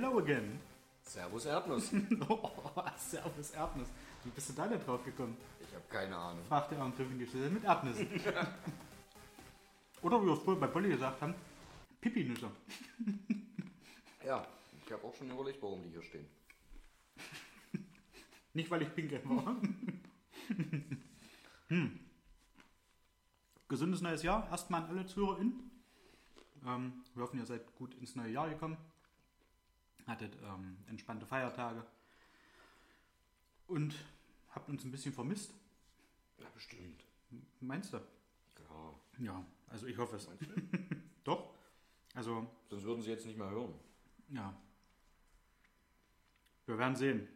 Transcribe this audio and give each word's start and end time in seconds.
Hello 0.00 0.16
again. 0.18 0.58
Servus 1.02 1.44
Erdnuss. 1.44 1.92
Oh, 2.30 2.50
servus 2.96 3.50
Erdnuss. 3.50 3.88
Wie 4.24 4.30
bist 4.30 4.48
du 4.48 4.54
da 4.54 4.66
denn 4.66 4.80
drauf 4.82 5.04
gekommen? 5.04 5.36
Ich 5.60 5.74
habe 5.74 5.84
keine 5.90 6.16
Ahnung. 6.16 6.42
Fragt 6.48 6.72
der 6.72 6.88
die 6.88 7.26
Stelle 7.26 7.50
mit 7.50 7.64
Erdnüssen. 7.64 8.08
Oder 10.00 10.22
wie 10.22 10.26
wir 10.26 10.32
es 10.32 10.38
vorhin 10.38 10.58
bei 10.58 10.68
Polly 10.68 10.88
gesagt 10.88 11.20
haben, 11.20 11.34
Pipi-Nüsse. 12.00 12.50
Ja, 14.24 14.46
ich 14.86 14.90
habe 14.90 15.06
auch 15.06 15.14
schon 15.14 15.30
überlegt, 15.30 15.62
warum 15.62 15.82
die 15.82 15.90
hier 15.90 16.02
stehen. 16.02 16.26
Nicht, 18.54 18.70
weil 18.70 18.80
ich 18.80 18.94
pinkel 18.94 19.20
war. 19.26 19.54
hm. 21.68 22.00
Gesundes 23.68 24.00
neues 24.00 24.22
Jahr. 24.22 24.48
Erstmal 24.50 24.82
an 24.82 24.88
alle 24.88 25.04
ZuhörerInnen. 25.04 25.70
Ähm, 26.66 27.04
wir 27.14 27.22
hoffen, 27.22 27.38
ihr 27.38 27.44
seid 27.44 27.74
gut 27.76 27.94
ins 27.96 28.16
neue 28.16 28.30
Jahr 28.30 28.48
gekommen. 28.48 28.78
Hattet 30.10 30.36
ähm, 30.42 30.76
entspannte 30.88 31.24
Feiertage. 31.24 31.84
Und 33.68 33.94
habt 34.50 34.68
uns 34.68 34.84
ein 34.84 34.90
bisschen 34.90 35.12
vermisst. 35.12 35.54
Ja, 36.38 36.48
bestimmt. 36.52 37.04
Meinst 37.60 37.92
du? 37.92 37.98
Ja. 37.98 38.94
Ja, 39.18 39.44
also 39.68 39.86
ich 39.86 39.96
hoffe 39.96 40.16
es. 40.16 40.26
Meinst 40.26 40.42
du? 40.42 40.96
Doch. 41.24 41.54
Also, 42.14 42.50
Sonst 42.68 42.82
würden 42.82 43.02
sie 43.02 43.10
jetzt 43.10 43.24
nicht 43.24 43.38
mehr 43.38 43.50
hören. 43.50 43.72
ja. 44.28 44.52
Wir 46.66 46.78
werden 46.78 46.94
sehen. 46.94 47.26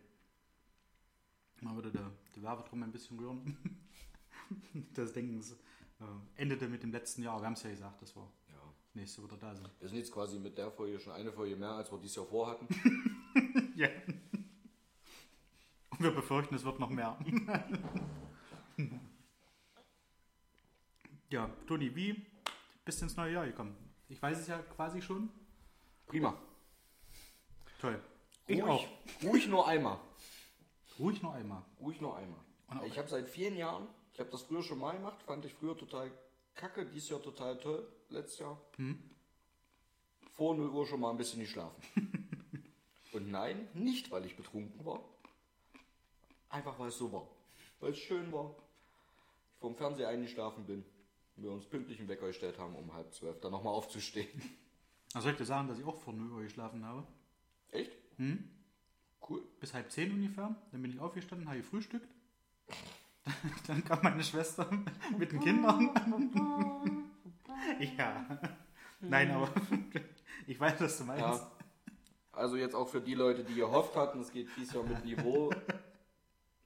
Mal 1.61 1.75
würde 1.75 1.91
der, 1.91 2.09
der 2.37 2.43
Werbedrum 2.43 2.83
ein 2.85 2.93
bisschen 2.93 3.19
rühren. 3.19 3.57
das 4.95 5.13
Denken 5.13 5.41
äh, 5.41 6.41
endete 6.41 6.69
mit 6.69 6.83
dem 6.85 6.93
letzten 6.93 7.23
Jahr. 7.23 7.41
Wir 7.41 7.47
haben 7.47 7.55
es 7.55 7.63
ja 7.65 7.71
gesagt, 7.71 8.01
das 8.03 8.15
war. 8.15 8.31
Nächste 8.95 9.23
wieder 9.23 9.37
da 9.37 9.55
sind. 9.55 9.69
Wir 9.81 9.89
sind 9.89 9.99
jetzt 9.99 10.13
quasi 10.13 10.39
mit 10.39 10.57
der 10.57 10.71
Folge 10.71 10.99
schon 11.01 11.13
eine 11.13 11.33
Folge 11.33 11.57
mehr, 11.57 11.73
als 11.73 11.91
wir 11.91 11.99
dieses 11.99 12.17
Jahr 12.17 12.27
vorhatten. 12.27 12.69
Ja. 13.77 13.89
Und 15.91 16.01
wir 16.01 16.13
befürchten, 16.13 16.55
es 16.55 16.65
wird 16.65 16.79
noch 16.79 16.91
mehr. 16.91 17.19
ja, 21.31 21.51
Toni, 21.67 21.97
wie 21.97 22.25
bist 22.85 23.01
du 23.01 23.07
ins 23.07 23.17
neue 23.17 23.33
Jahr 23.33 23.47
gekommen? 23.47 23.75
Ich 24.09 24.23
weiß 24.23 24.39
es 24.39 24.47
ja 24.47 24.59
quasi 24.59 25.03
schon. 25.03 25.29
Prima. 26.07 26.39
Toll. 27.81 28.01
Ich 28.47 28.63
ruhig, 28.63 28.71
auch. 28.71 28.87
Ruhig 29.25 29.49
nur 29.49 29.67
einmal. 29.67 29.99
Ruhig 31.01 31.21
noch 31.21 31.35
einmal. 31.35 31.65
Ruhig 31.81 32.01
nur 32.01 32.17
einmal. 32.17 32.41
Ich 32.87 32.97
habe 32.97 33.09
seit 33.09 33.29
vielen 33.29 33.57
Jahren, 33.57 33.89
ich 34.13 34.21
habe 34.21 34.31
das 34.31 34.43
früher 34.43 34.63
schon 34.63 34.79
mal 34.79 34.93
gemacht, 34.93 35.21
fand 35.23 35.45
ich 35.45 35.55
früher 35.55 35.77
total 35.77 36.13
kacke, 36.55 36.87
dieses 36.87 37.09
Jahr 37.09 37.23
total 37.23 37.59
toll, 37.59 37.87
letztes 38.15 38.39
Jahr. 38.41 38.61
Vor 40.33 40.57
0 40.57 40.69
Uhr 40.71 40.87
schon 40.87 41.01
mal 41.01 41.11
ein 41.11 41.17
bisschen 41.17 41.41
geschlafen. 41.41 41.83
Und 43.13 43.31
nein, 43.31 43.69
nicht 43.75 44.11
weil 44.11 44.25
ich 44.27 44.37
betrunken 44.37 44.85
war. 44.85 45.01
Einfach 46.49 46.79
weil 46.79 46.89
es 46.89 46.99
so 46.99 47.13
war. 47.13 47.29
Weil 47.81 47.93
es 47.93 47.99
schön 47.99 48.33
war. 48.33 48.55
Ich 49.55 49.61
vom 49.61 49.77
Fernseher 49.77 50.09
eingeschlafen 50.09 50.67
bin. 50.67 50.85
Wir 51.37 51.51
uns 51.51 51.65
pünktlich 51.67 51.99
einen 51.99 52.09
Wecker 52.09 52.27
gestellt 52.27 52.59
haben, 52.59 52.75
um 52.75 52.93
halb 52.95 53.13
zwölf 53.13 53.41
dann 53.41 53.53
nochmal 53.53 53.75
aufzustehen. 53.75 54.29
Also 55.15 55.27
soll 55.27 55.33
ich 55.35 55.39
dir 55.39 55.45
sagen, 55.45 55.69
dass 55.69 55.79
ich 55.79 55.85
auch 55.85 55.97
vor 56.01 56.13
0 56.13 56.33
Uhr 56.33 56.43
geschlafen 56.43 56.85
habe? 56.85 57.07
Echt? 57.71 57.93
Cool. 59.29 59.43
Bis 59.61 59.73
halb 59.73 59.93
zehn 59.93 60.11
ungefähr. 60.13 60.57
Dann 60.73 60.83
bin 60.83 60.91
ich 60.91 60.99
aufgestanden, 60.99 61.49
habe 61.49 61.59
gefrühstückt. 61.59 62.09
Dann 63.69 63.85
kam 63.85 64.01
meine 64.03 64.25
Schwester 64.25 64.69
mit 65.17 65.31
den 65.31 65.39
Kindern. 65.39 67.04
ja. 67.99 68.27
Nein, 69.01 69.31
aber 69.31 69.49
ich 70.47 70.59
weiß, 70.59 70.81
was 70.81 70.99
du 70.99 71.05
meinst. 71.05 71.23
Ja. 71.23 71.51
Also 72.33 72.57
jetzt 72.57 72.75
auch 72.75 72.89
für 72.89 73.01
die 73.01 73.15
Leute, 73.15 73.45
die 73.45 73.55
gehofft 73.55 73.95
hatten, 73.97 74.21
es 74.21 74.33
geht 74.33 74.49
dieses 74.57 74.75
Jahr 74.75 74.85
mit 74.85 75.05
Niveau 75.05 75.51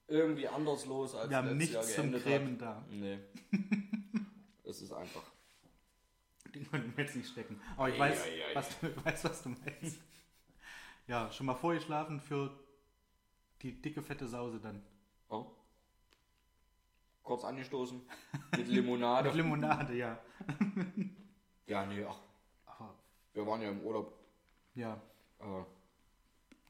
irgendwie 0.07 0.47
anders 0.47 0.85
los 0.85 1.13
als 1.15 1.29
Wir 1.29 1.37
haben 1.37 1.57
letztes 1.57 1.73
Jahr 1.73 1.83
nichts 1.83 1.95
zum 1.95 2.11
geendet 2.11 2.23
Cremen 2.23 2.53
hat. 2.53 2.61
da. 2.61 2.85
Nee. 2.89 3.19
es 4.63 4.81
ist 4.81 4.91
einfach. 4.91 5.23
Den 6.53 6.69
konnten 6.69 6.97
wir 6.97 7.03
jetzt 7.03 7.15
nicht 7.15 7.29
stecken. 7.29 7.61
Aber 7.77 7.89
ich 7.89 7.95
Ei, 7.95 7.99
weiß, 7.99 8.23
ei, 8.23 8.45
ei. 8.49 8.55
was, 8.55 8.79
du, 8.79 9.05
weiß, 9.05 9.23
was 9.25 9.43
du 9.43 9.49
meinst. 9.49 9.99
Ja, 11.07 11.31
schon 11.31 11.45
mal 11.45 11.55
vorgeschlafen 11.55 12.19
für 12.19 12.51
die 13.61 13.79
dicke, 13.79 14.01
fette 14.01 14.27
Sause 14.27 14.59
dann. 14.59 14.81
Kurz 17.29 17.43
angestoßen 17.45 18.01
mit 18.57 18.67
Limonade. 18.69 19.27
Mit 19.29 19.35
Limonade, 19.37 19.95
ja. 19.95 20.19
ja, 21.67 21.85
nee, 21.85 22.03
ach, 22.03 22.19
Aber, 22.65 22.95
wir 23.33 23.45
waren 23.45 23.61
ja 23.61 23.69
im 23.69 23.81
Urlaub 23.81 24.17
ja. 24.73 24.99
äh, 25.37 25.63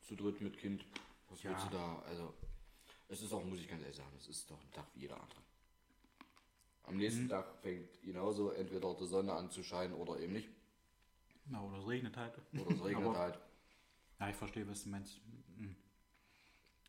zu 0.02 0.18
dritt 0.18 0.42
mit 0.42 0.58
Kind. 0.58 0.84
Was 1.30 1.42
Ja. 1.44 1.52
willst 1.52 1.68
du 1.68 1.70
da? 1.70 2.00
Also, 2.09 2.34
es 3.08 3.22
ist 3.22 3.31
auch, 3.31 3.42
muss 3.46 3.62
ich 3.62 3.70
ganz 3.70 3.84
ehrlich 3.84 3.96
sagen, 3.96 4.12
es 4.18 4.28
ist 4.28 4.52
doch 4.52 4.59
ein 4.62 4.70
Tag 4.74 4.84
wie 4.96 5.00
jeder 5.00 5.16
andere. 5.16 5.40
Am 6.84 6.97
nächsten 6.97 7.24
Mhm. 7.24 7.30
Tag 7.30 7.56
fängt 7.62 8.02
genauso 8.02 8.50
entweder 8.50 8.94
die 8.96 9.06
Sonne 9.06 9.31
an 9.31 9.50
zu 9.50 9.64
scheinen 9.64 9.94
oder 9.94 10.20
eben 10.20 10.34
nicht. 10.34 10.50
Na, 11.46 11.62
oder 11.64 11.78
es 11.78 11.88
regnet 11.88 12.18
halt. 12.18 12.34
Oder 12.52 12.70
es 12.76 12.84
regnet 12.84 13.08
Aber- 13.08 13.18
halt. 13.18 13.40
Ja, 14.20 14.28
ich 14.28 14.36
verstehe, 14.36 14.68
was 14.68 14.84
du 14.84 14.90
meinst. 14.90 15.22
Mhm. 15.56 15.74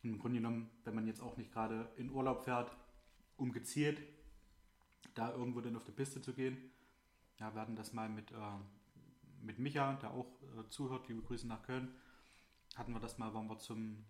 Im 0.03 0.19
Grunde 0.19 0.39
genommen, 0.39 0.69
wenn 0.83 0.93
man 0.93 1.07
jetzt 1.07 1.21
auch 1.21 1.37
nicht 1.37 1.53
gerade 1.53 1.89
in 1.95 2.09
Urlaub 2.11 2.43
fährt, 2.43 2.75
um 3.41 3.51
gezielt 3.51 4.01
da 5.15 5.31
irgendwo 5.31 5.61
dann 5.61 5.75
auf 5.75 5.83
die 5.83 5.91
Piste 5.91 6.21
zu 6.21 6.31
gehen. 6.31 6.71
Ja, 7.39 7.53
wir 7.53 7.61
hatten 7.61 7.75
das 7.75 7.91
mal 7.91 8.07
mit, 8.07 8.31
äh, 8.31 8.35
mit 9.41 9.57
Micha, 9.57 9.93
der 9.95 10.11
auch 10.11 10.27
äh, 10.57 10.69
zuhört, 10.69 11.07
liebe 11.09 11.23
Grüße 11.23 11.47
nach 11.47 11.63
Köln. 11.63 11.91
Hatten 12.75 12.93
wir 12.93 12.99
das 12.99 13.17
mal, 13.17 13.33
waren 13.33 13.49
wir 13.49 13.57
zum, 13.57 14.05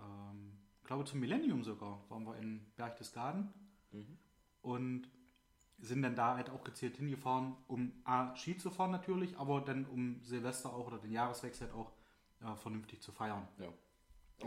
ähm, 0.00 0.52
glaube 0.84 1.04
zum 1.04 1.18
Millennium 1.20 1.64
sogar, 1.64 2.08
waren 2.08 2.24
wir 2.24 2.38
in 2.38 2.64
Berchtesgaden 2.76 3.52
und 4.62 5.10
sind 5.78 6.02
dann 6.02 6.14
da 6.14 6.36
halt 6.36 6.48
auch 6.48 6.62
gezielt 6.62 6.96
hingefahren, 6.96 7.56
um 7.66 7.92
A, 8.04 8.34
Ski 8.36 8.56
zu 8.56 8.70
fahren 8.70 8.92
natürlich, 8.92 9.36
aber 9.36 9.60
dann 9.60 9.84
um 9.84 10.22
Silvester 10.22 10.72
auch 10.72 10.86
oder 10.86 10.98
den 10.98 11.10
Jahreswechsel 11.10 11.66
halt 11.66 11.76
auch 11.76 11.92
äh, 12.40 12.56
vernünftig 12.56 13.02
zu 13.02 13.12
feiern. 13.12 13.46
Ja. 13.58 13.68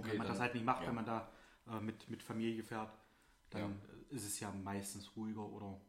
wenn 0.02 0.18
man 0.18 0.28
das 0.28 0.40
halt 0.40 0.54
nicht 0.54 0.66
macht, 0.66 0.82
ja. 0.82 0.88
wenn 0.88 0.96
man 0.96 1.06
da 1.06 1.30
äh, 1.68 1.80
mit, 1.82 2.10
mit 2.10 2.24
Familie 2.24 2.64
fährt, 2.64 2.92
dann 3.52 3.72
äh, 3.72 3.99
ist 4.10 4.26
es 4.26 4.40
ja 4.40 4.52
meistens 4.52 5.16
ruhiger 5.16 5.42
oder 5.44 5.80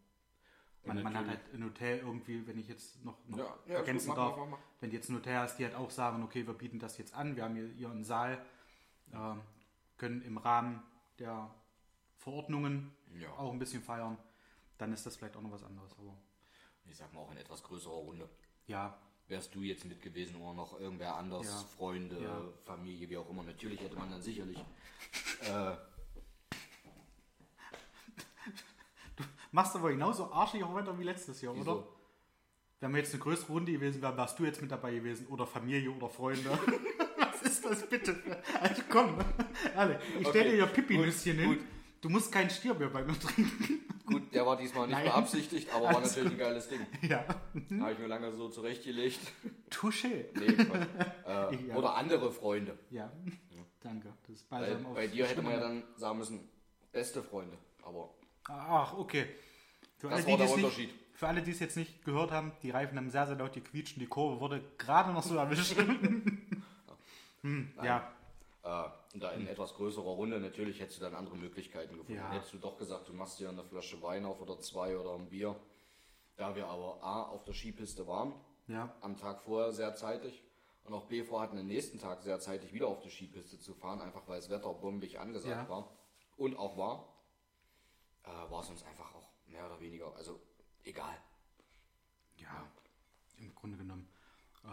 man, 0.85 1.03
man 1.03 1.15
hat 1.15 1.27
halt 1.27 1.41
ein 1.53 1.63
Hotel 1.65 1.99
irgendwie, 1.99 2.47
wenn 2.47 2.59
ich 2.59 2.69
jetzt 2.69 3.05
noch, 3.05 3.19
noch 3.27 3.39
Ja, 3.39 3.59
ja, 3.67 3.75
ergänzen 3.77 4.09
gut, 4.09 4.17
darf, 4.17 4.37
mach, 4.37 4.45
mach, 4.47 4.51
mach. 4.53 4.59
wenn 4.81 4.91
die 4.91 4.97
jetzt 4.97 5.09
ein 5.11 5.17
Hotel 5.17 5.37
hast, 5.39 5.59
die 5.59 5.65
halt 5.65 5.75
auch 5.75 5.91
sagen, 5.91 6.23
okay, 6.23 6.47
wir 6.47 6.55
bieten 6.55 6.79
das 6.79 6.97
jetzt 6.99 7.15
an, 7.15 7.37
wir 7.37 7.45
haben 7.45 7.55
hier, 7.55 7.69
hier 7.69 7.91
einen 7.91 8.05
Saal, 8.05 8.43
äh, 9.13 9.35
können 9.99 10.23
im 10.23 10.39
Rahmen 10.39 10.83
der 11.19 11.51
Verordnungen 12.17 12.93
Ja. 13.19 13.31
auch 13.33 13.53
ein 13.53 13.59
bisschen 13.59 13.83
feiern, 13.83 14.17
dann 14.79 14.93
ist 14.93 15.05
das 15.05 15.17
vielleicht 15.17 15.37
auch 15.37 15.43
noch 15.43 15.53
was 15.53 15.65
anderes. 15.65 15.93
Aber 15.99 16.17
Ich 16.87 16.97
sag 16.97 17.13
mal 17.13 17.21
auch 17.21 17.31
in 17.31 17.37
etwas 17.39 17.63
größerer 17.63 17.93
Runde. 17.95 18.29
ja, 18.67 18.97
Wärst 19.29 19.55
du 19.55 19.61
jetzt 19.63 19.85
mit 19.85 20.03
gewesen 20.03 20.35
oder 20.37 20.55
noch 20.55 20.81
irgendwer 20.81 21.15
anders. 21.15 21.63
Freunde. 21.77 22.53
Familie, 22.65 23.09
wie 23.11 23.17
auch 23.17 23.31
immer. 23.31 23.45
Natürlich 23.45 23.81
hätte 23.81 23.95
man 23.95 24.11
dann 24.11 24.21
sicherlich. 24.21 24.59
Äh, 25.43 25.77
machst 29.53 29.75
aber 29.77 29.91
genauso 29.91 30.33
arschig 30.33 30.63
auch 30.65 30.75
weiter 30.75 30.99
wie 30.99 31.05
letztes 31.05 31.41
Jahr, 31.43 31.55
wieso? 31.57 31.73
oder? 31.73 31.87
Wenn 32.81 32.93
wir 32.93 32.99
jetzt 33.01 33.13
eine 33.13 33.23
größere 33.23 33.53
Runde 33.53 33.73
gewesen 33.73 34.01
wären, 34.01 34.17
wärst 34.17 34.39
du 34.39 34.45
jetzt 34.45 34.63
mit 34.63 34.71
dabei 34.71 34.95
gewesen 34.95 35.27
oder 35.29 35.47
Familie 35.47 35.91
oder 35.91 36.09
Freunde. 36.09 36.49
Was 37.19 37.43
ist 37.43 37.65
das 37.65 37.87
bitte? 37.89 38.17
Also 38.61 38.83
komm, 38.89 39.19
alle, 39.77 40.01
ich 40.19 40.27
stelle 40.29 40.45
Okay, 40.47 40.51
dir 40.53 40.57
ja 40.59 40.67
Pipi-Nüsschen 40.67 41.39
hin. 41.39 41.49
gut. 41.51 41.59
Du 42.01 42.09
musst 42.09 42.33
kein 42.33 42.49
Stier 42.49 42.73
mehr 42.73 42.89
bei 42.89 43.05
mir 43.05 43.19
trinken. 43.19 43.81
Gut, 44.07 44.35
der 44.35 44.47
war 44.47 44.57
diesmal 44.57 44.87
nicht 44.87 44.97
Nein. 44.97 45.05
beabsichtigt, 45.05 45.69
aber 45.75 45.85
war 45.85 45.97
Alles 45.99 46.17
natürlich 46.17 46.33
ein 46.33 46.39
geiles 46.39 46.69
Ding. 46.69 46.81
ja. 47.03 47.23
Habe 47.81 47.93
ich 47.93 47.99
mir 47.99 48.07
lange 48.07 48.33
so 48.33 48.49
zurechtgelegt. 48.49 49.21
Touché. 49.71 50.25
Nee, 50.35 50.47
äh, 51.27 51.67
Ja. 51.69 51.77
Oder 51.77 51.95
andere 51.97 52.33
Freunde. 52.33 52.79
Ja. 52.89 53.13
Danke. 53.83 54.13
Das 54.27 54.37
ist 54.37 54.47
auf 54.51 54.95
bei 54.95 55.07
dir 55.07 55.27
hätte 55.27 55.43
man 55.43 55.53
ja 55.53 55.61
dann 55.61 55.83
sagen 55.97 56.19
müssen, 56.19 56.49
beste 56.91 57.23
Freunde. 57.23 57.57
Aber 57.83 58.15
Ach, 58.49 58.97
okay. 58.97 59.27
Für 59.99 60.09
Das 60.09 60.25
alle, 60.25 60.27
war 60.27 60.33
die, 60.33 60.37
der 60.39 60.47
es 60.47 60.53
Unterschied. 60.53 60.89
Nicht, 60.89 60.99
für 61.15 61.29
alle, 61.29 61.43
die 61.43 61.51
es 61.51 61.61
jetzt 61.61 61.77
nicht 61.77 62.05
gehört 62.05 62.31
haben, 62.31 62.53
die 62.63 62.71
Reifen 62.71 62.97
haben 62.97 63.11
sehr, 63.11 63.27
sehr 63.27 63.37
laut 63.37 63.53
gequietscht 63.53 63.97
und 63.97 64.01
die 64.01 64.07
Kurve 64.07 64.41
wurde 64.41 64.63
gerade 64.79 65.13
noch 65.13 65.23
so 65.23 65.37
erwischt. 65.37 65.77
hm, 67.43 67.73
ja, 67.83 68.11
äh, 68.63 68.85
und 69.15 69.23
da 69.23 69.33
in 69.33 69.47
etwas 69.47 69.75
größerer 69.75 70.05
Runde, 70.11 70.39
natürlich 70.41 70.81
hättest 70.81 70.99
du 70.99 71.05
dann 71.05 71.15
andere 71.15 71.37
Möglichkeiten 71.37 71.97
gefunden. 71.97 72.21
Ja. 72.21 72.31
Hättest 72.31 72.53
du 72.53 72.59
doch 72.59 72.79
gesagt, 72.79 73.09
du 73.09 73.13
machst 73.13 73.41
dir 73.41 73.49
eine 73.49 73.65
Flasche 73.65 74.01
Wein 74.03 74.25
auf 74.25 74.41
oder 74.41 74.61
zwei 74.61 74.97
oder 74.97 75.15
ein 75.15 75.29
Bier. 75.29 75.57
Da 76.37 76.55
wir 76.55 76.67
aber 76.69 77.03
A, 77.03 77.23
auf 77.25 77.43
der 77.45 77.53
Skipiste 77.55 78.07
waren, 78.07 78.33
ja, 78.69 78.95
am 79.01 79.17
Tag 79.17 79.43
vorher 79.43 79.73
sehr 79.73 79.95
zeitig 79.95 80.43
und 80.85 80.95
auch 80.95 81.07
B 81.07 81.23
vorhatten, 81.25 81.57
den 81.57 81.67
nächsten 81.67 81.99
Tag 81.99 82.23
sehr 82.23 82.39
zeitig 82.39 82.73
wieder 82.73 82.87
auf 82.87 83.01
die 83.01 83.11
Skipiste 83.11 83.59
zu 83.59 83.75
fahren, 83.75 84.01
einfach 84.01 84.23
weil 84.27 84.37
das 84.41 84.49
Wetter 84.49 84.73
bombig 84.73 85.19
angesagt 85.19 85.69
Ja. 85.69 85.69
war 85.69 85.91
und 86.37 86.57
auch 86.57 86.79
war, 86.79 87.10
äh, 88.25 88.51
war 88.51 88.61
es 88.63 88.71
uns 88.71 88.83
einfach 88.85 89.15
auch 89.15 89.29
mehr 89.47 89.67
oder 89.67 89.81
weniger, 89.81 90.15
also 90.17 90.41
egal. 90.85 91.17
ja, 92.37 92.67
im 93.39 93.55
Grunde 93.55 93.77
genommen. 93.79 94.09
äh, 94.65 94.69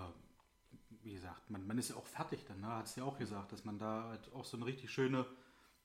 wie 1.03 1.13
gesagt, 1.13 1.49
man, 1.49 1.65
man 1.65 1.77
ist 1.77 1.89
ja 1.89 1.95
auch 1.95 2.05
fertig 2.05 2.44
dann, 2.45 2.59
ne? 2.59 2.67
hat 2.67 2.85
es 2.88 2.95
ja 2.95 3.03
auch 3.03 3.17
gesagt, 3.17 3.51
dass 3.51 3.63
man 3.63 3.77
da 3.79 4.09
halt 4.09 4.33
auch 4.33 4.44
so 4.45 4.57
eine 4.57 4.65
richtig 4.65 4.91
schöne 4.91 5.25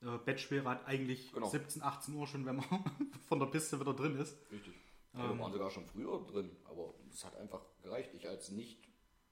äh, 0.01 0.17
Bettschwere 0.17 0.67
hat, 0.67 0.85
eigentlich 0.85 1.31
Genau. 1.31 1.47
17, 1.47 1.81
18 1.81 2.13
Uhr 2.15 2.27
schon, 2.27 2.45
wenn 2.45 2.57
man 2.57 2.65
von 3.27 3.39
der 3.39 3.45
Piste 3.47 3.79
wieder 3.79 3.93
drin 3.93 4.17
ist. 4.17 4.35
Richtig. 4.51 4.73
Ja, 5.13 5.29
wir 5.29 5.39
waren 5.39 5.53
sogar 5.53 5.69
schon 5.69 5.85
früher 5.85 6.19
drin, 6.25 6.55
aber 6.65 6.93
es 7.09 7.23
hat 7.23 7.35
einfach 7.37 7.61
gereicht. 7.81 8.13
Ich 8.15 8.27
als 8.27 8.49
nicht 8.49 8.79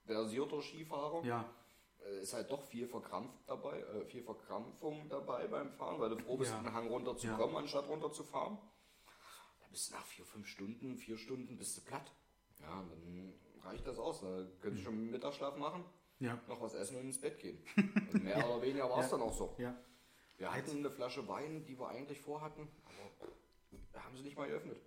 versierter 0.05 0.61
Skifahrer 0.61 1.25
Ja, 1.25 1.49
ist 2.21 2.33
halt 2.33 2.51
doch 2.51 2.61
viel 2.63 2.87
verkrampft 2.87 3.37
dabei, 3.47 3.79
äh, 3.79 4.05
viel 4.05 4.23
Verkrampfung 4.23 5.07
dabei 5.09 5.47
beim 5.47 5.71
Fahren, 5.73 5.99
weil 5.99 6.09
du 6.09 6.17
froh 6.17 6.37
bist, 6.37 6.51
Ja. 6.51 6.59
den 6.61 6.73
Hang 6.73 6.87
runter 6.87 7.15
zu 7.15 7.27
Ja. 7.27 7.35
kommen, 7.37 7.55
anstatt 7.55 7.87
runter 7.87 8.11
zu 8.11 8.23
fahren. 8.23 8.57
Da 9.61 9.67
bist 9.69 9.89
du 9.89 9.95
nach 9.95 10.05
vier, 10.05 10.25
fünf 10.25 10.47
Stunden, 10.47 10.97
vier 10.97 11.17
Stunden 11.17 11.57
bist 11.57 11.77
du 11.77 11.81
platt. 11.81 12.11
Ja, 12.59 12.83
dann 12.89 13.33
reicht 13.63 13.87
das 13.87 13.97
aus. 13.99 14.21
Da 14.21 14.45
könntest 14.61 14.85
du 14.85 14.89
schon 14.91 15.09
Mittagsschlaf 15.11 15.55
machen, 15.57 15.83
ja, 16.19 16.39
noch 16.47 16.61
was 16.61 16.73
essen 16.73 16.97
und 16.97 17.03
ins 17.03 17.19
Bett 17.21 17.39
gehen. 17.39 17.63
Und 17.77 18.23
mehr 18.23 18.37
oder 18.37 18.61
weniger 18.61 18.89
war 18.89 18.99
es 18.99 19.05
Ja. 19.11 19.17
dann 19.17 19.21
auch 19.27 19.33
so. 19.33 19.55
ja. 19.57 19.75
Wir 20.37 20.51
hatten 20.51 20.77
eine 20.77 20.89
Flasche 20.89 21.27
Wein, 21.27 21.65
die 21.65 21.77
wir 21.79 21.87
eigentlich 21.89 22.19
vorhatten, 22.19 22.67
aber 22.85 23.31
wir 23.91 24.03
haben 24.03 24.17
sie 24.17 24.23
nicht 24.23 24.35
mal 24.37 24.47
geöffnet. 24.47 24.81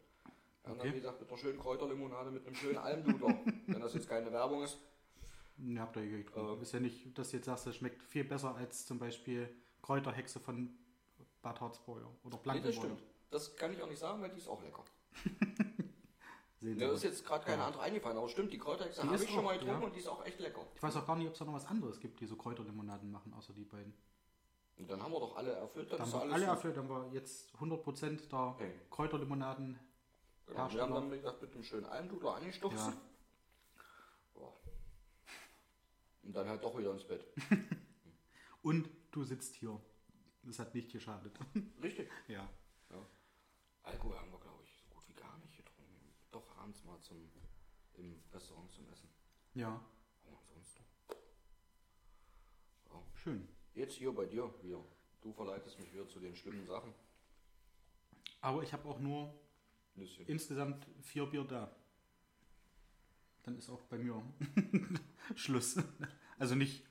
Wir 0.63 0.71
haben 0.71 0.79
Okay. 0.81 0.89
dann, 0.89 0.97
wie 0.97 1.01
gesagt, 1.01 1.21
mit 1.21 1.29
einer 1.29 1.39
schönen 1.39 1.59
Kräuterlimonade, 1.61 2.31
mit 2.33 2.45
einem 2.47 2.57
schönen 2.57 2.79
Almdudler. 2.79 3.29
Wenn 3.69 3.81
das 3.81 3.95
jetzt 3.95 4.09
keine 4.09 4.33
Werbung 4.33 4.63
ist. 4.65 4.79
Ja, 5.59 5.83
habt 5.83 5.97
ihr 5.97 6.03
hier 6.03 6.19
getrunken. 6.19 6.55
Ähm. 6.55 6.62
ist 6.62 6.73
ja 6.73 6.81
nicht, 6.81 7.17
dass 7.19 7.31
du 7.31 7.37
jetzt 7.37 7.47
sagst, 7.47 7.67
das 7.67 7.77
schmeckt 7.77 8.03
viel 8.03 8.25
besser 8.25 8.55
als 8.56 8.87
zum 8.87 8.99
Beispiel 8.99 9.49
Kräuterhexe 9.83 10.41
von 10.41 10.77
Bad 11.43 11.61
Harzbeuer 11.61 12.11
oder 12.25 12.37
Nee, 12.37 12.43
Blankenburg. 12.43 12.75
das 12.75 12.85
stimmt. 12.85 13.03
Das 13.31 13.56
kann 13.56 13.73
ich 13.73 13.83
auch 13.83 13.89
nicht 13.89 13.99
sagen, 13.99 14.23
weil 14.23 14.31
die 14.31 14.39
ist 14.39 14.49
auch 14.49 14.62
lecker. 14.62 14.85
Sehen 16.61 16.79
Sie 16.79 16.85
Mir 16.85 16.93
ist 16.93 17.05
jetzt 17.05 17.27
gerade 17.27 17.45
keine 17.45 17.62
andere 17.62 17.83
eingefallen, 17.83 18.17
aber 18.17 18.29
stimmt, 18.29 18.53
die 18.53 18.59
Kräuterhexe 18.59 19.03
habe 19.03 19.17
ich 19.17 19.29
schon 19.29 19.45
mal 19.45 19.55
auch, 19.55 19.59
getrunken 19.61 19.83
ja. 19.83 19.87
und 19.87 19.95
die 19.95 20.01
ist 20.01 20.09
auch 20.09 20.25
echt 20.25 20.41
lecker. 20.41 20.65
Ich 20.75 20.83
weiß 20.83 20.97
auch 20.97 21.06
gar 21.06 21.17
nicht, 21.17 21.27
ob 21.27 21.35
es 21.35 21.39
da 21.39 21.45
noch 21.45 21.53
was 21.53 21.67
anderes 21.67 22.01
gibt, 22.01 22.21
die 22.21 22.27
so 22.27 22.37
Kräuterlimonaden 22.37 23.11
machen, 23.11 23.35
außer 23.35 23.53
die 23.53 23.65
beiden. 23.65 23.93
Und 24.79 24.91
dann 24.91 25.03
haben 25.03 25.12
wir 25.12 25.21
doch 25.21 25.37
alle 25.37 25.53
erfüllt, 25.53 25.93
dann 25.93 25.99
Dann 25.99 26.12
haben 26.12 26.29
wir 26.29 26.35
alle 26.35 26.45
erfüllt, 26.47 26.77
dann 26.77 26.89
haben 26.89 27.12
wir 27.12 27.15
jetzt 27.15 27.55
100% 27.56 28.29
der 28.29 28.39
Okay. 28.39 28.73
Kräuterlimonaden. 28.91 29.79
Genau. 30.47 30.73
Wir 30.73 30.83
haben 30.83 30.95
dann, 30.95 31.12
wie 31.12 31.17
gesagt, 31.17 31.43
mit 31.43 31.55
einem 31.55 31.65
schönen 31.65 31.87
Almdudler 31.87 32.37
angestoßen. 32.37 32.79
Ja. 32.79 32.89
Ja. 32.89 32.97
Und 36.25 36.32
dann 36.35 36.49
halt 36.49 36.62
doch 36.62 36.76
wieder 36.79 36.93
ins 36.93 37.05
Bett. 37.06 37.26
Und 38.62 38.88
du 39.11 39.23
sitzt 39.25 39.56
hier. 39.56 39.81
Das 40.43 40.59
hat 40.59 40.75
nicht 40.75 40.91
geschadet. 40.91 41.38
Richtig. 41.82 42.11
ja. 42.29 42.49
Alkohol 43.85 44.19
haben 44.19 44.31
wir, 44.32 44.41
glaube 44.41 44.62
ich, 44.65 44.75
so 44.75 44.87
gut 44.88 45.06
wie 45.09 45.12
gar 45.12 45.37
nicht 45.38 45.56
getrunken. 45.56 46.15
Doch 46.31 46.56
abends 46.56 46.82
mal 46.85 46.99
zum, 47.00 47.31
im 47.94 48.23
Restaurant 48.32 48.73
zum 48.73 48.88
Essen. 48.88 49.09
Ja, 49.55 49.81
Aber 50.26 50.38
ansonsten. 50.41 50.85
schön. 53.15 53.49
Jetzt 53.75 53.94
hier 53.94 54.12
bei 54.12 54.25
dir 54.25 54.53
wieder. 54.62 54.82
Du 55.20 55.32
verleitest 55.32 55.79
mich 55.79 55.93
wieder 55.93 56.09
zu 56.09 56.20
den 56.20 56.35
schlimmen 56.35 56.67
Sachen. 56.67 56.93
Aber 58.41 58.62
ich 58.62 58.73
habe 58.73 58.88
auch 58.88 58.99
nur 58.99 59.35
Nüsschen. 59.94 60.27
insgesamt 60.27 60.87
vier 61.00 61.27
Bier 61.27 61.44
da. 61.44 61.75
Dann 63.44 63.58
ist 63.58 63.69
auch 63.70 63.81
bei 63.82 63.99
mir 63.99 64.23
Schluss. 65.35 65.76
Also 66.38 66.55
nicht 66.55 66.85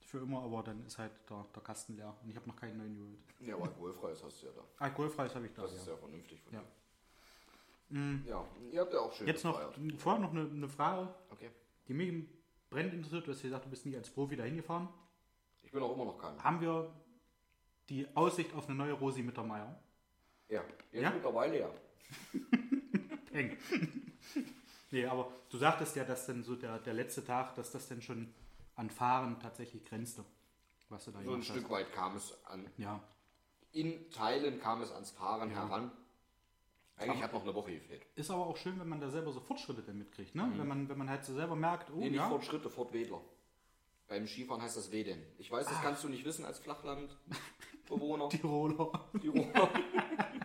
für 0.00 0.18
immer, 0.18 0.42
aber 0.42 0.62
dann 0.62 0.84
ist 0.86 0.98
halt 0.98 1.12
der, 1.28 1.46
der 1.54 1.62
Kasten 1.62 1.96
leer. 1.96 2.16
Und 2.22 2.30
ich 2.30 2.36
habe 2.36 2.46
noch 2.48 2.56
keinen 2.56 2.78
neuen 2.78 2.96
geholt. 2.96 3.18
Ja, 3.40 3.54
aber 3.56 3.64
alkoholfreies 3.64 4.22
hast 4.24 4.42
du 4.42 4.46
ja 4.46 4.52
da. 4.52 4.64
Alkoholfreies 4.84 5.34
habe 5.34 5.46
ich 5.46 5.52
da. 5.52 5.62
Das 5.62 5.72
ja. 5.72 5.76
ist 5.78 5.84
sehr 5.84 5.96
vernünftig 5.98 6.40
von 6.42 6.52
Ja. 6.54 6.60
dir. 6.60 8.20
Ja, 8.26 8.44
ihr 8.70 8.80
habt 8.82 8.92
ja 8.92 9.00
auch 9.00 9.12
schön 9.14 9.26
Jetzt 9.26 9.44
noch 9.44 9.58
gefeiert. 9.58 10.00
vorher 10.00 10.20
noch 10.20 10.30
eine, 10.32 10.42
eine 10.42 10.68
Frage, 10.68 11.08
Okay. 11.30 11.50
die 11.88 11.94
mich 11.94 12.26
brennend 12.68 12.92
interessiert. 12.94 13.26
Du 13.26 13.32
hast 13.32 13.40
gesagt, 13.40 13.64
du 13.64 13.70
bist 13.70 13.86
nicht 13.86 13.96
als 13.96 14.10
Profi 14.10 14.36
dahin 14.36 14.56
gefahren. 14.56 14.88
Ich 15.62 15.70
bin 15.72 15.82
auch 15.82 15.94
immer 15.94 16.04
noch 16.04 16.18
keiner. 16.18 16.42
Haben 16.44 16.60
wir 16.60 16.92
die 17.88 18.06
Aussicht 18.14 18.52
auf 18.54 18.66
eine 18.68 18.74
neue 18.76 18.92
Rosi 18.92 19.22
Mittermeier? 19.22 19.78
Ja, 20.50 20.62
jetzt 20.92 21.02
Ja? 21.02 21.10
mittlerweile 21.10 21.60
ja. 21.60 21.70
Nee, 24.90 25.04
aber 25.06 25.30
du 25.50 25.58
sagtest 25.58 25.96
ja, 25.96 26.04
dass 26.04 26.26
dann 26.26 26.42
so 26.44 26.56
der, 26.56 26.78
der 26.78 26.94
letzte 26.94 27.24
Tag, 27.24 27.54
dass 27.56 27.70
das 27.72 27.88
dann 27.88 28.00
schon 28.02 28.32
an 28.74 28.90
Fahren 28.90 29.38
tatsächlich 29.40 29.84
grenzte. 29.84 30.24
Was 30.88 31.04
du 31.04 31.10
da 31.10 31.22
So 31.22 31.34
ein 31.34 31.42
Stück 31.42 31.68
weit 31.70 31.92
kam 31.92 32.16
es 32.16 32.32
an. 32.46 32.66
Ja, 32.78 33.00
In 33.72 34.10
Teilen 34.10 34.58
kam 34.60 34.80
es 34.80 34.90
ans 34.92 35.10
Fahren 35.10 35.50
Ja. 35.50 35.56
heran. 35.66 35.90
Eigentlich 36.96 37.22
hat 37.22 37.32
noch 37.32 37.42
eine 37.42 37.54
Woche 37.54 37.72
gefehlt. 37.74 38.04
ist 38.16 38.30
aber 38.30 38.46
auch 38.46 38.56
schön, 38.56 38.80
wenn 38.80 38.88
man 38.88 39.00
da 39.00 39.08
selber 39.08 39.30
so 39.32 39.38
Fortschritte 39.40 39.82
dann 39.82 39.98
mitkriegt. 39.98 40.34
Ne? 40.34 40.50
Wenn, 40.56 40.66
man, 40.66 40.88
wenn 40.88 40.98
man 40.98 41.08
halt 41.08 41.24
so 41.24 41.32
selber 41.34 41.54
merkt, 41.54 41.90
oh 41.90 41.96
Mhm. 41.96 42.00
Nee, 42.00 42.10
nicht 42.10 42.16
ja, 42.18 42.28
Fortschritte, 42.28 42.70
Fortwedler. 42.70 43.20
Beim 44.08 44.26
Skifahren 44.26 44.62
heißt 44.62 44.76
das 44.78 44.90
Weden. 44.90 45.22
Ich 45.36 45.50
weiß, 45.50 45.66
das 45.68 45.80
kannst 45.82 46.02
du 46.02 46.08
nicht 46.08 46.24
wissen 46.24 46.44
als 46.46 46.58
Flachlandbewohner. 46.58 48.28
Tiroler. 48.30 49.10
Tiroler. 49.20 49.70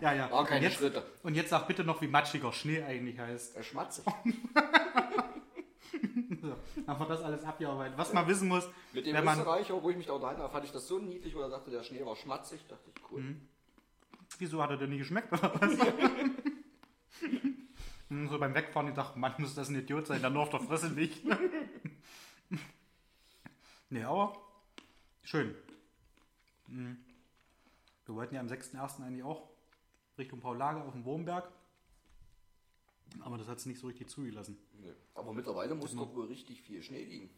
ja, 0.00 0.12
ja. 0.12 0.30
War 0.30 0.40
und, 0.40 0.46
keine 0.46 0.66
jetzt, 0.66 0.76
Schritte. 0.76 1.02
und 1.22 1.34
jetzt 1.34 1.50
sag 1.50 1.66
bitte 1.66 1.84
noch, 1.84 2.00
wie 2.00 2.08
matschiger 2.08 2.52
Schnee 2.52 2.82
eigentlich 2.82 3.18
heißt. 3.18 3.56
Er 3.56 3.62
schmatzig. 3.62 4.04
So, 6.40 6.56
haben 6.86 7.00
wir 7.00 7.06
das 7.06 7.22
alles 7.22 7.44
abgearbeitet. 7.44 7.96
Was 7.96 8.12
man 8.12 8.26
wissen 8.26 8.48
muss, 8.48 8.68
Mit 8.92 9.06
dem 9.06 9.14
wenn 9.14 9.24
man, 9.24 9.38
Österreicher, 9.38 9.82
wo 9.82 9.90
ich 9.90 9.96
mich 9.96 10.06
da 10.06 10.14
unterhalten 10.14 10.42
habe, 10.42 10.52
fand 10.52 10.64
ich 10.64 10.72
das 10.72 10.86
so 10.86 10.98
niedlich, 10.98 11.34
wo 11.34 11.40
er 11.40 11.50
sagte, 11.50 11.70
der 11.70 11.82
Schnee 11.82 12.04
war 12.04 12.16
schmatzig. 12.16 12.60
Dachte 12.68 12.90
ich, 12.94 13.02
cool. 13.10 13.20
Mhm. 13.20 13.40
wieso 14.38 14.62
hat 14.62 14.70
er 14.70 14.76
denn 14.76 14.90
nie 14.90 14.98
geschmeckt 14.98 15.32
oder 15.32 15.52
was? 15.60 15.76
Hm, 18.08 18.28
so 18.28 18.38
beim 18.38 18.54
Wegfahren, 18.54 18.88
ich 18.88 18.94
dachte, 18.94 19.18
Mann, 19.18 19.34
muss 19.38 19.56
das 19.56 19.68
ein 19.68 19.74
Idiot 19.74 20.06
sein, 20.06 20.20
der 20.20 20.30
nur 20.30 20.42
auf 20.42 20.50
der 20.50 20.60
Fresse 20.60 20.86
liegt. 20.86 21.24
nee, 23.90 24.04
aber 24.04 24.36
schön. 25.24 25.56
Hm. 26.68 26.98
Wir 28.04 28.14
wollten 28.14 28.36
ja 28.36 28.40
am 28.40 28.46
6.1. 28.46 29.02
eigentlich 29.02 29.24
auch 29.24 29.48
Richtung 30.18 30.40
Paul 30.40 30.56
Lager 30.56 30.84
auf 30.84 30.92
dem 30.92 31.04
Wurmberg. 31.04 31.50
Aber 33.20 33.38
das 33.38 33.48
hat 33.48 33.58
es 33.58 33.66
nicht 33.66 33.78
so 33.78 33.86
richtig 33.86 34.08
zugelassen. 34.08 34.58
Nee. 34.80 34.92
Aber 35.14 35.32
mittlerweile 35.32 35.74
muss 35.74 35.94
dort 35.94 36.14
wohl 36.14 36.26
richtig 36.26 36.60
viel 36.62 36.82
Schnee 36.82 37.04
liegen. 37.04 37.30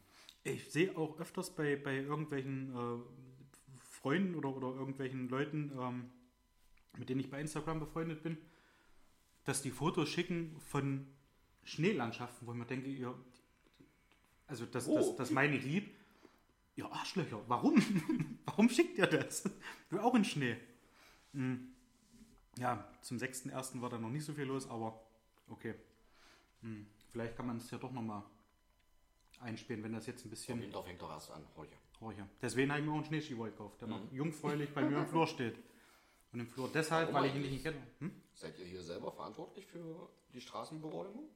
Ich 0.45 0.71
sehe 0.71 0.97
auch 0.97 1.19
öfters 1.21 1.55
bei, 1.55 1.77
bei 1.77 1.97
irgendwelchen 1.97 2.75
äh, 2.75 3.79
Freunden 3.79 4.35
oder, 4.35 4.55
oder 4.57 4.69
irgendwelchen 4.69 5.29
Leuten, 5.29 5.73
ähm, 5.79 6.11
mit 6.97 7.09
denen 7.09 7.21
ich 7.21 7.31
bei 7.31 7.41
Instagram 7.41 7.81
befreundet 7.81 8.23
bin, 8.23 8.39
dass 9.45 9.63
die 9.63 9.71
Fotos 9.71 10.09
schicken 10.09 10.57
von 10.61 11.07
Schneelandschaften, 11.65 12.47
wo 12.47 12.53
ich 12.53 12.59
mir 12.59 12.65
denke, 12.67 12.89
ihr, 12.89 13.15
also 14.47 14.65
das, 14.67 14.89
Oh. 14.89 14.97
das, 14.97 15.17
das 15.17 15.31
meine 15.31 15.57
ich 15.57 15.65
lieb. 15.65 15.95
Ihr 16.77 16.91
Arschlöcher, 16.91 17.41
warum? 17.49 17.83
warum 18.47 18.69
schickt 18.69 18.99
ihr 18.99 19.07
das? 19.07 19.45
Ich 19.47 19.93
will 19.93 19.99
auch 19.99 20.15
in 20.15 20.25
Schnee. 20.25 20.57
Hm. 21.35 21.75
Ja, 22.59 22.85
zum 23.03 23.19
6.1. 23.19 23.81
war 23.81 23.91
da 23.91 23.99
noch 23.99 24.11
nicht 24.11 24.25
so 24.25 24.33
viel 24.33 24.45
los, 24.45 24.69
aber 24.69 25.01
okay. 25.49 25.75
Hm. 26.63 26.87
Vielleicht 27.11 27.37
kann 27.37 27.47
man 27.47 27.57
es 27.59 27.71
ja 27.71 27.79
doch 27.79 27.93
nochmal 27.93 28.23
einspielen, 29.41 29.83
wenn 29.85 29.93
das 29.93 30.07
jetzt 30.07 30.25
ein 30.25 30.31
bisschen 30.31 30.61
Winter 30.61 30.83
fängt 30.83 31.01
doch 31.01 31.11
erst 31.11 31.31
an. 31.31 31.45
Heute. 31.57 31.73
Ja. 32.19 32.29
Deswegen 32.43 32.71
habe 32.71 32.81
ich 32.81 32.87
mir 32.87 32.93
auch 32.93 32.97
einen 32.97 33.05
Schneeskiboy 33.07 33.51
gekauft, 33.51 33.81
der 33.81 33.89
noch 33.89 34.01
jungfräulich 34.13 34.73
bei 34.73 34.83
mir 34.83 34.99
im 34.99 35.07
Flur 35.07 35.27
steht. 35.27 35.59
Und 36.33 36.41
im 36.41 36.47
Flur 36.47 36.71
deshalb, 36.73 37.09
Warum 37.13 37.23
weil 37.23 37.31
ich 37.31 37.37
ihn 37.45 37.51
nicht 37.51 37.63
kenne. 37.65 37.81
Hm? 38.01 38.13
Seid 38.35 38.59
ihr 38.59 38.67
hier 38.67 38.83
selber 38.83 39.11
verantwortlich 39.11 39.67
für 39.67 40.09
die 40.35 40.41
Straßenberäumung? 40.41 41.29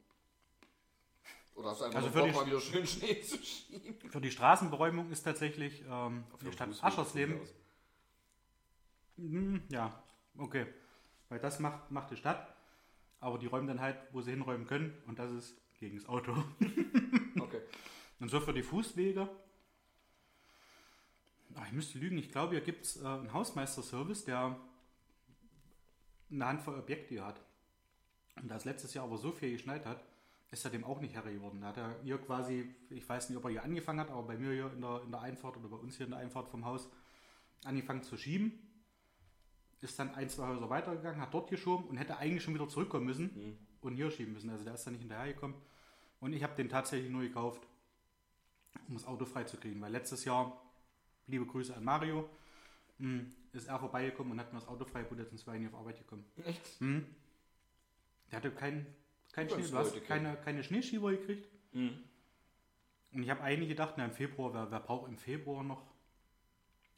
Oder 1.55 1.71
hast 1.71 1.81
du 1.81 1.85
einfach 1.85 1.99
Also 1.99 2.11
für 2.11 2.19
Bock, 2.21 2.29
die- 2.29 2.35
mal 2.35 2.47
wieder 2.47 2.61
schön 2.61 2.87
Schnee 2.87 3.21
zu 3.23 3.39
schieben? 3.43 4.11
Für 4.11 4.21
die 4.21 4.31
Straßenberäumung 4.31 5.11
ist 5.11 5.23
tatsächlich 5.23 5.83
ähm, 5.89 6.25
die 6.43 6.53
Stadt 6.53 6.69
Aschersleben. 6.83 7.41
Hm, 9.17 9.63
ja, 9.71 10.03
okay. 10.39 10.67
Weil 11.33 11.39
das 11.39 11.61
macht, 11.61 11.91
macht 11.91 12.11
die 12.11 12.17
Stadt. 12.17 12.55
Aber 13.19 13.39
die 13.39 13.47
räumen 13.47 13.67
dann 13.67 13.81
halt, 13.81 13.97
wo 14.13 14.21
sie 14.21 14.33
hinräumen 14.33 14.67
können. 14.67 14.93
Und 15.07 15.19
das 15.19 15.33
ist 15.33 15.57
gegen 15.81 15.97
das 15.97 16.07
Auto. 16.07 16.37
Okay. 17.41 17.63
Und 18.21 18.29
so 18.29 18.41
für 18.41 18.53
die 18.53 18.63
Fußwege. 18.63 19.29
Ach, 21.55 21.67
ich 21.67 21.73
müsste 21.73 21.99
lügen, 21.99 22.19
ich 22.19 22.31
glaube, 22.31 22.53
hier 22.53 22.61
gibt 22.61 22.85
es 22.85 23.03
äh, 23.03 23.07
einen 23.07 23.33
Hausmeisterservice, 23.33 24.27
der 24.27 24.57
eine 26.31 26.47
Handvoll 26.47 26.79
Objekte 26.79 27.25
hat. 27.25 27.41
Und 28.37 28.49
da 28.49 28.57
es 28.57 28.67
letztes 28.67 28.93
Jahr 28.93 29.05
aber 29.05 29.17
so 29.17 29.33
viel 29.33 29.53
geschneit 29.53 29.87
hat, 29.87 30.05
ist 30.51 30.65
er 30.65 30.71
dem 30.71 30.85
auch 30.85 31.01
nicht 31.01 31.15
Herr 31.15 31.23
geworden. 31.23 31.63
Da 31.63 31.69
hat 31.69 31.79
er 31.79 31.97
hier 32.03 32.19
quasi, 32.19 32.75
ich 32.91 33.09
weiß 33.09 33.31
nicht, 33.31 33.39
ob 33.39 33.45
er 33.45 33.51
hier 33.51 33.65
angefangen 33.65 34.01
hat, 34.01 34.11
aber 34.11 34.23
bei 34.23 34.37
mir 34.37 34.53
hier 34.53 34.73
in 34.73 34.83
der, 34.83 35.03
in 35.05 35.11
der 35.11 35.23
Einfahrt 35.23 35.57
oder 35.57 35.69
bei 35.69 35.77
uns 35.77 35.97
hier 35.97 36.05
in 36.05 36.13
der 36.13 36.21
Einfahrt 36.21 36.49
vom 36.49 36.67
Haus 36.67 36.89
angefangen 37.65 38.03
zu 38.03 38.19
schieben. 38.19 38.72
Ist 39.83 39.99
dann 39.99 40.15
ein, 40.15 40.31
zwei 40.31 40.47
Häuser 40.47 40.71
weitergegangen, 40.71 41.21
hat 41.21 41.35
dort 41.35 41.51
geschoben 41.51 41.87
und 41.89 41.97
hätte 41.99 42.17
eigentlich 42.17 42.43
schon 42.43 42.55
wieder 42.55 42.69
zurückkommen 42.69 43.05
müssen 43.05 43.59
und 43.81 43.95
hier 43.97 44.11
schieben 44.11 44.33
müssen. 44.33 44.49
Also 44.49 44.65
der 44.65 44.75
ist 44.75 44.85
dann 44.87 44.95
nicht 44.95 45.03
hinterhergekommen. 45.03 45.57
Und 46.21 46.33
ich 46.33 46.43
habe 46.43 46.55
den 46.55 46.69
tatsächlich 46.69 47.11
nur 47.11 47.23
gekauft, 47.23 47.61
um 48.89 48.95
das 48.95 49.05
Auto 49.07 49.25
freizukriegen. 49.25 49.81
Weil 49.83 49.93
letztes 49.93 50.25
Jahr, 50.25 50.63
liebe 51.27 51.45
Grüße 51.45 51.77
an 51.77 51.83
Mario, 51.83 52.29
mh, 52.99 53.25
ist 53.53 53.69
er 53.69 53.79
vorbeigekommen 53.79 54.33
und 54.33 54.41
hat 54.41 54.53
mir 54.53 54.61
das 54.61 54.69
Auto 54.69 54.85
frei, 54.85 55.05
wurde 55.11 55.27
sonst 55.27 55.47
wäre 55.47 55.57
ich 55.57 55.63
nicht 55.63 55.75
auf 55.75 55.81
Arbeit 55.81 55.99
gekommen. 55.99 56.25
Echt? 56.45 56.65
Hm? 56.79 57.05
Der 58.31 58.37
hatte 58.39 58.51
keinen 58.53 58.87
kein 59.33 59.49
Schnee, 59.49 59.63
du 59.63 59.77
hast 59.77 60.05
keine, 60.05 60.37
keine 60.37 60.63
Schneeschieber 60.63 61.11
gekriegt. 61.11 61.49
Und 63.13 63.23
ich 63.23 63.31
habe 63.31 63.43
eigentlich 63.43 63.69
gedacht, 63.69 63.95
na, 63.97 64.05
im 64.05 64.13
Februar, 64.13 64.55
wer, 64.55 64.71
wer 64.71 64.81
braucht 64.81 65.09
im 65.09 65.19
Februar 65.19 65.65
noch, 65.65 65.83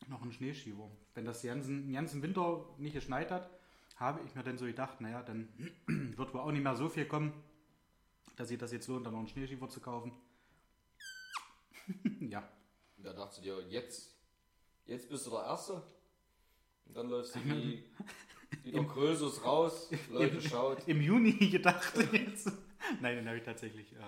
noch 0.08 0.23
einen 0.23 0.32
Schneeschieber? 0.32 0.90
Wenn 1.14 1.25
das 1.25 1.40
den 1.40 1.50
ganzen, 1.50 1.92
ganzen 1.92 2.23
Winter 2.23 2.64
nicht 2.78 2.94
geschneit 2.94 3.30
hat, 3.30 3.50
habe 3.96 4.20
ich 4.26 4.34
mir 4.34 4.42
dann 4.42 4.58
so 4.58 4.64
gedacht, 4.64 5.00
naja, 5.00 5.23
dann 5.23 5.49
wird 6.16 6.34
wohl 6.34 6.40
auch 6.40 6.52
nicht 6.52 6.62
mehr 6.62 6.76
so 6.76 6.88
viel 6.88 7.06
kommen, 7.06 7.32
dass 8.37 8.49
sich 8.49 8.58
das 8.58 8.73
jetzt 8.73 8.88
lohnt, 8.88 9.06
dann 9.06 9.12
noch 9.12 9.20
einen 9.20 9.28
Schneeschieber 9.28 9.68
zu 9.68 9.80
kaufen. 9.80 10.12
ja. 12.20 12.49
Da 12.99 13.12
dachte 13.12 13.42
dir, 13.42 13.61
jetzt, 13.68 14.14
jetzt 14.87 15.08
bist 15.08 15.26
du 15.26 15.30
der 15.30 15.44
Erste. 15.44 15.82
Und 16.87 16.96
dann 16.96 17.08
läufst 17.08 17.34
du 17.37 17.44
wie, 17.44 17.84
wie 18.62 18.73
der 18.73 18.82
Größus 18.82 19.44
raus, 19.44 19.90
Leute 20.11 20.40
schaut. 20.40 20.87
Im 20.88 21.00
Juni 21.00 21.32
gedacht 21.50 21.94
jetzt. 22.12 22.50
Nein, 23.00 23.16
den 23.16 23.26
habe 23.26 23.38
ich 23.38 23.44
tatsächlich 23.44 23.92
äh, 23.92 24.00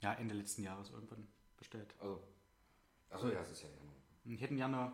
ja, 0.00 0.14
Ende 0.14 0.34
letzten 0.34 0.62
Jahres 0.62 0.90
irgendwann 0.90 1.26
bestellt. 1.56 1.94
Also, 1.98 2.22
achso, 3.10 3.28
ja, 3.28 3.40
es 3.40 3.52
ist 3.52 3.62
ja 3.62 3.68
Januar. 3.68 3.93
Ich 4.24 4.40
hätte 4.40 4.54
ihn 4.54 4.58
gerne 4.58 4.92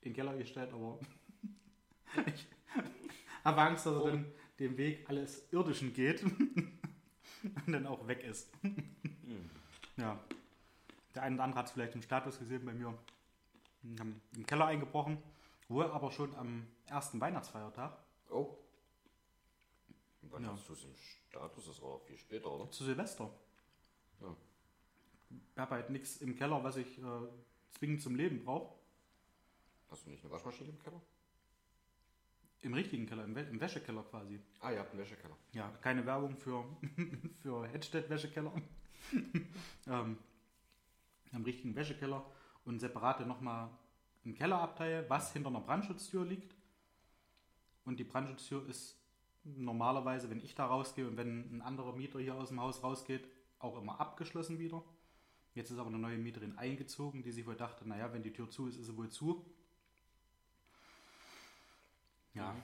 in 0.00 0.10
den 0.10 0.14
Keller 0.14 0.36
gestellt, 0.36 0.72
aber 0.72 0.98
ich 2.26 2.46
habe 3.44 3.60
Angst, 3.60 3.86
dass 3.86 3.94
er 3.94 4.10
dann 4.10 4.32
den 4.58 4.76
Weg 4.76 5.08
alles 5.08 5.50
Irdischen 5.52 5.92
geht 5.94 6.22
und 6.24 7.72
dann 7.72 7.86
auch 7.86 8.06
weg 8.06 8.22
ist. 8.24 8.50
Ja. 9.98 10.18
Der 11.14 11.22
eine 11.24 11.34
oder 11.34 11.44
andere 11.44 11.58
hat 11.58 11.66
es 11.66 11.72
vielleicht 11.72 11.94
im 11.94 12.00
Status 12.00 12.38
gesehen 12.38 12.64
bei 12.64 12.72
mir. 12.72 12.96
Wir 13.82 13.98
haben 14.00 14.22
im 14.34 14.46
Keller 14.46 14.64
eingebrochen, 14.66 15.18
wohl 15.68 15.84
aber 15.84 16.10
schon 16.10 16.34
am 16.36 16.66
ersten 16.86 17.20
Weihnachtsfeiertag. 17.20 17.98
Oh. 18.30 18.56
Wann 20.22 20.44
Ja. 20.44 20.52
hast 20.52 20.66
du 20.66 20.72
es 20.72 20.84
im 20.84 20.94
Status? 21.28 21.66
Das 21.66 21.82
war 21.82 22.00
viel 22.00 22.16
später, 22.16 22.50
oder? 22.50 22.70
Zu 22.70 22.84
Silvester. 22.84 23.30
Ja. 24.22 24.34
Ich 25.30 25.58
habe 25.58 25.74
halt 25.74 25.90
nichts 25.90 26.16
im 26.22 26.34
Keller, 26.34 26.64
was 26.64 26.76
ich 26.78 26.98
äh, 26.98 27.02
zwingend 27.72 28.02
zum 28.02 28.14
Leben 28.14 28.44
brauche. 28.44 28.74
Hast 29.90 30.06
du 30.06 30.10
nicht 30.10 30.24
eine 30.24 30.32
Waschmaschine 30.32 30.70
im 30.70 30.78
Keller? 30.78 31.00
Im 32.62 32.74
richtigen 32.74 33.06
Keller, 33.06 33.24
im, 33.24 33.34
Wä 33.34 33.42
im 33.50 33.60
Wäschekeller 33.60 34.04
quasi. 34.04 34.40
Ah, 34.60 34.70
ihr 34.70 34.78
habt 34.78 34.90
einen 34.90 35.00
Wäschekeller. 35.00 35.36
Ja, 35.52 35.68
keine 35.80 36.06
Werbung 36.06 36.36
für, 36.36 36.64
für 37.42 37.66
Hedstedt-Wäschekeller. 37.66 38.52
ähm, 39.88 40.18
Im 41.32 41.42
richtigen 41.42 41.74
Wäschekeller 41.74 42.24
und 42.64 42.78
separate 42.78 43.26
nochmal 43.26 43.68
ein 44.24 44.34
Kellerabteil, 44.34 45.08
was 45.10 45.32
hinter 45.32 45.48
einer 45.48 45.60
Brandschutztür 45.60 46.24
liegt. 46.24 46.54
Und 47.84 47.98
die 47.98 48.04
Brandschutztür 48.04 48.66
ist 48.68 48.96
normalerweise, 49.44 50.30
wenn 50.30 50.40
ich 50.40 50.54
da 50.54 50.66
rausgehe 50.66 51.06
und 51.06 51.16
wenn 51.16 51.56
ein 51.56 51.62
anderer 51.62 51.94
Mieter 51.94 52.20
hier 52.20 52.36
aus 52.36 52.48
dem 52.48 52.60
Haus 52.60 52.82
rausgeht, 52.82 53.28
auch 53.58 53.76
immer 53.80 54.00
abgeschlossen 54.00 54.58
wieder. 54.58 54.84
Jetzt 55.54 55.70
ist 55.70 55.78
aber 55.78 55.88
eine 55.88 55.98
neue 55.98 56.18
Mieterin 56.18 56.56
eingezogen, 56.56 57.22
die 57.22 57.32
sich 57.32 57.46
wohl 57.46 57.56
dachte, 57.56 57.86
naja, 57.86 58.12
wenn 58.12 58.22
die 58.22 58.32
Tür 58.32 58.50
zu 58.50 58.68
ist, 58.68 58.76
ist 58.76 58.86
sie 58.86 58.96
wohl 58.96 59.10
zu. 59.10 59.44
Ja, 62.34 62.56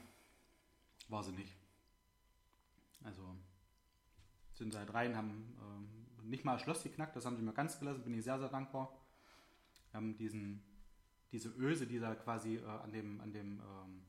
war 1.09 1.23
sie 1.23 1.33
nicht. 1.33 1.55
Also 3.05 3.23
sind 4.55 4.73
seit 4.73 4.93
rein, 4.93 5.17
haben 5.17 5.57
ähm, 5.61 6.31
nicht 6.31 6.45
mal 6.45 6.55
das 6.55 6.63
Schloss 6.63 6.83
geknackt, 6.83 7.15
das 7.15 7.27
haben 7.27 7.37
sie 7.37 7.43
mir 7.43 7.53
ganz 7.53 7.79
gelassen, 7.79 8.03
bin 8.03 8.15
ich 8.15 8.25
sehr, 8.25 8.39
sehr 8.39 8.49
dankbar. 8.49 8.93
Haben 9.93 10.17
diesen, 10.17 10.63
diese 11.31 11.51
Öse, 11.51 11.87
die 11.87 11.99
da 11.99 12.15
quasi 12.15 12.57
äh, 12.57 12.65
an 12.65 12.93
dem, 12.93 13.21
an 13.21 13.33
dem, 13.33 13.61
ähm, 13.61 14.03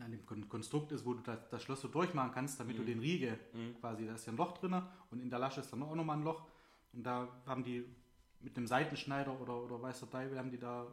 an 0.00 0.10
dem 0.10 0.24
Kon 0.26 0.48
Konstrukt 0.48 0.92
ist, 0.92 1.04
wo 1.04 1.14
du 1.14 1.20
das, 1.22 1.38
das 1.50 1.62
Schloss 1.62 1.80
so 1.80 1.88
durchmachen 1.88 2.32
kannst, 2.32 2.58
damit 2.60 2.78
du 2.78 2.84
den 2.84 3.00
Riegel 3.00 3.38
quasi, 3.80 4.06
da 4.06 4.14
ist 4.14 4.26
ja 4.26 4.32
ein 4.32 4.36
Loch 4.36 4.52
drin 4.58 4.82
und 5.10 5.20
in 5.20 5.30
der 5.30 5.38
Lasche 5.38 5.60
ist 5.60 5.72
dann 5.72 5.82
auch 5.82 5.94
nochmal 5.94 6.16
ein 6.18 6.22
Loch. 6.24 6.42
Und 6.92 7.02
da 7.04 7.28
haben 7.46 7.62
die 7.64 7.84
mit 8.40 8.56
einem 8.56 8.66
Seitenschneider 8.66 9.38
oder, 9.40 9.62
oder 9.62 9.80
weiß 9.82 10.00
der 10.00 10.10
Teufel, 10.10 10.38
haben 10.38 10.50
die 10.50 10.58
da 10.58 10.86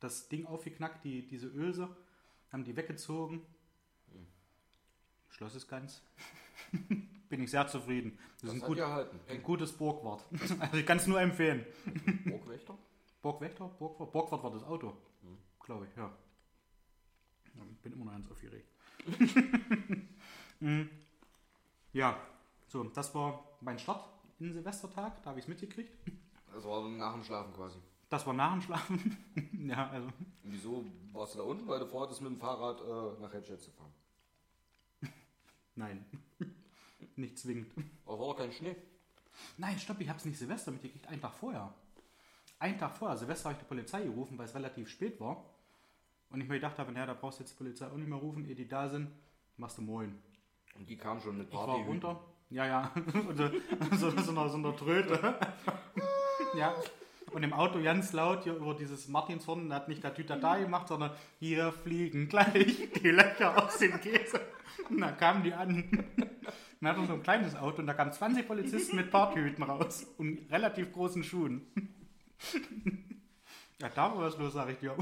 das 0.00 0.28
Ding 0.28 0.46
aufgeknackt, 0.46 1.04
die, 1.04 1.26
diese 1.26 1.46
Öse, 1.48 1.88
haben 2.50 2.64
die 2.64 2.76
weggezogen. 2.76 3.42
Schloss 5.30 5.54
ist 5.54 5.68
ganz. 5.68 6.02
Bin 7.28 7.42
ich 7.42 7.50
sehr 7.50 7.66
zufrieden. 7.66 8.18
Das, 8.40 8.50
Das 8.50 8.54
ist 8.54 8.62
ein, 8.62 8.66
gut, 8.66 8.76
gehalten. 8.76 9.18
ein 9.28 9.42
gutes 9.42 9.72
Burgwort. 9.72 10.24
Also 10.60 10.76
ich 10.76 10.84
kann 10.86 10.98
es 10.98 11.06
nur 11.06 11.20
empfehlen. 11.20 11.64
Burgwächter? 12.26 12.76
Burgwächter? 13.22 13.68
Burgwart? 13.78 14.12
Burgwart 14.12 14.42
war 14.42 14.50
das 14.50 14.62
Auto. 14.64 14.92
Glaube 15.64 15.86
ich, 15.86 15.96
ja. 15.96 16.10
Ja. 17.54 17.62
Bin 17.82 17.92
immer 17.92 18.04
noch 18.06 18.12
ganz 18.12 18.30
aufgeregt. 18.30 18.68
Mm. 20.60 20.88
ja, 21.92 22.16
so, 22.68 22.84
das 22.84 23.12
war 23.16 23.58
mein 23.60 23.76
Start 23.76 24.08
in 24.38 24.52
Silvestertag. 24.52 25.20
Da 25.24 25.30
habe 25.30 25.40
ich 25.40 25.44
es 25.44 25.48
mitgekriegt. 25.48 25.92
Das 26.54 26.64
war 26.64 26.88
nach 26.88 27.14
dem 27.14 27.24
Schlafen 27.24 27.52
quasi. 27.52 27.78
Das 28.08 28.24
war 28.26 28.32
nach 28.32 28.52
dem 28.52 28.62
Schlafen. 28.62 29.16
ja, 29.68 29.90
also 29.90 30.06
Und 30.06 30.52
wieso 30.52 30.84
warst 31.12 31.34
du 31.34 31.38
da 31.38 31.44
unten? 31.44 31.66
Weil 31.66 31.80
du 31.80 31.86
vorhattest 31.86 32.20
mit 32.20 32.30
dem 32.30 32.38
Fahrrad 32.38 32.80
äh, 32.80 33.20
nach 33.20 33.32
Hedstedt 33.32 33.60
zu 33.60 33.70
fahren. 33.72 33.92
nein. 35.74 36.04
Nicht 37.16 37.38
zwingend. 37.38 37.72
Aber 38.06 38.20
war 38.20 38.26
doch 38.28 38.36
kein 38.36 38.52
Schnee. 38.52 38.76
Nein, 39.56 39.78
stopp, 39.78 40.00
ich 40.00 40.08
habe 40.08 40.18
es 40.18 40.24
nicht 40.24 40.38
Silvester 40.38 40.70
mitgekriegt, 40.70 41.08
einen 41.08 41.20
Tag 41.20 41.34
vorher. 41.34 41.74
Einen 42.58 42.78
Tag 42.78 42.96
vorher. 42.96 43.16
Silvester 43.16 43.48
habe 43.48 43.54
ich 43.54 43.64
die 43.64 43.68
Polizei 43.68 44.04
gerufen, 44.04 44.38
weil 44.38 44.46
es 44.46 44.54
relativ 44.54 44.88
spät 44.88 45.18
war. 45.18 45.44
Und 46.32 46.40
ich 46.40 46.48
mir 46.48 46.54
gedacht 46.54 46.78
habe, 46.78 46.92
naja, 46.92 47.06
da 47.06 47.14
brauchst 47.14 47.38
du 47.38 47.42
jetzt 47.42 47.52
die 47.52 47.58
Polizei 47.58 47.86
auch 47.86 47.96
nicht 47.96 48.08
mehr 48.08 48.18
rufen, 48.18 48.46
ehe 48.48 48.54
die 48.54 48.66
da 48.66 48.88
sind, 48.88 49.08
machst 49.58 49.78
du 49.78 49.82
moin. 49.82 50.18
Und 50.74 50.88
die 50.88 50.96
kam 50.96 51.20
schon 51.20 51.36
mit 51.36 51.48
Ich 51.48 51.54
war 51.54 51.66
Party. 51.66 51.82
runter. 51.82 52.20
Ja, 52.48 52.66
ja. 52.66 52.92
Und 53.28 53.36
so, 53.36 53.50
so, 53.96 54.10
so, 54.10 54.30
einer, 54.30 54.48
so 54.48 54.56
einer 54.56 54.76
Tröte. 54.76 55.34
ja. 56.56 56.74
Und 57.32 57.42
im 57.42 57.52
Auto 57.52 57.82
ganz 57.82 58.12
laut 58.12 58.44
hier 58.44 58.54
über 58.54 58.74
dieses 58.74 59.08
Martinshorn, 59.08 59.68
der 59.68 59.76
hat 59.76 59.88
nicht 59.88 60.02
der 60.04 60.14
Tütata 60.14 60.58
gemacht, 60.58 60.88
sondern 60.88 61.12
hier 61.38 61.72
fliegen 61.72 62.28
gleich 62.28 62.90
die 63.02 63.10
Löcher 63.10 63.62
aus 63.62 63.78
dem 63.78 63.98
Käse. 64.00 64.40
Und 64.88 65.00
da 65.00 65.12
kamen 65.12 65.42
die 65.42 65.52
an. 65.54 65.84
Und 66.80 66.88
hatten 66.88 67.06
so 67.06 67.12
ein 67.14 67.22
kleines 67.22 67.54
Auto 67.54 67.80
und 67.80 67.86
da 67.86 67.94
kamen 67.94 68.12
20 68.12 68.46
Polizisten 68.46 68.96
mit 68.96 69.10
Partyhüten 69.10 69.62
raus 69.62 70.06
und 70.18 70.50
relativ 70.50 70.92
großen 70.92 71.22
Schuhen. 71.24 71.62
Ja, 73.80 73.88
da 73.88 74.14
war 74.14 74.18
was 74.18 74.36
los, 74.36 74.52
sag 74.52 74.68
ich 74.70 74.78
dir. 74.78 74.94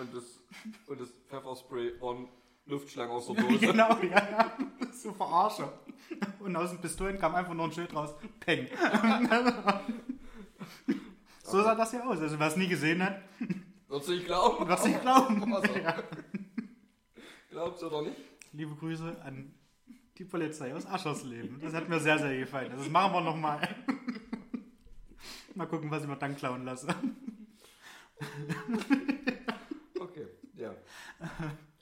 Und 0.00 0.14
das, 0.14 0.24
und 0.86 1.00
das 1.00 1.08
Pfefferspray 1.28 2.00
waren 2.00 2.28
Luftschlangen 2.66 3.12
aus 3.12 3.26
der 3.26 3.34
Dose. 3.42 3.58
Genau, 3.58 3.96
ja, 4.02 4.08
ja. 4.30 4.52
So 4.92 5.12
verarsche. 5.12 5.72
Und 6.40 6.54
aus 6.56 6.70
den 6.70 6.80
Pistolen 6.80 7.18
kam 7.18 7.34
einfach 7.34 7.54
nur 7.54 7.64
ein 7.66 7.72
Schild 7.72 7.94
raus. 7.94 8.14
Peng. 8.40 8.68
so 11.42 11.62
sah 11.62 11.74
das 11.74 11.92
ja 11.92 12.04
aus. 12.04 12.20
Also 12.20 12.38
wer 12.38 12.46
es 12.46 12.56
nie 12.56 12.68
gesehen 12.68 13.02
hat, 13.02 13.20
Würdest 13.88 14.08
du 14.10 14.12
nicht 14.14 14.26
glauben? 14.26 14.68
wird 14.68 14.78
es 14.78 14.84
nicht 14.84 15.00
glauben. 15.00 15.54
Also, 15.54 15.72
Ja. 15.78 15.96
Glaubst 17.50 17.82
du 17.82 17.86
oder 17.86 18.02
nicht? 18.02 18.16
Liebe 18.52 18.74
Grüße 18.76 19.16
an 19.24 19.52
die 20.18 20.24
Polizei 20.24 20.74
aus 20.74 20.86
Aschersleben. 20.86 21.60
Das 21.60 21.72
hat 21.74 21.88
mir 21.88 21.98
sehr, 22.00 22.18
sehr 22.18 22.36
gefallen. 22.38 22.70
Also 22.72 22.84
das 22.84 22.92
machen 22.92 23.12
wir 23.14 23.20
nochmal. 23.22 23.66
Mal 25.54 25.66
gucken, 25.66 25.90
was 25.90 26.02
ich 26.02 26.08
mir 26.08 26.16
dann 26.16 26.36
klauen 26.36 26.64
lasse. 26.64 26.86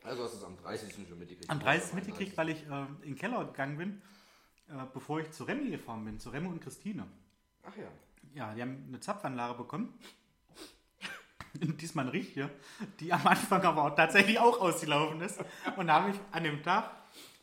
Also 0.07 0.23
hast 0.23 0.35
du 0.35 0.39
es 0.39 0.45
am 0.45 0.57
30. 0.57 0.95
schon 1.09 1.19
mitgekriegt. 1.19 1.51
Am 1.51 1.59
30. 1.59 1.95
mitgekriegt, 1.95 2.37
weil 2.37 2.51
ich 2.51 2.63
äh, 2.67 2.87
in 3.03 3.15
den 3.15 3.17
Keller 3.17 3.45
gegangen 3.45 3.77
bin, 3.77 4.03
äh, 4.69 4.85
bevor 4.95 5.21
ich 5.21 5.31
zu 5.33 5.45
Remy 5.45 5.71
gefahren 5.71 6.05
bin, 6.05 6.21
zu 6.21 6.31
Remo 6.31 6.49
und 6.51 6.61
Christine. 6.61 7.07
Ach 7.65 7.77
ja. 7.77 7.89
Ja, 8.35 8.55
die 8.55 8.63
haben 8.63 8.85
eine 8.87 9.01
Zapfanlage 9.01 9.55
bekommen. 9.55 9.99
Diesmal 11.55 12.05
eine 12.05 12.13
richtige, 12.13 12.51
die 13.01 13.13
am 13.13 13.27
Anfang 13.27 13.63
aber 13.63 13.85
auch 13.85 13.97
tatsächlich 13.97 14.39
auch 14.39 14.61
ausgelaufen 14.61 15.21
ist. 15.23 15.41
Und 15.77 15.89
da 15.89 16.03
habe 16.03 16.11
ich 16.11 16.17
an 16.31 16.45
dem 16.45 16.63
Tag, 16.63 16.91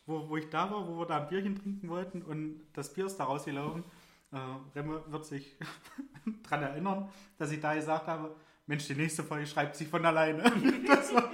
wo, 0.06 0.28
wo 0.28 0.36
ich 0.36 0.48
da 0.48 0.70
war, 0.70 0.86
wo 0.86 0.98
wir 1.00 1.06
da 1.06 1.20
ein 1.20 1.28
Bierchen 1.28 1.56
trinken 1.60 1.88
wollten 1.88 2.22
und 2.22 2.60
das 2.72 2.92
Bier 2.94 3.06
ist 3.06 3.16
da 3.16 3.24
rausgelaufen, 3.24 3.84
äh, 4.32 4.38
Remme 4.74 5.02
wird 5.08 5.26
sich 5.26 5.56
daran 6.44 6.62
erinnern, 6.62 7.10
dass 7.38 7.50
ich 7.50 7.60
da 7.60 7.74
gesagt 7.74 8.06
habe, 8.06 8.34
Mensch, 8.66 8.86
die 8.86 8.94
nächste 8.94 9.22
Folge 9.24 9.46
schreibt 9.46 9.76
sich 9.76 9.88
von 9.88 10.04
alleine. 10.04 10.42
Das 10.86 11.12
war, 11.14 11.30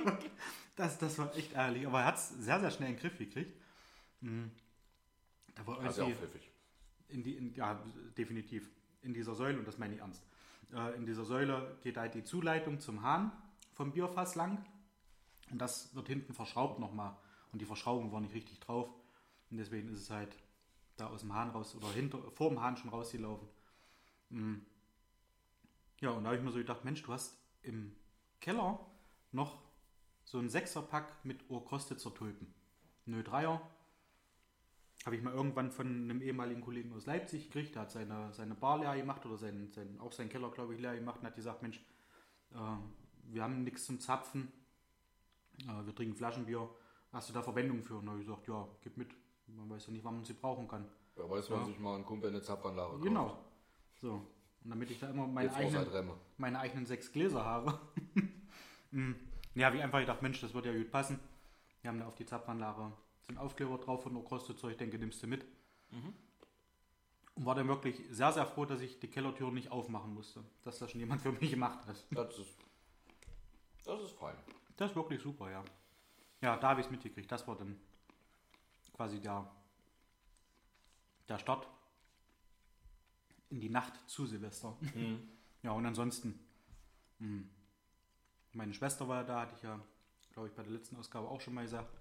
das, 0.77 0.99
das 0.99 1.19
war 1.19 1.35
echt 1.37 1.53
ehrlich. 1.53 1.87
Aber 1.87 2.01
er 2.01 2.07
hat 2.07 2.17
es 2.17 2.31
sehr, 2.31 2.59
sehr 2.61 2.71
schnell 2.71 2.91
in 2.91 2.97
den 2.97 3.01
Griff 3.01 3.19
gekriegt. 3.19 3.61
Mhm. 4.21 4.51
Da 5.55 5.67
war 5.67 5.83
irgendwie- 5.83 6.01
auch 6.03 6.09
pfiffig. 6.19 6.51
in 7.09 7.23
die, 7.23 7.37
in, 7.37 7.55
ja, 7.55 7.79
definitiv. 8.17 8.71
In 9.03 9.13
dieser 9.15 9.35
Säule, 9.35 9.59
und 9.59 9.67
das 9.69 9.79
meine 9.79 9.95
ich 9.95 10.01
ernst. 10.01 10.23
Äh, 10.73 10.97
in 10.97 11.07
dieser 11.07 11.25
Säule 11.25 11.77
geht 11.83 11.97
halt 11.97 12.15
die 12.15 12.25
Zuleitung 12.25 12.81
zum 12.81 13.03
Hahn 13.03 13.33
vom 13.75 13.93
Bierfass 13.93 14.35
lang. 14.35 14.65
Und 15.51 15.59
das 15.59 15.95
wird 15.95 16.09
hinten 16.09 16.33
verschraubt 16.35 16.79
nochmal. 16.79 17.17
Und 17.53 17.61
die 17.61 17.67
Verschraubung 17.67 18.13
war 18.13 18.21
nicht 18.21 18.35
richtig 18.35 18.61
drauf. 18.61 18.89
Und 19.51 19.57
deswegen 19.59 19.89
ist 19.91 19.99
es 20.01 20.11
halt 20.11 20.37
da 20.97 21.09
aus 21.09 21.21
dem 21.21 21.35
Hahn 21.35 21.51
raus 21.51 21.75
oder 21.75 21.91
hinter, 21.93 22.19
vor 22.33 22.51
dem 22.51 22.61
Hahn 22.63 22.77
schon 22.77 22.91
rausgelaufen. 22.91 23.49
Mm. 24.31 24.55
Ja, 26.01 26.11
und 26.11 26.25
da 26.25 26.31
habe 26.31 26.39
ich 26.39 26.43
mir 26.43 26.51
so 26.51 26.59
gedacht, 26.59 26.85
Mensch, 26.85 27.03
du 27.03 27.13
hast 27.13 27.39
im 27.63 27.95
Keller 28.41 28.81
noch 29.33 29.59
so 30.25 30.39
ein 30.39 30.49
Sechserpack 30.49 31.25
mit 31.25 31.51
Urkostitzer 31.51 32.15
Tulpen. 32.15 32.55
Nö, 33.05 33.23
Dreier. 33.23 33.61
habe 35.05 35.17
ich 35.17 35.23
mal 35.23 35.33
irgendwann 35.33 35.71
von 35.71 35.87
einem 35.87 36.23
ehemaligen 36.23 36.61
Kollegen 36.61 36.93
aus 36.93 37.07
Leipzig 37.07 37.51
gekriegt, 37.51 37.75
der 37.75 37.83
hat 37.83 37.91
seine, 37.91 38.33
seine 38.33 38.55
Bar 38.55 38.79
leer 38.79 38.97
gemacht 38.97 39.25
oder 39.27 39.37
sein, 39.37 39.71
sein, 39.73 39.99
auch 40.01 40.13
seinen 40.13 40.29
Keller, 40.29 40.51
glaube 40.51 40.75
ich, 40.75 40.81
leer 40.81 40.95
gemacht 40.95 41.21
und 41.21 41.27
hat 41.27 41.37
gesagt, 41.37 41.63
Mensch, 41.63 41.79
äh, 42.53 42.77
wir 43.25 43.43
haben 43.43 43.63
nichts 43.63 43.87
zum 43.87 44.01
Zapfen, 44.01 44.53
äh, 45.63 45.85
wir 45.87 45.95
trinken 45.95 46.17
Flaschenbier, 46.17 46.69
hast 47.13 47.29
du 47.29 47.33
da 47.33 47.43
Verwendung 47.43 47.83
für? 47.83 47.97
Und 47.97 48.07
da 48.07 48.13
habe 48.13 48.21
ich 48.21 48.27
gesagt, 48.27 48.47
ja, 48.49 48.69
gib 48.83 48.97
mit, 48.97 49.11
man 49.49 49.69
weiß 49.69 49.87
ja 49.87 49.93
nicht, 49.93 50.05
wann 50.05 50.17
man 50.17 50.25
sie 50.25 50.35
brauchen 50.35 50.69
kann. 50.69 50.87
Wer 51.17 51.29
weiß, 51.29 51.51
wann 51.51 51.67
sich 51.67 51.79
mal 51.79 51.97
ein 51.97 52.05
Kumpel 52.05 52.31
eine 52.31 52.41
Zapfanlage 52.41 52.93
kauft. 52.93 53.03
Genau. 53.03 53.39
So. 54.01 54.27
Und 54.63 54.71
damit 54.71 54.91
ich 54.91 54.99
da 54.99 55.09
immer 55.09 55.27
meine, 55.27 55.49
Jetzt 55.49 55.57
eigenen, 55.57 56.11
meine 56.37 56.59
eigenen 56.59 56.87
sechs 56.87 57.11
Gläser 57.13 57.45
habe, 57.45 57.79
mm, 58.91 59.13
ja, 59.55 59.67
habe 59.67 59.77
ich 59.77 59.83
einfach 59.83 60.01
gedacht, 60.01 60.23
Mensch, 60.23 60.41
das 60.41 60.55
wird 60.55 60.67
ja 60.67 60.73
gut 60.73 60.91
passen. 60.91 61.19
Wir 61.83 61.91
haben 61.91 61.99
da 61.99 62.07
auf 62.07 62.15
die 62.15 62.27
Zapfanlage 62.27 62.93
sind 63.31 63.39
Aufkleber 63.39 63.79
drauf 63.79 64.03
von 64.03 64.17
Okrosto, 64.17 64.69
ich 64.69 64.77
denke, 64.77 64.99
nimmst 64.99 65.23
du 65.23 65.27
mit. 65.27 65.45
Und 67.35 67.47
war 67.47 67.55
dann 67.55 67.69
wirklich 67.69 68.03
sehr, 68.11 68.33
sehr 68.33 68.45
froh, 68.45 68.65
dass 68.65 68.81
ich 68.81 68.99
die 68.99 69.09
Kellertür 69.09 69.51
nicht 69.51 69.71
aufmachen 69.71 70.13
musste. 70.13 70.45
Dass 70.63 70.79
das 70.79 70.91
schon 70.91 71.01
jemand 71.01 71.23
für 71.23 71.33
mich 71.33 71.51
gemacht 71.51 71.87
hat. 71.87 72.05
Das 72.11 72.39
ist, 72.39 72.59
das 73.85 74.01
ist 74.03 74.13
fein. 74.13 74.35
Das 74.77 74.91
ist 74.91 74.97
wirklich 74.97 75.23
super, 75.23 75.51
ja. 75.51 75.65
Ja, 76.43 76.57
da 76.57 76.71
habe 76.71 76.81
ich 76.81 76.87
es 76.87 76.91
mitgekriegt. 76.91 77.31
Das 77.31 77.47
war 77.47 77.57
dann 77.57 77.79
quasi 78.95 79.21
der, 79.21 79.49
der 81.29 81.39
Start 81.39 81.69
in 83.51 83.61
die 83.61 83.69
Nacht 83.69 83.95
zu 84.09 84.27
Silvester. 84.27 84.77
Ja, 85.63 85.73
und 85.73 85.85
ansonsten, 85.85 86.39
mh, 87.19 87.43
meine 88.55 88.73
Schwester 88.73 89.07
war 89.07 89.25
da, 89.25 89.43
hatte 89.43 89.55
ich 89.57 89.63
ja, 89.63 89.79
glaube 90.33 90.49
ich, 90.49 90.55
bei 90.55 90.63
der 90.63 90.73
letzten 90.73 90.97
Ausgabe 90.97 91.29
auch 91.29 91.43
schon 91.43 91.53
mal 91.53 91.65
gesagt. 91.65 91.95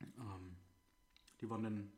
Ähm, 0.00 0.56
die 1.40 1.48
waren 1.48 1.62
dann 1.62 1.92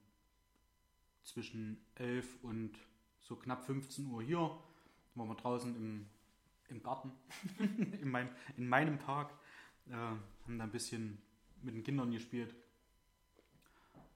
zwischen 1.24 1.84
11 1.96 2.44
und 2.44 2.78
so 3.20 3.34
knapp 3.34 3.64
15 3.64 4.06
Uhr 4.06 4.22
hier. 4.22 4.56
Waren 5.16 5.28
wir 5.28 5.34
draußen 5.34 5.74
im, 5.74 6.06
im 6.68 6.82
Garten, 6.82 7.10
in, 7.58 8.08
mein, 8.08 8.28
in 8.56 8.68
meinem 8.68 8.98
Park. 8.98 9.32
Äh, 9.88 9.94
haben 9.94 10.58
da 10.58 10.64
ein 10.64 10.70
bisschen 10.70 11.20
mit 11.62 11.74
den 11.74 11.82
Kindern 11.82 12.12
gespielt. 12.12 12.54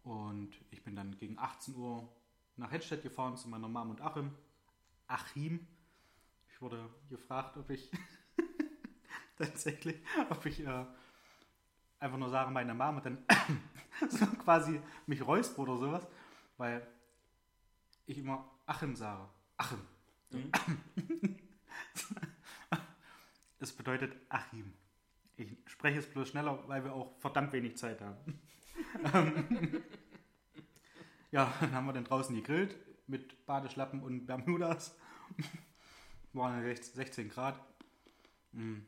Und 0.04 0.52
ich 0.70 0.82
bin 0.82 0.94
dann 0.94 1.16
gegen 1.18 1.38
18 1.38 1.74
Uhr 1.74 2.08
nach 2.56 2.70
Hedstedt 2.70 3.02
gefahren 3.02 3.36
zu 3.36 3.48
meiner 3.48 3.68
Mom 3.68 3.90
und 3.90 4.00
Achim. 4.00 4.30
Achim. 5.06 5.66
Ich 6.48 6.60
wurde 6.60 6.88
gefragt, 7.08 7.56
ob 7.56 7.70
ich 7.70 7.90
tatsächlich, 9.38 9.96
ob 10.28 10.44
ich 10.46 10.60
äh, 10.60 10.84
einfach 11.98 12.18
nur 12.18 12.30
sage, 12.30 12.50
meine 12.50 12.74
Mom 12.74 12.96
und 12.96 13.06
dann 13.06 13.24
so 14.08 14.26
quasi 14.26 14.80
mich 15.06 15.26
räusper 15.26 15.60
oder 15.60 15.76
sowas, 15.78 16.06
weil 16.56 16.86
ich 18.06 18.18
immer 18.18 18.50
Achim 18.66 18.94
sage. 18.94 19.28
Achim. 19.56 19.80
Es 23.62 23.72
bedeutet 23.72 24.16
Achim. 24.30 24.72
Ich 25.36 25.54
spreche 25.66 25.98
es 25.98 26.10
bloß 26.10 26.30
schneller, 26.30 26.66
weil 26.66 26.82
wir 26.82 26.94
auch 26.94 27.18
verdammt 27.18 27.52
wenig 27.52 27.76
Zeit 27.76 28.00
haben. 28.00 28.40
Ja, 31.30 31.52
dann 31.60 31.72
haben 31.72 31.86
wir 31.86 31.92
dann 31.92 32.04
draußen 32.04 32.34
gegrillt 32.34 32.76
mit 33.06 33.46
Badeschlappen 33.46 34.02
und 34.02 34.26
Bermudas. 34.26 34.96
Waren 36.32 36.64
ja 36.64 36.76
16 36.76 37.28
Grad. 37.28 37.60
Mm. 38.52 38.78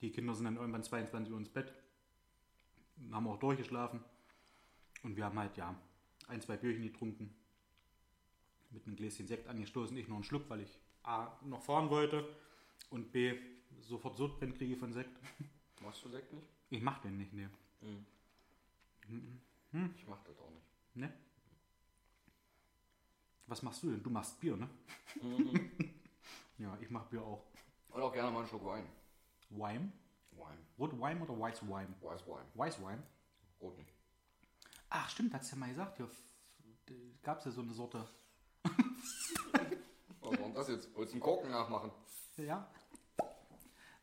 Die 0.00 0.10
Kinder 0.10 0.34
sind 0.34 0.46
dann 0.46 0.56
irgendwann 0.56 0.82
22 0.82 1.32
Uhr 1.32 1.38
ins 1.38 1.48
Bett. 1.48 1.72
Haben 3.10 3.26
auch 3.26 3.38
durchgeschlafen. 3.38 4.00
Und 5.02 5.16
wir 5.16 5.24
haben 5.24 5.38
halt, 5.38 5.56
ja, 5.56 5.74
ein, 6.28 6.40
zwei 6.40 6.56
Bierchen 6.56 6.82
getrunken. 6.82 7.34
Mit 8.70 8.86
einem 8.86 8.96
Gläschen 8.96 9.26
Sekt 9.26 9.48
angestoßen. 9.48 9.96
Ich 9.96 10.08
noch 10.08 10.16
einen 10.16 10.24
Schluck, 10.24 10.48
weil 10.48 10.60
ich 10.60 10.78
A, 11.02 11.28
noch 11.44 11.62
fahren 11.62 11.90
wollte. 11.90 12.28
Und 12.90 13.12
B, 13.12 13.34
sofort 13.80 14.16
Sodbrennen 14.16 14.54
kriege 14.54 14.76
von 14.76 14.92
Sekt. 14.92 15.18
Machst 15.80 16.04
du 16.04 16.08
Sekt 16.08 16.32
nicht? 16.32 16.46
Ich 16.70 16.82
mach 16.82 16.98
den 17.00 17.16
nicht, 17.16 17.32
ne. 17.32 17.50
Ich 19.96 20.06
mach 20.06 20.22
das 20.22 20.38
auch 20.38 20.50
nicht. 20.50 20.69
Ne? 20.94 21.12
Was 23.46 23.62
machst 23.62 23.82
du 23.82 23.90
denn? 23.90 24.02
Du 24.02 24.10
machst 24.10 24.38
Bier, 24.40 24.56
ne? 24.56 24.68
ja, 26.58 26.76
ich 26.80 26.90
mach 26.90 27.06
Bier 27.06 27.22
auch. 27.22 27.44
Und 27.88 28.02
auch 28.02 28.12
gerne 28.12 28.30
mal 28.30 28.40
einen 28.40 28.48
Schluck 28.48 28.64
Wein. 28.64 28.86
Wine? 29.50 29.92
Wein. 30.32 30.58
Rot 30.78 30.92
Wine 30.92 31.20
oder 31.20 31.38
Weiß 31.38 31.62
Wine? 31.62 31.94
Weißwein. 32.00 32.46
Weiß 32.54 32.80
Wine? 32.80 33.02
Rot 33.60 33.76
nicht. 33.78 33.92
Ach, 34.88 35.08
stimmt, 35.10 35.34
hat's 35.34 35.50
ja 35.50 35.56
mal 35.56 35.68
gesagt. 35.68 35.98
Ja, 35.98 36.08
Gab 37.22 37.38
es 37.38 37.44
ja 37.44 37.50
so 37.50 37.62
eine 37.62 37.72
Sorte. 37.72 38.08
Was 40.20 40.30
war 40.30 40.36
denn 40.36 40.54
das 40.54 40.68
jetzt? 40.68 40.94
Wolltest 40.94 41.14
du 41.14 41.16
einen 41.16 41.22
Korken 41.22 41.50
nachmachen? 41.50 41.90
Ja. 42.36 42.68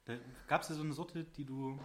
Da 0.05 0.17
gab 0.47 0.61
es 0.61 0.69
ja 0.69 0.75
so 0.75 0.83
eine 0.83 0.93
Sorte, 0.93 1.23
die 1.23 1.45
du 1.45 1.79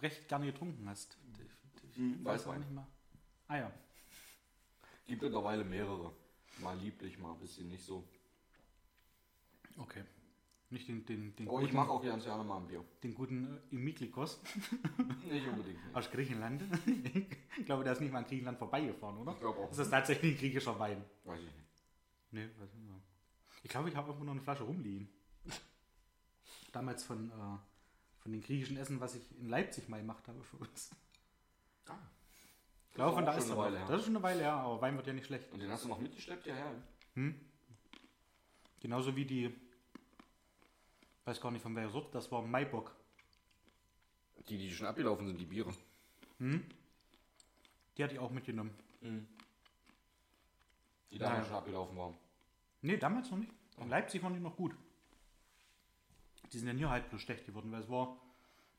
recht 0.00 0.28
gerne 0.28 0.46
getrunken 0.46 0.88
hast. 0.88 1.16
Ich, 1.32 1.98
ich 1.98 2.24
weiß 2.24 2.42
auch 2.42 2.48
Weißwein. 2.50 2.60
nicht 2.60 2.70
mehr. 2.70 2.86
Ah 3.48 3.56
ja. 3.58 3.72
Gibt 5.06 5.22
mittlerweile 5.22 5.64
mehrere. 5.64 6.12
Mal 6.60 6.76
lieblich, 6.78 7.18
mal 7.18 7.32
ein 7.32 7.38
bisschen 7.40 7.68
nicht 7.68 7.84
so. 7.84 8.04
Okay. 9.78 10.04
Nicht 10.70 10.86
den, 10.86 11.06
den, 11.06 11.34
den, 11.34 11.48
Aber 11.48 11.62
ich 11.62 11.72
mache 11.72 11.90
auch 11.90 12.02
ganz 12.02 12.24
gerne 12.24 12.44
mal 12.44 12.58
ein 12.58 12.66
Bier. 12.66 12.84
den 13.02 13.14
guten 13.14 13.56
äh, 13.56 13.74
Imiklikos 13.74 14.38
Nicht 15.30 15.48
unbedingt. 15.48 15.82
Nicht. 15.82 15.96
aus 15.96 16.10
Griechenland. 16.10 16.62
ich 17.58 17.64
glaube, 17.64 17.84
der 17.84 17.94
ist 17.94 18.00
nicht 18.00 18.12
mal 18.12 18.18
an 18.18 18.26
Griechenland 18.26 18.58
vorbeigefahren, 18.58 19.16
oder? 19.16 19.32
Ich 19.32 19.40
glaube 19.40 19.60
auch. 19.60 19.70
Ist 19.70 19.78
das 19.78 19.88
tatsächlich 19.88 20.34
ein 20.34 20.38
griechischer 20.38 20.78
Wein? 20.78 21.02
Weiß 21.24 21.40
ich 21.40 21.46
nicht. 21.46 21.68
Nee, 22.32 22.48
weiß 22.58 22.74
nicht 22.74 22.86
mehr. 22.86 23.00
Ich 23.62 23.70
glaube, 23.70 23.88
ich 23.88 23.96
habe 23.96 24.08
irgendwo 24.08 24.26
noch 24.26 24.32
eine 24.32 24.42
Flasche 24.42 24.64
rumliegen. 24.64 25.08
Damals 26.72 27.02
von, 27.02 27.30
äh, 27.30 27.58
von 28.18 28.32
den 28.32 28.42
griechischen 28.42 28.76
Essen, 28.76 29.00
was 29.00 29.14
ich 29.14 29.22
in 29.40 29.48
Leipzig 29.48 29.88
mal 29.88 30.00
gemacht 30.00 30.28
habe 30.28 30.42
für 30.42 30.58
uns. 30.58 30.90
Ah. 31.86 31.96
Glaube, 32.98 33.14
von 33.14 33.24
da 33.24 33.34
ist 33.34 33.48
eine. 33.48 33.56
Weile 33.56 33.78
her. 33.78 33.86
Das 33.86 34.00
ist 34.00 34.06
schon 34.06 34.16
eine 34.16 34.24
Weile 34.24 34.40
her, 34.40 34.54
aber 34.54 34.80
Wein 34.80 34.96
wird 34.96 35.06
ja 35.06 35.12
nicht 35.12 35.26
schlecht. 35.26 35.52
Und 35.52 35.60
den 35.60 35.70
hast 35.70 35.84
du 35.84 35.88
noch 35.88 36.00
mitgeschleppt 36.00 36.42
hierher? 36.42 36.74
Genauso 38.80 39.14
wie 39.14 39.24
die, 39.24 39.54
weiß 41.24 41.40
gar 41.40 41.52
nicht 41.52 41.62
von 41.62 41.76
welcher 41.76 41.90
Sorte, 41.90 42.10
das 42.10 42.32
war 42.32 42.42
Maibock. 42.42 42.92
Die, 44.48 44.58
die 44.58 44.72
schon 44.72 44.88
abgelaufen 44.88 45.28
sind, 45.28 45.38
die 45.38 45.44
Biere. 45.44 45.72
Die 46.40 48.02
hatte 48.02 48.14
ich 48.14 48.18
auch 48.18 48.32
mitgenommen. 48.32 48.74
Die 51.12 51.18
damals 51.18 51.38
Nein. 51.38 51.46
schon 51.46 51.56
abgelaufen 51.56 51.96
waren. 51.96 52.14
Nee, 52.82 52.96
damals 52.96 53.30
noch 53.30 53.38
nicht. 53.38 53.52
In 53.76 53.90
Leipzig 53.90 54.24
waren 54.24 54.34
die 54.34 54.40
noch 54.40 54.56
gut. 54.56 54.74
Die 56.52 56.58
sind 56.58 56.66
ja 56.66 56.74
hier 56.74 56.90
halt 56.90 57.08
bloß 57.10 57.22
schlecht 57.22 57.46
geworden, 57.46 57.70
weil 57.70 57.82
es 57.82 57.88
war. 57.88 58.20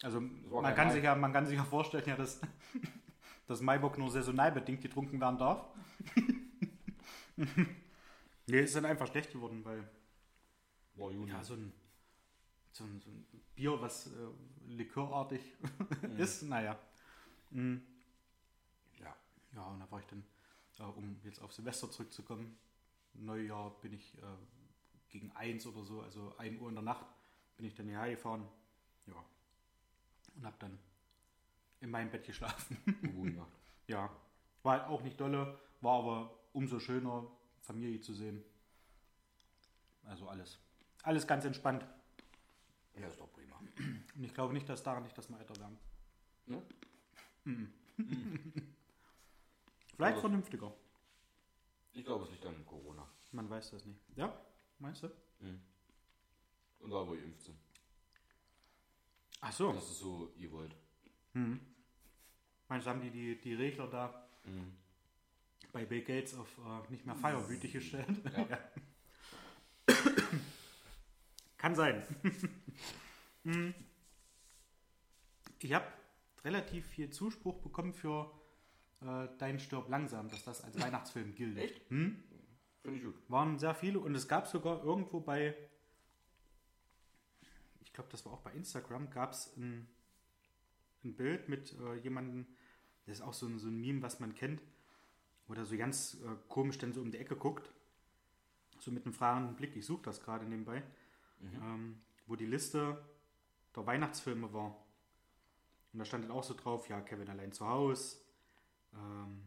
Also 0.01 0.21
war 0.49 0.61
man 0.61 0.75
kann, 0.75 0.91
sich 0.91 1.05
ja, 1.05 1.15
man 1.15 1.31
kann 1.31 1.45
sich 1.45 1.57
ja 1.57 1.63
vorstellen, 1.63 2.03
ja, 2.05 2.17
dass, 2.17 2.41
dass 3.49 3.61
Maibock 3.61 3.97
nur 3.97 4.11
saisonal 4.11 4.51
bedingt 4.51 4.81
getrunken 4.81 5.19
werden 5.19 5.39
darf. 5.39 5.65
nee, 7.35 8.59
es 8.59 8.65
ist 8.65 8.75
dann 8.75 8.85
einfach 8.85 9.07
schlecht 9.07 9.31
geworden, 9.31 9.65
weil 9.65 9.89
War 10.93 11.11
Juni. 11.11 11.31
ja, 11.31 11.43
so 11.43 11.55
ein, 11.55 11.73
so 12.71 12.83
ein, 12.83 13.01
so 13.01 13.09
ein 13.09 13.25
Bier, 13.55 13.81
was 13.81 14.05
äh, 14.05 14.11
likörartig 14.67 15.41
ist, 16.19 16.43
naja. 16.43 16.77
Mhm. 17.49 17.81
ja. 18.99 19.15
Ja, 19.55 19.63
und 19.63 19.79
da 19.79 19.89
war 19.89 19.99
ich 19.99 20.05
dann, 20.05 20.23
äh, 20.77 20.83
um 20.83 21.19
jetzt 21.23 21.41
auf 21.41 21.51
Silvester 21.51 21.89
zurückzukommen, 21.89 22.55
Neujahr 23.15 23.71
bin 23.81 23.93
ich 23.93 24.15
äh, 24.19 24.21
gegen 25.09 25.31
eins 25.31 25.65
oder 25.65 25.83
so, 25.83 26.01
also 26.01 26.37
1 26.37 26.61
Uhr 26.61 26.69
in 26.69 26.75
der 26.75 26.83
Nacht, 26.83 27.07
bin 27.57 27.65
ich 27.65 27.73
dann 27.73 27.87
hierher 27.87 28.11
gefahren. 28.11 28.47
Ja. 29.07 29.25
Und 30.35 30.45
hab 30.45 30.59
dann 30.59 30.77
in 31.81 31.89
meinem 31.91 32.09
Bett 32.11 32.25
geschlafen. 32.25 32.77
Gut 33.15 33.31
gemacht. 33.31 33.51
ja. 33.87 34.09
War 34.63 34.79
halt 34.79 34.89
auch 34.89 35.01
nicht 35.01 35.19
dolle, 35.19 35.57
war 35.81 35.99
aber 35.99 36.37
umso 36.53 36.79
schöner, 36.79 37.25
Familie 37.61 38.01
zu 38.01 38.13
sehen. 38.13 38.43
Also 40.05 40.27
alles. 40.27 40.59
Alles 41.03 41.25
ganz 41.27 41.45
entspannt. 41.45 41.85
Ja, 42.95 43.07
ist 43.07 43.19
doch 43.19 43.31
prima. 43.31 43.55
Und 44.15 44.23
ich 44.23 44.33
glaube 44.33 44.53
nicht, 44.53 44.67
dass 44.67 44.83
daran 44.83 45.03
nicht 45.03 45.17
das 45.17 45.29
mal 45.29 45.39
älter 45.39 45.55
werden. 45.57 45.77
Ne? 46.47 46.61
Vielleicht 49.95 50.13
Aber- 50.13 50.21
vernünftiger. 50.21 50.73
Ich 51.93 52.05
glaube, 52.05 52.25
es 52.25 52.31
liegt 52.31 52.45
an 52.45 52.65
Corona. 52.65 53.07
Man 53.31 53.49
weiß 53.49 53.71
das 53.71 53.85
nicht. 53.85 53.99
Ja? 54.15 54.33
Meinst 54.79 55.03
du? 55.03 55.07
Und 56.79 56.89
da, 56.91 57.05
wo 57.07 57.13
ihr 57.13 57.23
impft 57.23 57.43
sind. 57.43 57.57
Ach 59.41 59.51
so. 59.51 59.73
Das 59.73 59.83
ist 59.83 59.99
so, 59.99 60.31
ihr 60.37 60.51
wollt. 60.51 60.75
Meinst 62.67 62.85
du, 62.85 62.89
haben 62.91 63.01
die 63.01 63.09
die, 63.09 63.39
die 63.39 63.53
Regler 63.55 63.87
da 63.87 64.29
bei 65.71 65.85
Bill 65.85 66.01
Gates 66.01 66.33
auf 66.35 66.47
äh, 66.57 66.91
nicht 66.91 67.05
mehr 67.05 67.15
feierwütig 67.15 67.73
gestellt? 67.73 68.07
Ja. 68.49 68.59
Kann 71.57 71.75
sein. 71.75 72.03
Hm. 73.45 73.73
ich 75.59 75.73
habe 75.73 75.87
relativ 76.43 76.85
viel 76.87 77.09
Zuspruch 77.09 77.61
bekommen 77.61 77.93
für 77.93 78.29
äh, 79.01 79.29
Dein 79.37 79.59
Stirb 79.59 79.87
langsam, 79.87 80.29
dass 80.29 80.43
das 80.43 80.61
als 80.61 80.77
Weihnachtsfilm 80.81 81.33
gilt. 81.35 81.57
Echt? 81.57 81.89
Hm? 81.89 82.21
Finde 82.81 82.97
ich 82.97 83.03
gut. 83.05 83.15
Waren 83.29 83.57
sehr 83.57 83.73
viele 83.73 83.99
und 83.99 84.13
es 84.13 84.27
gab 84.27 84.47
sogar 84.47 84.83
irgendwo 84.83 85.21
bei, 85.21 85.55
ich 87.79 87.93
glaube, 87.93 88.09
das 88.11 88.25
war 88.25 88.33
auch 88.33 88.41
bei 88.41 88.51
Instagram, 88.51 89.09
gab 89.09 89.31
es 89.31 89.55
ein, 89.55 89.87
ein 91.03 91.15
Bild 91.15 91.49
mit 91.49 91.75
äh, 91.79 91.95
jemandem, 91.95 92.45
das 93.05 93.17
ist 93.17 93.21
auch 93.21 93.33
so 93.33 93.47
ein, 93.47 93.59
so 93.59 93.67
ein 93.67 93.79
Meme, 93.79 94.01
was 94.01 94.19
man 94.19 94.35
kennt, 94.35 94.61
wo 95.47 95.53
der 95.53 95.65
so 95.65 95.77
ganz 95.77 96.21
äh, 96.25 96.35
komisch 96.47 96.77
dann 96.77 96.93
so 96.93 97.01
um 97.01 97.11
die 97.11 97.17
Ecke 97.17 97.35
guckt, 97.35 97.71
so 98.79 98.91
mit 98.91 99.05
einem 99.05 99.13
fragenden 99.13 99.55
Blick, 99.55 99.75
ich 99.75 99.85
suche 99.85 100.03
das 100.03 100.21
gerade 100.21 100.45
nebenbei, 100.45 100.83
ähm, 101.41 102.01
wo 102.27 102.35
die 102.35 102.45
Liste 102.45 103.03
der 103.75 103.85
Weihnachtsfilme 103.85 104.53
war. 104.53 104.75
Und 105.91 105.99
da 105.99 106.05
stand 106.05 106.25
dann 106.25 106.31
auch 106.31 106.43
so 106.43 106.53
drauf, 106.53 106.87
ja, 106.87 107.01
Kevin 107.01 107.29
allein 107.29 107.51
zu 107.51 107.67
Hause, 107.67 108.17
ähm, 108.93 109.41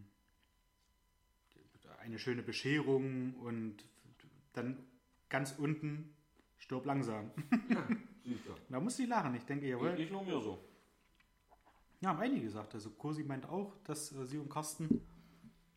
eine 2.00 2.18
schöne 2.18 2.42
Bescherung 2.42 3.34
und 3.36 3.84
dann 4.52 4.84
ganz 5.28 5.52
unten 5.52 6.14
stirb 6.58 6.86
langsam. 6.86 7.30
Du. 8.24 8.54
da 8.68 8.78
muss 8.78 8.96
ich 9.00 9.08
lachen. 9.08 9.34
Ich 9.34 9.44
denke, 9.44 9.66
jawohl. 9.66 9.94
Nicht 9.94 10.12
nur 10.12 10.22
mir 10.22 10.40
so. 10.40 10.62
Ja, 12.02 12.10
haben 12.10 12.20
einige 12.20 12.42
gesagt. 12.42 12.74
Also 12.74 12.90
Cosi 12.90 13.22
meint 13.24 13.46
auch, 13.48 13.72
dass 13.84 14.12
äh, 14.12 14.26
sie 14.26 14.36
und 14.38 14.50
Carsten 14.50 15.00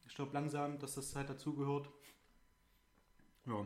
stirb 0.07 0.33
langsam, 0.33 0.77
dass 0.79 0.95
das 0.95 1.15
halt 1.15 1.29
dazugehört. 1.29 1.89
Ja, 3.45 3.65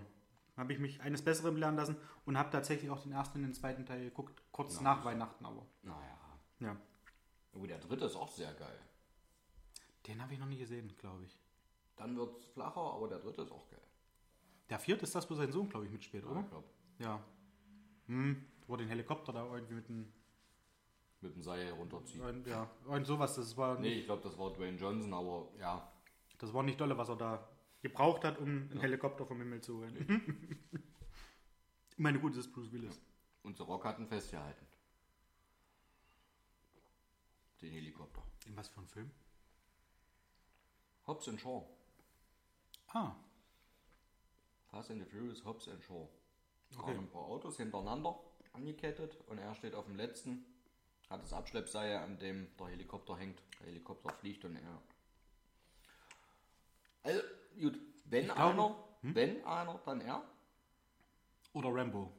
habe 0.58 0.74
ich 0.74 0.80
mich 0.80 1.00
eines 1.02 1.22
Besseren 1.24 1.56
lernen 1.58 1.78
lassen 1.78 1.95
und 2.26 2.38
habe 2.38 2.50
tatsächlich 2.52 2.91
auch 2.91 3.00
den 3.02 3.13
ersten 3.13 3.38
und 3.39 3.43
den 3.43 3.54
zweiten 3.54 3.86
Teil 3.86 4.04
geguckt, 4.04 4.43
kurz 4.52 4.74
Nice. 4.76 4.82
nach 4.84 5.06
Weihnachten 5.06 5.45
aber. 5.45 5.65
Naja. 5.84 6.17
Ja, 6.60 6.78
Oh, 7.54 7.65
der 7.65 7.80
dritte 7.80 8.06
ist 8.06 8.15
auch 8.15 8.30
sehr 8.30 8.54
geil. 8.54 8.80
den 10.08 10.22
habe 10.22 10.34
ich 10.34 10.39
noch 10.39 10.45
nie 10.48 10.58
gesehen, 10.58 10.93
glaube 10.98 11.24
ich. 11.26 11.38
Dann 11.95 12.15
wird 12.17 12.38
es 12.38 12.45
flacher, 12.45 12.80
aber 12.82 13.08
der 13.08 13.19
dritte 13.19 13.41
ist 13.43 13.52
auch 13.52 13.67
geil. 13.69 13.82
Der 14.69 14.80
vierte 14.80 15.04
ist 15.04 15.15
das, 15.15 15.30
wo 15.30 15.34
sein 15.36 15.52
Sohn, 15.52 15.67
glaube 15.69 15.86
ich, 15.86 15.91
mitspielt, 15.91 16.26
Ja, 16.26 16.32
oder? 16.32 16.41
ich 16.41 16.50
glaub, 16.50 16.63
Ja. 17.00 17.24
Hm, 18.08 18.45
wo 18.67 18.76
den 18.76 18.88
Helikopter 18.88 19.32
da 19.34 19.45
irgendwie 19.54 19.74
mit 19.76 19.88
dem 19.88 20.12
mit 21.21 21.36
dem 21.36 21.41
Seil 21.41 21.71
runterziehen. 21.71 22.21
Und, 22.21 22.47
ja, 22.47 22.69
und 22.86 23.05
sowas, 23.05 23.36
das 23.36 23.55
war, 23.58 23.79
Nee, 23.79 23.99
ich 23.99 24.05
glaube, 24.05 24.23
das 24.23 24.38
war 24.38 24.51
Dwayne 24.53 24.77
Johnson, 24.77 25.13
aber 25.13 25.49
ja. 25.60 25.91
das 26.38 26.53
war 26.53 26.63
nicht 26.63 26.79
dolle, 26.79 26.97
was 26.97 27.10
er 27.10 27.15
da 27.15 27.49
gebraucht 27.82 28.23
hat, 28.23 28.38
um 28.39 28.47
einen 28.47 28.79
Helikopter 28.79 29.25
vom 29.25 29.38
Himmel 29.39 29.62
zu 29.62 29.77
holen. 29.77 30.60
ich 31.91 31.99
meine, 31.99 32.19
gut, 32.19 32.34
das 32.34 32.45
ist 32.45 32.53
Bruce 32.53 32.71
Willis. 32.71 32.99
Und 33.43 33.58
The 33.58 33.63
Rock 33.63 33.86
hat 33.86 33.99
ihn 33.99 34.08
festgehalten. 34.08 34.65
Den 37.62 37.71
Helikopter. 37.71 38.23
In 38.45 38.55
was 38.55 38.69
für 38.69 38.82
ein 38.82 38.88
Film? 38.88 39.12
Hobbs 41.08 41.27
and 41.27 41.39
Shaw. 41.39 41.65
Ah, 42.88 43.15
Fast 44.71 44.91
and 44.91 44.99
the 44.99 45.05
Furious, 45.05 45.43
Hobbs 45.43 45.67
and 45.67 45.84
Shaw. 45.84 46.08
Okay. 46.77 46.91
ein 46.91 47.10
paar 47.10 47.23
Autos 47.23 47.58
hintereinander 47.58 48.19
angekettet 48.53 49.17
und 49.27 49.39
er 49.39 49.55
steht 49.55 49.73
auf 49.73 49.86
dem 49.86 49.95
letzten, 49.95 50.45
hat 51.10 51.22
das 51.24 51.34
Abschleppseil, 51.34 51.98
an 51.98 52.17
dem 52.19 52.48
der 52.58 52.67
Helikopter 52.67 53.17
hängt. 53.17 53.41
Der 53.60 53.67
Helikopter 53.67 54.10
fliegt 54.13 54.45
und 54.45 54.56
er. 54.56 54.82
Also, 57.04 57.22
gut, 57.60 57.80
wenn 58.06 58.26
Ich 58.26 58.34
glaube- 58.34 58.54
einer, 58.62 58.76
wenn 59.02 59.45
einer, 59.45 59.80
dann 59.86 60.02
er. 60.02 60.24
oder 61.54 61.69
Rambo. 61.74 62.12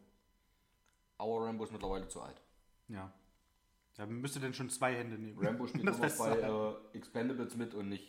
Aber 1.19 1.47
Rambo 1.47 1.65
ist 1.65 1.73
mittlerweile 1.73 2.09
zu 2.09 2.21
alt. 2.23 2.41
Ja. 2.89 3.13
Da 3.97 4.07
müsste 4.07 4.41
denn 4.41 4.55
schon 4.55 4.71
zwei 4.71 4.95
Hände 4.97 5.19
nehmen. 5.19 5.39
Rambo 5.39 5.67
spielt 5.69 5.85
noch 5.85 5.99
bei 5.99 6.39
äh, 6.39 6.97
Expendables 6.97 7.55
mit 7.57 7.75
und 7.75 7.89
nicht. 7.91 8.09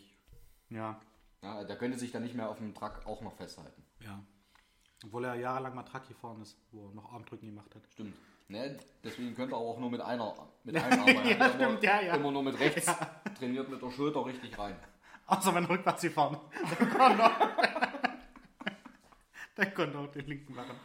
Ja, 0.70 1.02
Ja, 1.42 1.64
der 1.66 1.78
könnte 1.78 2.00
sich 2.00 2.12
dann 2.12 2.24
nicht 2.24 2.34
mehr 2.36 2.50
auf 2.50 2.58
dem 2.60 2.74
Truck 2.74 3.06
auch 3.06 3.22
noch 3.22 3.36
festhalten. 3.36 3.84
ja. 4.00 4.24
Obwohl 5.04 5.26
er 5.26 5.34
jahrelang 5.34 5.74
mal 5.74 5.82
Truck 5.82 6.08
gefahren 6.08 6.40
ist, 6.44 6.56
wo 6.72 6.86
er 6.88 6.94
noch 6.94 7.12
Armdrücken 7.12 7.48
gemacht 7.48 7.74
hat. 7.74 7.82
Stimmt. 7.92 8.16
Ne, 8.52 8.78
deswegen 9.04 9.34
könnte 9.34 9.56
er 9.56 9.60
auch 9.60 9.80
nur 9.80 9.90
mit 9.90 10.02
einer 10.02 10.36
mit 10.66 10.76
einem 10.84 11.00
Arm. 11.02 11.08
Ja, 11.26 11.50
stimmt, 11.50 11.62
immer, 11.62 11.84
ja, 11.84 12.02
ja. 12.02 12.16
immer 12.16 12.32
nur 12.32 12.44
mit 12.44 12.60
rechts 12.60 12.92
trainiert 13.40 13.70
mit 13.70 13.82
der 13.82 13.90
Schulter 13.92 14.26
richtig 14.26 14.58
rein. 14.60 14.76
Außer 15.26 15.56
wenn 15.56 15.64
rückwärts 15.66 16.02
gefahren 16.02 16.38
ist. 16.54 16.80
Dann 19.56 19.74
konnte 19.74 19.94
er- 19.94 20.00
auch 20.02 20.12
den 20.12 20.26
linken 20.28 20.54
machen. 20.54 20.76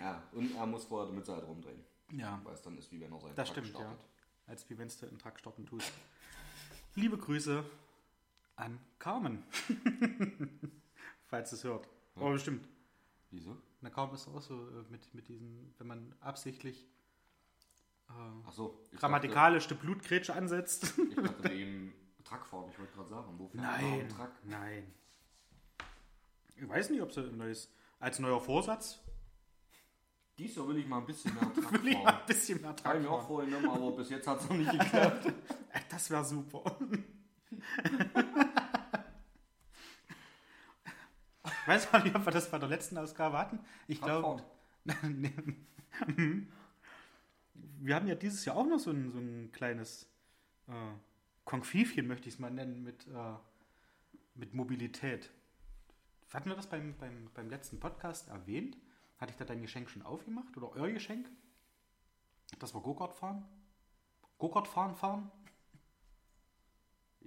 Ja, 0.00 0.22
und 0.32 0.54
er 0.56 0.66
muss 0.66 0.84
vorher 0.86 1.12
Mütze 1.12 1.34
halt 1.34 1.46
rumdrehen. 1.46 1.84
Ja, 2.12 2.40
Weil 2.44 2.54
es 2.54 2.62
dann 2.62 2.78
ist, 2.78 2.90
wie 2.90 3.00
wenn 3.00 3.12
er 3.12 3.20
seinen 3.20 3.34
das 3.34 3.48
Truck 3.48 3.58
stimmt, 3.66 3.78
ja. 3.78 3.84
startet. 3.84 4.04
Als 4.46 4.70
wie 4.70 4.78
wenn 4.78 4.88
du 4.88 5.06
einen 5.06 5.18
Truck 5.18 5.38
starten 5.38 5.66
tust. 5.66 5.92
Liebe 6.94 7.18
Grüße 7.18 7.64
an 8.56 8.78
Carmen. 8.98 9.42
Falls 11.26 11.52
es 11.52 11.64
hört. 11.64 11.88
Aber 12.14 12.30
bestimmt. 12.32 12.66
Wieso? 13.30 13.56
Na, 13.80 13.90
Carmen 13.90 14.14
ist 14.14 14.28
auch 14.28 14.40
so 14.40 14.54
äh, 14.54 14.84
mit, 14.90 15.12
mit 15.12 15.28
diesen, 15.28 15.74
wenn 15.78 15.86
man 15.88 16.14
absichtlich 16.20 16.86
äh, 18.08 18.48
Achso. 18.48 18.78
grammatikalisch 18.96 19.66
die 19.68 19.74
Blutgrätsche 19.74 20.34
ansetzt. 20.34 20.94
Ich 20.98 21.14
dachte 21.14 21.44
wegen 21.50 21.92
Truck 22.24 22.46
fahren. 22.46 22.68
Ich 22.70 22.78
wollte 22.78 22.92
gerade 22.94 23.08
sagen, 23.08 23.34
wo 23.38 23.48
fährt 23.48 23.62
man 23.62 23.80
Nein, 23.80 24.08
Truck? 24.08 24.30
nein. 24.44 24.94
Ich 26.56 26.68
weiß 26.68 26.90
nicht, 26.90 27.02
ob 27.02 27.12
sie 27.12 27.20
ein 27.20 27.36
neues, 27.36 27.70
als 27.98 28.18
neuer 28.18 28.40
Vorsatz 28.40 29.00
Dies 30.38 30.56
Jahr 30.56 30.66
will 30.66 30.78
ich 30.78 30.86
mal 30.86 30.98
ein 30.98 31.06
bisschen 31.06 31.32
mehr 31.34 31.52
Truck 31.54 31.72
will 31.72 31.88
ich 31.88 32.02
mal 32.02 32.12
ein 32.12 32.26
bisschen 32.26 32.60
mehr 32.60 32.70
Habe 32.70 32.82
Truck 32.82 32.94
ich 32.96 33.00
mir 33.02 33.10
auch 33.10 33.26
vorhin 33.26 33.54
aber 33.54 33.92
bis 33.92 34.10
jetzt 34.10 34.26
hat 34.26 34.40
es 34.40 34.48
noch 34.48 34.56
nicht 34.56 34.70
geklappt. 34.70 35.32
Das 35.90 36.10
wäre 36.10 36.24
super. 36.24 36.76
Weißt 41.66 41.88
du 41.92 41.98
nicht, 41.98 42.14
ob 42.14 42.24
wir 42.24 42.32
das 42.32 42.50
bei 42.50 42.58
der 42.58 42.68
letzten 42.68 42.98
Ausgabe 42.98 43.38
hatten? 43.38 43.60
Ich 43.86 44.00
glaube. 44.00 44.42
Wir 47.54 47.94
haben 47.94 48.06
ja 48.06 48.14
dieses 48.14 48.44
Jahr 48.44 48.56
auch 48.56 48.66
noch 48.66 48.78
so 48.78 48.90
ein, 48.90 49.10
so 49.12 49.18
ein 49.18 49.50
kleines 49.52 50.08
äh, 50.68 50.72
Konfifchen, 51.44 52.06
möchte 52.06 52.28
ich 52.28 52.34
es 52.34 52.40
mal 52.40 52.50
nennen, 52.50 52.82
mit, 52.82 53.06
äh, 53.06 53.34
mit 54.34 54.54
Mobilität. 54.54 55.30
Hatten 56.32 56.48
wir 56.48 56.56
das 56.56 56.68
beim, 56.68 56.96
beim, 56.98 57.30
beim 57.34 57.48
letzten 57.48 57.78
Podcast 57.78 58.28
erwähnt? 58.28 58.76
Hatte 59.18 59.30
ich 59.30 59.36
da 59.36 59.44
dein 59.44 59.62
Geschenk 59.62 59.88
schon 59.88 60.02
aufgemacht 60.02 60.56
oder 60.56 60.72
euer 60.72 60.90
Geschenk? 60.90 61.30
Dass 62.58 62.74
wir 62.74 62.80
Go-Kart 62.80 63.14
fahren? 63.14 63.44
Go-Kart 64.38 64.66
fahren 64.66 64.94
fahren? 64.96 65.30
Äh, 67.22 67.26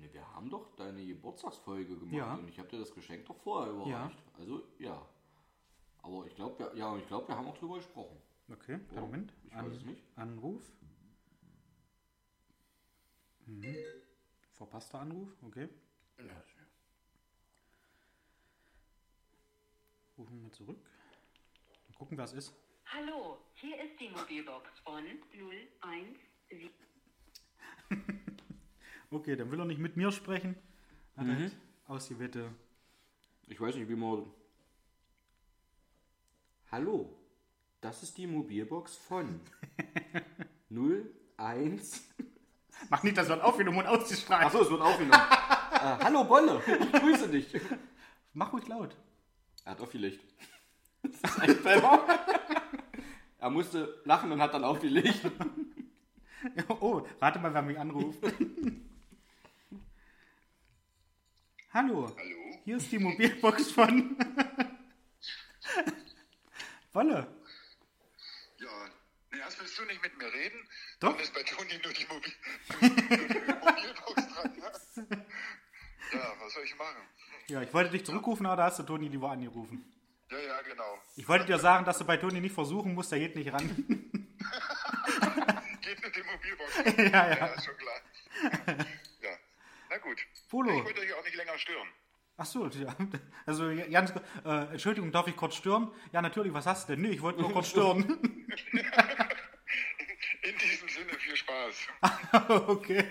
ne, 0.00 0.08
wir 0.12 0.34
haben 0.34 0.48
doch 0.48 0.74
deine 0.76 1.04
Geburtstagsfolge 1.04 1.96
gemacht 1.98 2.12
Ja. 2.14 2.34
und 2.34 2.48
ich 2.48 2.58
habe 2.58 2.68
dir 2.68 2.78
das 2.78 2.92
Geschenk 2.94 3.26
doch 3.26 3.36
vorher 3.36 3.72
überreicht. 3.72 4.18
Also 4.38 4.62
ja. 4.78 5.06
Aber 6.02 6.26
ich 6.26 6.34
glaube, 6.34 6.72
ja, 6.74 6.96
ich 6.96 7.06
glaube, 7.06 7.28
wir 7.28 7.36
haben 7.36 7.46
auch 7.46 7.58
drüber 7.58 7.76
gesprochen. 7.76 8.16
Okay, 8.50 8.80
Oh, 8.92 9.00
Moment. 9.00 9.32
ich 9.44 9.54
weiß 9.54 9.72
es 9.74 9.84
nicht. 9.84 10.02
Anruf. 10.16 10.62
Mhm. 13.46 13.76
Verpasster 14.52 15.00
Anruf, 15.00 15.28
okay. 15.42 15.68
Rufen 20.16 20.36
wir 20.36 20.42
mal 20.44 20.52
zurück. 20.52 20.78
Mal 21.88 21.94
gucken, 21.96 22.16
wer 22.18 22.24
es 22.24 22.32
ist. 22.32 22.54
Hallo, 22.86 23.38
hier 23.54 23.76
ist 23.84 24.00
die 24.00 24.08
Mobilbox 24.08 24.68
von 24.80 25.04
017. 25.32 26.18
Okay, 29.10 29.36
dann 29.36 29.50
will 29.50 29.58
er 29.58 29.64
nicht 29.64 29.78
mit 29.78 29.96
mir 29.96 30.12
sprechen. 30.12 30.54
Hat 31.16 31.26
halt 31.26 31.56
ausgewählte. 31.86 32.54
Ich 33.46 33.58
weiß 33.58 33.74
nicht, 33.76 33.88
wie 33.88 33.96
man. 33.96 34.30
Hallo, 36.70 37.16
das 37.80 38.02
ist 38.02 38.18
die 38.18 38.26
Mobilbox 38.26 38.96
von 38.96 39.40
01. 41.38 42.02
Mach 42.90 43.02
nicht, 43.02 43.16
das 43.16 43.28
wird 43.28 43.42
aufgenommen 43.42 43.78
und 43.78 43.86
ausgestrahlt. 43.86 44.46
Achso, 44.46 44.62
es 44.62 44.70
wird 44.70 44.80
aufgenommen. 44.80 45.12
äh, 45.72 46.04
hallo 46.04 46.24
Bolle, 46.24 46.62
ich 46.66 46.92
grüße 46.92 47.28
dich. 47.28 47.60
Mach 48.32 48.52
ruhig 48.52 48.66
laut. 48.68 48.96
Er 49.64 49.72
hat 49.72 49.80
aufgelegt. 49.80 50.20
Das 51.02 51.32
ist 51.32 51.40
ein 51.40 51.50
Spammer. 51.50 52.04
Er 53.40 53.50
musste 53.50 54.02
lachen 54.04 54.32
und 54.32 54.40
hat 54.40 54.52
dann 54.52 54.64
aufgelegt. 54.64 55.30
Oh, 56.80 57.06
rate 57.20 57.38
mal, 57.38 57.54
wer 57.54 57.62
mich 57.62 57.78
anruft. 57.78 58.18
Hallo. 61.72 62.08
Hallo? 62.16 62.58
Hier 62.64 62.76
ist 62.78 62.90
die 62.90 62.98
Mobilbox 62.98 63.70
von. 63.70 64.16
Wolle. 66.92 67.28
Erst 69.48 69.60
willst 69.60 69.78
du 69.78 69.84
nicht 69.86 70.02
mit 70.02 70.14
mir 70.18 70.30
reden. 70.30 70.68
Doch. 71.00 71.12
Dann 71.12 71.20
ist 71.20 71.32
bei 71.32 71.42
Toni 71.42 71.80
nur 71.82 71.90
die, 71.94 72.04
Mobil 72.04 72.34
nur 72.82 72.90
die 72.90 73.38
Mobilbox 73.50 74.28
dran. 74.34 74.52
Ja? 74.60 74.72
ja, 76.18 76.34
was 76.38 76.52
soll 76.52 76.64
ich 76.64 76.76
machen? 76.76 77.00
Ja, 77.46 77.62
ich 77.62 77.72
wollte 77.72 77.92
dich 77.92 78.04
zurückrufen, 78.04 78.44
aber 78.44 78.56
da 78.56 78.64
hast 78.64 78.78
du 78.80 78.82
Toni 78.82 79.08
lieber 79.08 79.30
angerufen. 79.30 79.90
Ja, 80.30 80.38
ja, 80.38 80.60
genau. 80.60 80.98
Ich 81.16 81.26
wollte 81.26 81.46
dir 81.46 81.58
sagen, 81.58 81.86
dass 81.86 81.96
du 81.96 82.04
bei 82.04 82.18
Toni 82.18 82.42
nicht 82.42 82.54
versuchen 82.54 82.92
musst, 82.92 83.10
der 83.10 83.20
geht 83.20 83.36
nicht 83.36 83.50
ran. 83.50 83.68
Geht 85.80 86.02
mit 86.02 86.14
dem 86.14 86.26
Mobilbox. 86.26 86.76
Ja, 87.10 87.30
ja. 87.30 87.36
Ja, 87.38 87.46
ist 87.46 87.64
schon 87.64 87.76
klar. 87.78 88.02
ja, 89.22 89.30
na 89.88 89.96
gut. 89.96 90.18
Polo. 90.50 90.76
Ich 90.76 90.84
wollte 90.84 91.00
euch 91.00 91.14
auch 91.14 91.24
nicht 91.24 91.36
länger 91.36 91.58
stören. 91.58 91.88
Ach 92.40 92.46
so, 92.46 92.68
ja. 92.68 92.94
Also 93.46 93.68
ganz, 93.90 94.12
äh, 94.44 94.70
Entschuldigung, 94.70 95.10
darf 95.10 95.26
ich 95.26 95.34
kurz 95.36 95.56
stören? 95.56 95.90
Ja, 96.12 96.22
natürlich, 96.22 96.54
was 96.54 96.66
hast 96.66 96.88
du 96.88 96.92
denn? 96.92 97.02
Nee, 97.02 97.08
ich 97.10 97.20
wollte 97.20 97.40
nur 97.40 97.52
kurz 97.52 97.66
stören. 97.70 98.04
In 100.42 100.56
diesem 100.56 100.88
Sinne 100.88 101.12
viel 101.18 101.34
Spaß. 101.34 101.88
okay. 102.68 103.10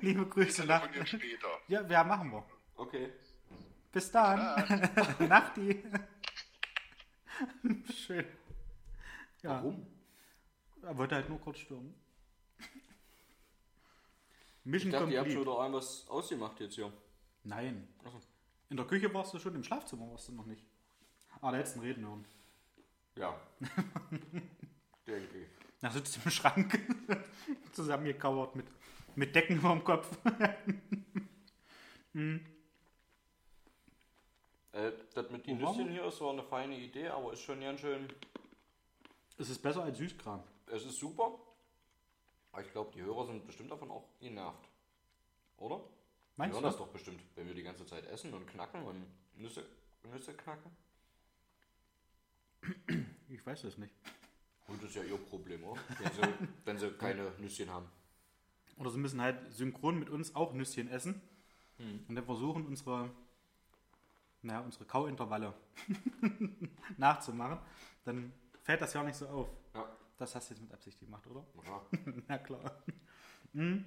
Liebe 0.00 0.24
Grüße 0.24 0.64
nach. 0.66 0.88
Später. 1.04 1.48
Ja, 1.66 1.82
ja, 1.88 2.04
machen 2.04 2.30
wir. 2.30 2.46
Okay. 2.76 3.12
Bis 3.90 4.12
dann. 4.12 4.38
Nachti. 5.28 5.82
Schön. 7.92 8.24
Ja. 9.42 9.56
Warum? 9.56 9.84
Er 10.80 10.96
wollte 10.96 11.16
halt 11.16 11.28
nur 11.28 11.40
kurz 11.40 11.58
stören. 11.58 11.92
Ich 14.64 14.70
Mission 14.70 14.92
dachte, 14.92 15.10
ihr 15.10 15.18
habt 15.18 15.28
complete. 15.28 15.32
schon 15.32 15.42
wieder 15.42 15.58
irgendwas 15.60 16.06
ausgemacht 16.08 16.60
jetzt 16.60 16.76
hier. 16.76 16.92
Nein. 17.44 17.88
Achso. 18.04 18.20
In 18.70 18.76
der 18.76 18.86
Küche 18.86 19.12
warst 19.12 19.34
du 19.34 19.38
schon, 19.38 19.54
im 19.54 19.64
Schlafzimmer 19.64 20.10
warst 20.10 20.28
du 20.28 20.32
noch 20.32 20.46
nicht. 20.46 20.64
Ah, 21.40 21.50
da 21.50 21.58
hättest 21.58 21.76
du 21.76 21.80
reden 21.80 22.06
hören. 22.06 22.24
Ja. 23.16 23.38
Denke 25.06 25.38
ich. 25.38 25.48
Da 25.80 25.90
sitzt 25.90 26.18
im 26.24 26.30
Schrank. 26.30 26.78
Zusammengekauert 27.72 28.54
mit, 28.56 28.66
mit 29.16 29.34
Decken 29.34 29.56
über 29.56 29.70
dem 29.70 29.84
Kopf. 29.84 30.16
Äh, 34.72 34.92
das 35.14 35.30
mit 35.30 35.46
den 35.46 35.58
Nüsschen 35.58 35.90
hier 35.90 36.06
ist 36.06 36.16
zwar 36.16 36.32
eine 36.32 36.42
feine 36.42 36.78
Idee, 36.78 37.08
aber 37.08 37.32
ist 37.32 37.42
schon 37.42 37.60
ganz 37.60 37.80
schön. 37.80 38.08
Es 39.38 39.50
ist 39.50 39.62
besser 39.62 39.82
als 39.82 39.98
Süßkram. 39.98 40.42
Es 40.66 40.84
ist 40.84 40.98
super. 40.98 41.38
Aber 42.52 42.62
ich 42.62 42.70
glaube, 42.72 42.90
die 42.94 43.02
Hörer 43.02 43.26
sind 43.26 43.46
bestimmt 43.46 43.70
davon 43.70 43.90
auch 43.90 44.04
genervt. 44.20 44.68
Oder? 45.58 45.80
Meinst 46.36 46.54
hören 46.54 46.62
du? 46.62 46.68
das 46.68 46.78
doch 46.78 46.88
bestimmt, 46.88 47.20
wenn 47.34 47.46
wir 47.46 47.54
die 47.54 47.62
ganze 47.62 47.86
Zeit 47.86 48.06
essen 48.06 48.32
und 48.32 48.46
knacken 48.46 48.82
und 48.82 49.06
Nüsse, 49.36 49.64
Nüsse 50.10 50.34
knacken. 50.34 50.70
Ich 53.28 53.44
weiß 53.44 53.64
es 53.64 53.78
nicht. 53.78 53.92
Und 54.68 54.82
das 54.82 54.90
ist 54.90 54.96
ja 54.96 55.02
ihr 55.02 55.18
Problem, 55.18 55.64
oder? 55.64 55.80
Wenn 55.98 56.12
sie, 56.12 56.48
wenn 56.64 56.78
sie 56.78 56.90
keine 56.92 57.32
Nüsschen 57.38 57.68
haben. 57.70 57.86
Oder 58.76 58.90
sie 58.90 58.98
müssen 58.98 59.20
halt 59.20 59.52
synchron 59.52 59.98
mit 59.98 60.08
uns 60.08 60.34
auch 60.34 60.52
Nüsschen 60.52 60.88
essen. 60.88 61.20
Und 62.08 62.14
dann 62.14 62.24
versuchen 62.24 62.66
unsere, 62.66 63.10
naja, 64.42 64.60
unsere 64.60 64.84
Kauintervalle 64.84 65.52
nachzumachen. 66.96 67.58
Dann 68.04 68.32
fällt 68.62 68.80
das 68.80 68.94
ja 68.94 69.00
auch 69.00 69.04
nicht 69.04 69.16
so 69.16 69.26
auf. 69.28 69.48
Ja. 69.74 69.84
Das 70.16 70.34
hast 70.34 70.50
du 70.50 70.54
jetzt 70.54 70.62
mit 70.62 70.72
Absicht 70.72 71.00
gemacht, 71.00 71.26
oder? 71.26 71.44
ja. 71.64 71.82
Na 72.28 72.38
klar. 72.38 72.82
Hm. 73.52 73.84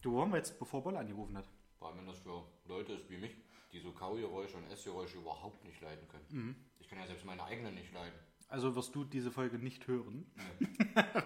Du, 0.00 0.12
wir 0.12 0.36
jetzt, 0.36 0.58
bevor 0.58 0.82
Bolle 0.82 0.98
angerufen 0.98 1.36
hat? 1.36 1.48
Vor 1.78 1.88
allem, 1.88 1.98
wenn 1.98 2.06
das 2.06 2.18
für 2.18 2.44
Leute 2.66 2.92
ist 2.92 3.10
wie 3.10 3.18
mich, 3.18 3.36
die 3.72 3.80
so 3.80 3.92
Kaugeräusche 3.92 4.56
und 4.56 4.70
Essgeräusche 4.70 5.18
überhaupt 5.18 5.64
nicht 5.64 5.80
leiden 5.80 6.06
können. 6.08 6.66
Ich 6.78 6.88
kann 6.88 6.98
ja 6.98 7.06
selbst 7.06 7.24
meine 7.24 7.42
eigenen 7.44 7.74
nicht 7.74 7.92
leiden. 7.92 8.18
Also 8.48 8.74
wirst 8.74 8.94
du 8.94 9.04
diese 9.04 9.30
Folge 9.30 9.58
nicht 9.58 9.86
hören. 9.86 10.30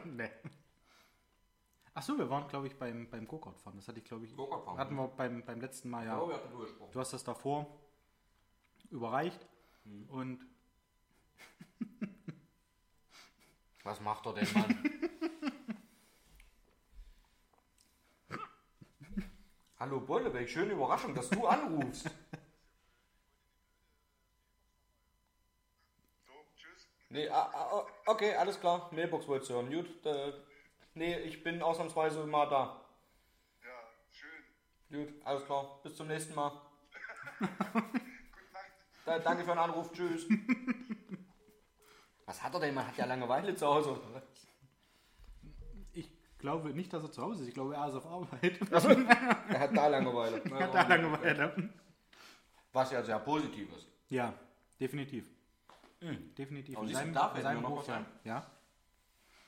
nee. 0.05 0.31
Ach 1.95 2.03
so, 2.03 2.17
wir 2.17 2.31
waren, 2.31 2.49
glaube 2.49 2.67
ich, 2.67 2.77
beim, 2.77 3.09
beim 3.11 3.27
Go-Kart-Fahren. 3.27 3.77
Das 3.77 3.87
hatte 3.87 3.99
ich, 3.99 4.05
glaube 4.05 4.25
ich, 4.25 4.35
Go-Kart-Fahren, 4.35 4.79
hatten 4.79 4.95
wir 4.95 5.09
beim, 5.09 5.45
beim 5.45 5.61
letzten 5.61 5.91
Mal 5.91 6.07
ja. 6.07 6.19
Ja, 6.21 6.29
wir 6.29 6.35
hatten. 6.35 6.91
Du 6.91 7.01
hast 7.01 7.13
das 7.13 7.23
davor 7.23 7.67
überreicht 8.91 9.47
und 10.09 10.47
Was 13.85 14.01
macht 14.01 14.27
er 14.27 14.35
denn, 14.35 14.49
Mann? 14.55 14.91
Hallo 19.83 19.99
Bolle, 19.99 20.33
welche 20.33 20.53
schöne 20.53 20.75
Überraschung, 20.75 21.13
dass 21.13 21.29
du 21.29 21.45
anrufst. 21.49 22.05
So, 26.25 26.33
tschüss. 26.57 26.87
Nee, 27.09 27.29
ah, 27.29 27.51
ah, 27.53 27.85
okay, 28.07 28.33
alles 28.37 28.61
klar. 28.61 28.89
Mailbox 28.93 29.27
wolltest 29.27 29.51
du 29.51 29.55
hören. 29.55 29.73
Gut, 29.73 30.07
äh, 30.07 30.35
nee, 30.95 31.19
ich 31.23 31.43
bin 31.43 31.61
ausnahmsweise 31.61 32.25
mal 32.27 32.49
da. 32.49 32.81
Ja, 33.65 33.71
schön. 34.13 34.45
Gut, 35.05 35.27
alles 35.27 35.45
klar. 35.47 35.81
Bis 35.83 35.97
zum 35.97 36.07
nächsten 36.07 36.35
Mal. 36.37 36.53
Da, 39.05 39.19
danke 39.19 39.43
für 39.43 39.51
den 39.51 39.59
Anruf. 39.59 39.93
Tschüss. 39.93 40.29
Was 42.27 42.41
hat 42.41 42.55
er 42.55 42.61
denn? 42.61 42.73
Man 42.73 42.87
hat 42.87 42.97
ja 42.97 43.05
Langeweile 43.05 43.53
zu 43.57 43.67
Hause. 43.67 44.01
Ich 46.43 46.45
glaube 46.45 46.71
nicht, 46.71 46.93
dass 46.93 47.05
er 47.05 47.13
zu 47.13 47.23
Hause 47.23 47.43
ist. 47.43 47.49
Ich 47.51 47.55
glaube, 47.55 47.77
er 47.77 47.87
ist 47.87 47.95
auf 47.95 48.05
Arbeit. 48.05 48.59
Er 49.49 49.61
hat 49.61 49.77
da 49.77 49.87
Langeweile. 49.87 50.43
Er 50.45 50.59
hat 50.65 50.75
da 50.75 50.83
Langeweile. 50.89 51.71
Was 52.73 52.91
ja 52.91 53.01
sehr 53.01 53.21
positiv 53.21 53.73
ist. 53.77 53.87
Ja, 54.09 54.35
definitiv. 54.81 55.31
Definitiv. 56.01 56.77
Aber 56.77 56.89
seinem- 56.89 57.15
da 57.15 57.29
fällt 57.29 57.45
mir 57.45 57.61
noch 57.61 57.77
was 57.77 57.89
ein. 57.91 58.05
Ja. 58.25 58.45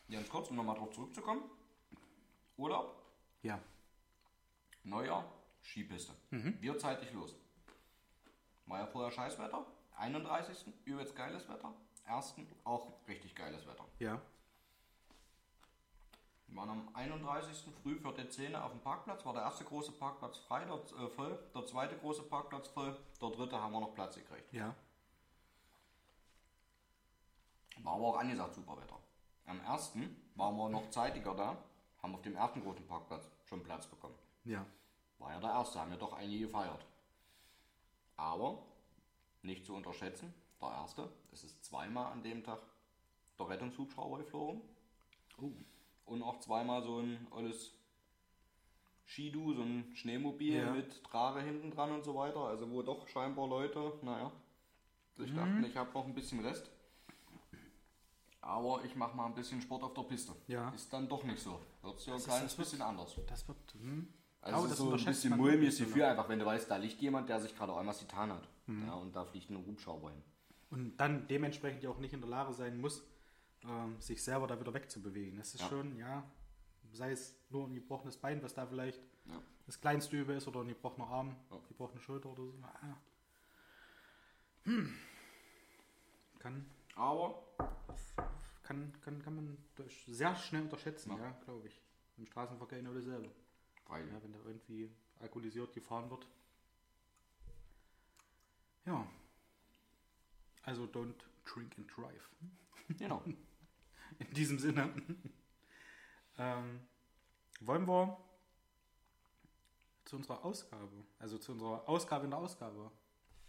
Ganz 0.08 0.28
kurz, 0.28 0.50
um 0.50 0.54
nochmal 0.56 0.76
drauf 0.76 0.92
zurückzukommen. 0.92 1.42
Urlaub, 2.58 2.94
Ja. 3.42 3.58
Neujahr, 4.84 5.24
Skipiste. 5.64 6.12
Wir 6.30 6.78
zeitig 6.78 7.12
los. 7.12 7.34
War 8.66 8.78
ja 8.78 8.86
vorher 8.86 9.10
Scheißwetter. 9.10 9.66
31. 9.96 10.72
übelst 10.84 11.16
geiles 11.16 11.48
Wetter. 11.48 11.72
1. 12.04 12.36
auch 12.62 12.92
richtig 13.08 13.34
geiles 13.34 13.66
Wetter. 13.66 13.84
Ja. 13.98 14.20
Wir 16.46 16.56
waren 16.56 16.70
am 16.70 16.94
31. 16.94 17.72
früh 17.82 17.98
für 17.98 18.12
die 18.12 18.28
10 18.28 18.54
auf 18.54 18.70
dem 18.70 18.80
Parkplatz. 18.80 19.24
War 19.24 19.32
der 19.32 19.42
erste 19.42 19.64
große 19.64 19.92
Parkplatz 19.92 20.38
frei, 20.38 20.64
dort 20.64 20.92
äh, 20.92 21.08
voll. 21.08 21.38
Der 21.54 21.66
zweite 21.66 21.96
große 21.96 22.22
Parkplatz 22.22 22.68
voll. 22.68 22.96
Der 23.20 23.30
dritte 23.30 23.60
haben 23.60 23.72
wir 23.72 23.80
noch 23.80 23.94
Platz 23.94 24.16
gekriegt. 24.16 24.52
Ja. 24.52 24.74
War 27.82 27.94
aber 27.94 28.04
auch 28.04 28.18
angesagt 28.18 28.54
super 28.54 28.76
Wetter. 28.76 28.98
Am 29.46 29.60
1. 29.60 29.92
waren 30.36 30.56
wir 30.56 30.68
noch 30.68 30.90
zeitiger 30.90 31.34
da. 31.34 31.56
Haben 32.02 32.14
auf 32.14 32.22
dem 32.22 32.36
ersten 32.36 32.62
großen 32.62 32.86
Parkplatz 32.86 33.28
schon 33.44 33.62
Platz 33.62 33.86
bekommen. 33.86 34.14
Ja. 34.44 34.64
War 35.18 35.32
ja 35.32 35.40
der 35.40 35.50
erste, 35.50 35.80
haben 35.80 35.90
ja 35.90 35.96
doch 35.96 36.12
einige 36.12 36.46
gefeiert. 36.46 36.86
Aber 38.16 38.62
nicht 39.42 39.66
zu 39.66 39.74
unterschätzen, 39.74 40.32
der 40.60 40.68
erste, 40.68 41.10
es 41.32 41.44
ist 41.44 41.64
zweimal 41.64 42.12
an 42.12 42.22
dem 42.22 42.42
Tag 42.44 42.60
der 43.38 43.48
Rettungshubschrauber 43.48 44.18
geflogen. 44.18 44.62
Oh. 45.40 45.50
Und 46.06 46.22
auch 46.22 46.38
zweimal 46.40 46.82
so 46.82 46.98
ein 46.98 47.26
olles 47.30 47.72
Skidu, 49.06 49.54
so 49.54 49.62
ein 49.62 49.90
Schneemobil 49.94 50.54
Ja. 50.54 50.70
mit 50.72 51.02
Trage 51.04 51.40
hinten 51.40 51.70
dran 51.70 51.92
und 51.92 52.04
so 52.04 52.14
weiter. 52.14 52.40
Also 52.40 52.70
wo 52.70 52.82
doch 52.82 53.06
scheinbar 53.08 53.48
Leute, 53.48 53.92
naja, 54.02 54.30
sich 55.16 55.34
dachten, 55.34 55.64
ich 55.64 55.76
habe 55.76 55.92
noch 55.92 56.04
ein 56.06 56.14
bisschen 56.14 56.40
Rest. 56.44 56.70
Aber 58.40 58.84
ich 58.84 58.94
mache 58.94 59.16
mal 59.16 59.26
ein 59.26 59.34
bisschen 59.34 59.60
Sport 59.62 59.82
auf 59.84 59.94
der 59.94 60.02
Piste. 60.02 60.32
Ja. 60.48 60.68
Ist 60.70 60.92
dann 60.92 61.08
doch 61.08 61.24
nicht 61.24 61.40
so. 61.40 61.58
Wird 61.82 61.98
so 61.98 62.12
ein 62.12 62.18
kleines 62.22 62.42
das 62.42 62.58
wird- 62.58 62.66
bisschen 62.68 62.82
anders. 62.82 63.16
Das 63.26 63.48
wird. 63.48 63.56
Hm. 63.80 64.08
Also 64.42 64.58
es 64.58 64.62
das 64.64 64.72
ist 64.72 64.78
so 64.84 64.92
ein 64.92 65.04
bisschen 65.04 65.36
mulmiges 65.38 65.78
Gefühl, 65.78 66.02
einfach 66.02 66.28
wenn 66.28 66.38
du 66.38 66.44
weißt, 66.44 66.70
da 66.70 66.76
liegt 66.76 67.00
jemand, 67.00 67.30
der 67.30 67.40
sich 67.40 67.56
gerade 67.56 67.72
auch 67.72 67.78
einmal 67.78 67.94
getan 67.94 68.30
hat. 68.30 68.46
Ja, 68.66 68.92
und 68.94 69.16
da 69.16 69.24
fliegt 69.24 69.48
ein 69.50 69.56
Hubschrauber 69.66 70.10
hin. 70.10 70.22
Und 70.70 70.96
dann 70.98 71.26
dementsprechend 71.28 71.82
ja 71.82 71.88
auch 71.88 71.98
nicht 71.98 72.12
in 72.12 72.20
der 72.20 72.28
Lage 72.28 72.52
sein 72.52 72.78
muss, 72.78 73.02
ähm, 73.66 74.00
sich 74.00 74.22
selber 74.22 74.46
da 74.46 74.58
wieder 74.58 74.72
wegzubewegen. 74.74 75.38
Das 75.38 75.54
ist 75.54 75.60
Ja. 75.62 75.68
schon, 75.68 75.96
ja, 75.96 76.24
sei 76.92 77.12
es 77.12 77.34
nur 77.50 77.66
ein 77.66 77.74
gebrochenes 77.74 78.16
Bein, 78.16 78.42
was 78.42 78.54
da 78.54 78.66
vielleicht 78.66 79.00
Ja. 79.26 79.40
das 79.66 79.80
kleinste 79.80 80.16
Übel 80.20 80.36
ist, 80.36 80.46
oder 80.48 80.60
ein 80.60 80.68
gebrochener 80.68 81.06
Arm, 81.08 81.36
Ja. 81.50 81.58
gebrochene 81.68 82.00
Schulter 82.00 82.28
oder 82.30 82.44
so. 82.44 82.54
Ah. 82.62 82.96
Hm. 84.64 84.94
Kann, 86.38 86.66
Aber 86.96 87.42
kann, 88.62 88.92
kann, 89.02 89.22
kann 89.22 89.34
man 89.34 89.58
sehr 90.06 90.34
schnell 90.36 90.62
unterschätzen, 90.62 91.10
Ja. 91.12 91.18
ja, 91.18 91.30
glaube 91.44 91.68
ich. 91.68 91.80
Im 92.16 92.26
Straßenverkehr 92.26 92.78
genau 92.78 92.94
dasselbe. 92.94 93.30
weil 93.86 94.08
Ja, 94.08 94.22
wenn 94.22 94.32
da 94.32 94.38
irgendwie 94.46 94.90
alkoholisiert 95.20 95.72
gefahren 95.74 96.08
wird. 96.10 96.26
Ja. 98.86 99.06
Also 100.62 100.84
don't 100.84 101.14
drink 101.44 101.76
and 101.78 101.90
drive. 101.96 102.30
genau. 102.98 103.22
In 104.18 104.34
diesem 104.34 104.58
Sinne. 104.58 104.90
ähm, 106.38 106.80
wollen 107.60 107.86
wir 107.86 108.16
zu 110.04 110.16
unserer 110.16 110.44
Ausgabe, 110.44 111.04
also 111.18 111.38
zu 111.38 111.52
unserer 111.52 111.88
Ausgabe 111.88 112.24
in 112.24 112.30
der 112.30 112.38
Ausgabe 112.40 112.90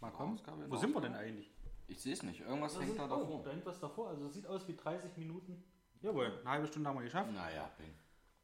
mal 0.00 0.10
kommen? 0.10 0.34
Ausgabe 0.34 0.70
Wo 0.70 0.76
sind 0.76 0.94
wir 0.94 1.00
denn 1.00 1.14
eigentlich? 1.14 1.50
Ich 1.88 2.00
sehe 2.00 2.12
es 2.14 2.22
nicht. 2.22 2.40
Irgendwas 2.40 2.80
hängt 2.80 2.98
da 2.98 3.06
davor. 3.06 3.40
Oh, 3.40 3.42
da 3.44 3.50
hängt 3.50 3.64
was 3.66 3.78
davor. 3.78 4.08
Also 4.08 4.26
es 4.26 4.34
sieht 4.34 4.46
aus 4.46 4.66
wie 4.66 4.74
30 4.74 5.16
Minuten. 5.18 5.62
Jawohl, 6.02 6.38
eine 6.40 6.50
halbe 6.50 6.66
Stunde 6.66 6.88
haben 6.88 6.96
wir 6.98 7.04
geschafft. 7.04 7.32
Naja, 7.32 7.70
Ping. 7.76 7.94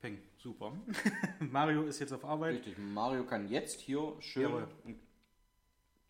Peng, 0.00 0.22
super. 0.36 0.72
Mario 1.40 1.82
ist 1.84 1.98
jetzt 2.00 2.12
auf 2.12 2.24
Arbeit. 2.24 2.54
Richtig. 2.56 2.78
Mario 2.78 3.24
kann 3.24 3.48
jetzt 3.48 3.80
hier 3.80 4.14
schön 4.20 4.42
Jawohl. 4.42 4.68
einen 4.84 5.00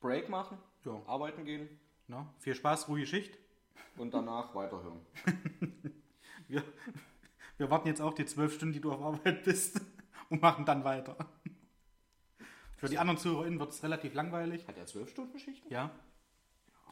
Break 0.01 0.29
machen, 0.29 0.59
Ja. 0.85 1.01
arbeiten 1.07 1.45
gehen 1.45 1.69
Na, 2.09 2.33
viel 2.39 2.55
Spaß, 2.55 2.89
ruhige 2.89 3.07
Schicht. 3.07 3.39
und 3.97 4.13
danach 4.15 4.55
weiterhören. 4.55 5.01
Wir, 6.53 6.63
wir 7.57 7.71
warten 7.71 7.89
jetzt 7.89 8.03
auch 8.03 8.13
die 8.13 8.27
zwölf 8.27 8.55
Stunden, 8.55 8.75
die 8.75 8.81
du 8.81 8.93
auf 8.93 9.01
Arbeit 9.01 9.43
bist 9.45 9.81
und 10.29 10.43
machen 10.43 10.67
dann 10.67 10.85
weiter. 10.85 11.17
Für 12.77 12.89
die 12.89 12.99
anderen 12.99 13.19
ZuhörerInnen 13.19 13.59
wird 13.59 13.71
es 13.71 13.83
relativ 13.83 14.13
langweilig. 14.13 14.69
Hat 14.69 14.77
er 14.77 14.87
zwölf 14.87 15.09
Stunden 15.09 15.39
Schichten? 15.39 15.73
Ja. 15.73 15.91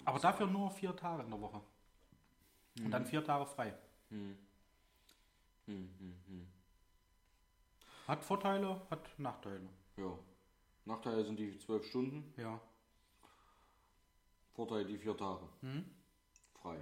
Aber 0.07 0.19
dafür 0.19 0.47
nur 0.47 0.71
vier 0.71 0.97
Tage 0.97 1.25
in 1.25 1.31
der 1.31 1.41
Woche. 1.43 1.61
Und 2.83 2.91
dann 2.91 3.05
vier 3.05 3.23
Tage 3.23 3.45
frei. 3.45 3.75
Hat 8.07 8.25
Vorteile, 8.25 8.81
hat 8.91 9.19
Nachteile. 9.19 9.69
Ja. 9.99 10.19
Nachteile 10.87 11.25
sind 11.25 11.39
die 11.39 11.59
zwölf 11.59 11.85
Stunden, 11.87 12.33
Ja. 12.41 12.59
Vorteile 14.55 14.87
die 14.87 14.97
vier 14.99 15.17
Tage. 15.17 15.47
Frei. 16.63 16.81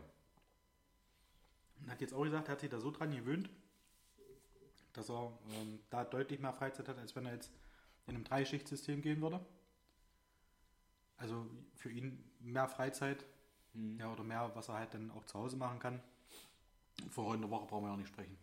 Hat 1.86 2.00
jetzt 2.00 2.14
auch 2.14 2.24
gesagt, 2.24 2.48
er 2.48 2.52
hat 2.52 2.60
sich 2.60 2.70
da 2.70 2.80
so 2.80 2.90
dran 2.90 3.14
gewöhnt, 3.14 3.50
dass 4.92 5.08
er 5.10 5.38
ähm, 5.52 5.80
da 5.90 6.04
deutlich 6.04 6.40
mehr 6.40 6.52
Freizeit 6.52 6.88
hat, 6.88 6.98
als 6.98 7.14
wenn 7.14 7.26
er 7.26 7.34
jetzt 7.34 7.52
in 8.06 8.14
einem 8.14 8.24
Dreischichtsystem 8.24 9.02
gehen 9.02 9.20
würde. 9.20 9.44
Also 11.16 11.46
für 11.74 11.90
ihn 11.90 12.24
mehr 12.40 12.68
Freizeit, 12.68 13.24
ja, 13.74 14.12
oder 14.12 14.24
mehr, 14.24 14.50
was 14.54 14.68
er 14.68 14.74
halt 14.74 14.94
dann 14.94 15.10
auch 15.10 15.24
zu 15.24 15.38
Hause 15.38 15.56
machen 15.56 15.78
kann. 15.78 16.00
Vor 17.10 17.26
heute 17.26 17.42
der 17.42 17.50
Woche 17.50 17.66
brauchen 17.66 17.84
wir 17.84 17.92
auch 17.92 17.96
nicht 17.96 18.08
sprechen. 18.08 18.36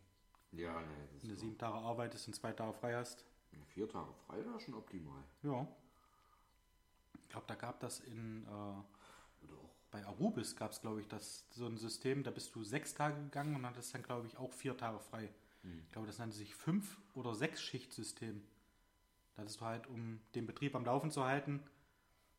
Ja, 0.52 0.80
ne, 0.80 0.88
das 1.13 1.24
Wenn 1.24 1.30
du 1.30 1.36
sieben 1.36 1.58
Tage 1.58 1.76
arbeitest 1.76 2.28
und 2.28 2.34
zwei 2.34 2.54
Tage 2.54 2.74
frei 2.74 2.95
hast, 2.95 3.26
vier 3.67 3.89
Tage 3.89 4.13
frei 4.26 4.38
wäre 4.45 4.60
schon 4.60 4.74
optimal. 4.76 5.24
ja. 5.43 5.67
Ich 7.24 7.30
glaube, 7.30 7.48
da 7.48 7.56
gab 7.56 7.80
das 7.80 8.00
in 8.02 8.45
äh. 8.45 8.94
Bei 9.95 10.05
Arubis 10.05 10.58
gab 10.58 10.73
es, 10.73 10.81
glaube 10.81 10.99
ich, 10.99 11.08
das 11.08 11.45
so 11.51 11.65
ein 11.65 11.77
System, 11.77 12.23
da 12.23 12.29
bist 12.29 12.53
du 12.53 12.65
sechs 12.65 12.93
Tage 12.93 13.15
gegangen 13.15 13.55
und 13.55 13.65
hattest 13.65 13.93
dann, 13.93 14.03
glaube 14.03 14.27
ich, 14.27 14.38
auch 14.38 14.51
vier 14.51 14.75
Tage 14.75 14.99
frei. 14.99 15.29
Ich 15.63 15.91
glaube, 15.93 16.05
das 16.05 16.19
nannte 16.19 16.36
sich 16.36 16.53
fünf 16.53 16.97
oder 17.13 17.34
sechs 17.34 17.62
Schichtsystem. 17.62 18.43
Da 19.36 19.41
hattest 19.41 19.62
du 19.62 19.65
halt, 19.65 19.88
um 19.88 20.19
den 20.36 20.45
Betrieb 20.45 20.75
am 20.75 20.84
Laufen 20.84 21.12
zu 21.12 21.23
halten, 21.23 21.63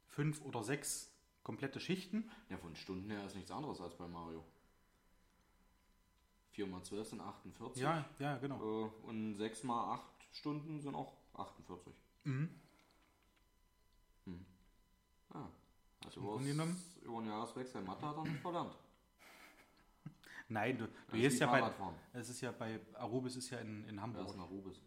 fünf 0.06 0.42
oder 0.42 0.62
sechs 0.62 1.10
komplette 1.42 1.80
Schichten. 1.80 2.30
Ja, 2.50 2.58
von 2.58 2.76
Stunden 2.76 3.10
her 3.10 3.24
ist 3.24 3.34
nichts 3.34 3.50
anderes 3.50 3.80
als 3.80 3.96
bei 3.96 4.06
Mario. 4.06 4.44
4 6.50 6.66
mal 6.66 6.82
12 6.82 7.08
sind 7.08 7.20
48. 7.22 7.82
Ja, 7.82 8.04
ja, 8.18 8.36
genau. 8.36 8.60
Äh, 8.60 9.06
und 9.08 9.34
6 9.34 9.64
mal 9.64 9.94
8 9.94 10.02
Stunden 10.32 10.80
sind 10.80 10.94
auch 10.94 11.14
48. 11.34 11.94
Mhm. 12.24 12.50
Hm. 14.26 14.46
Ah. 15.30 15.48
Also 16.06 16.20
Im 16.20 16.26
Grunde 16.26 16.48
genommen- 16.48 16.82
über 17.02 17.20
den 17.20 17.28
Jahreswechsel 17.28 17.82
Mathe 17.82 18.06
hat 18.06 18.16
er 18.16 18.22
nicht 18.24 18.40
verlernt. 18.40 18.72
Nein, 20.48 20.78
du, 20.78 20.86
du 20.86 21.16
ist 21.16 21.22
gehst 21.22 21.40
ja 21.40 21.46
bei, 21.48 21.70
es 22.12 22.28
ist 22.30 22.40
ja 22.40 22.52
bei 22.52 22.78
Arubis 22.94 23.36
ist 23.36 23.50
ja 23.50 23.58
in, 23.58 23.84
in 23.88 24.00
Hamburg. 24.00 24.28
ist 24.28 24.36
nach 24.36 24.48
Rubis? 24.48 24.80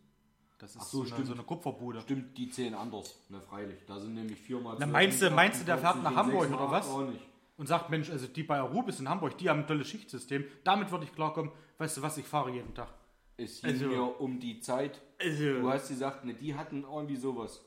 Das 0.57 0.71
ist 0.75 0.81
Ach 0.81 0.85
so, 0.85 1.03
so, 1.05 1.15
eine, 1.15 1.25
so 1.25 1.33
eine 1.33 1.43
Kupferbude. 1.43 2.01
Stimmt, 2.01 2.37
die 2.37 2.49
zählen 2.49 2.73
anders. 2.73 3.17
Ne, 3.29 3.39
freilich. 3.41 3.79
Da 3.85 3.99
sind 3.99 4.13
nämlich 4.13 4.39
4 4.39 4.59
mal 4.59 4.71
Na, 4.73 4.77
12 4.79 4.91
meinst 4.91 5.21
du- 5.21 5.29
meinst 5.31 5.61
du, 5.61 5.65
der 5.65 5.77
fährt 5.77 5.95
48 5.97 6.03
nach 6.03 6.15
Hamburg 6.25 6.41
6 6.43 6.51
mal 6.51 6.57
oder 6.65 6.65
8 6.65 6.71
was? 6.85 6.89
Auch 6.89 7.07
nicht. 7.09 7.25
Und 7.57 7.67
sagt, 7.67 7.89
Mensch, 7.89 8.09
also 8.09 8.27
die 8.27 8.43
bei 8.43 8.59
Arubis 8.59 8.99
in 9.01 9.09
Hamburg, 9.09 9.37
die 9.37 9.49
haben 9.49 9.59
ein 9.61 9.67
tolles 9.67 9.87
Schichtsystem. 9.89 10.45
Damit 10.63 10.91
würde 10.91 11.05
ich 11.05 11.13
klarkommen. 11.13 11.51
Weißt 11.77 11.97
du 11.97 12.01
was, 12.01 12.17
ich 12.17 12.25
fahre 12.25 12.51
jeden 12.51 12.73
Tag. 12.73 12.89
Es 13.37 13.61
ging 13.61 13.71
Also- 13.71 13.87
mir 13.87 14.19
um 14.21 14.39
die 14.39 14.59
Zeit. 14.61 15.01
Also, 15.21 15.59
Du 15.61 15.69
hast 15.69 15.87
gesagt, 15.89 16.23
ne, 16.25 16.33
die 16.33 16.55
hatten 16.55 16.83
irgendwie 16.83 17.15
sowas. 17.17 17.61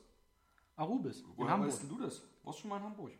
Arubis 0.75 1.21
in 1.21 1.27
Woher 1.35 1.51
Hamburg. 1.51 1.69
weißt 1.71 1.83
du 1.89 1.99
das? 1.99 2.21
Warst 2.43 2.57
du 2.59 2.61
schon 2.61 2.69
mal 2.69 2.77
in 2.77 2.83
Hamburg? 2.83 3.11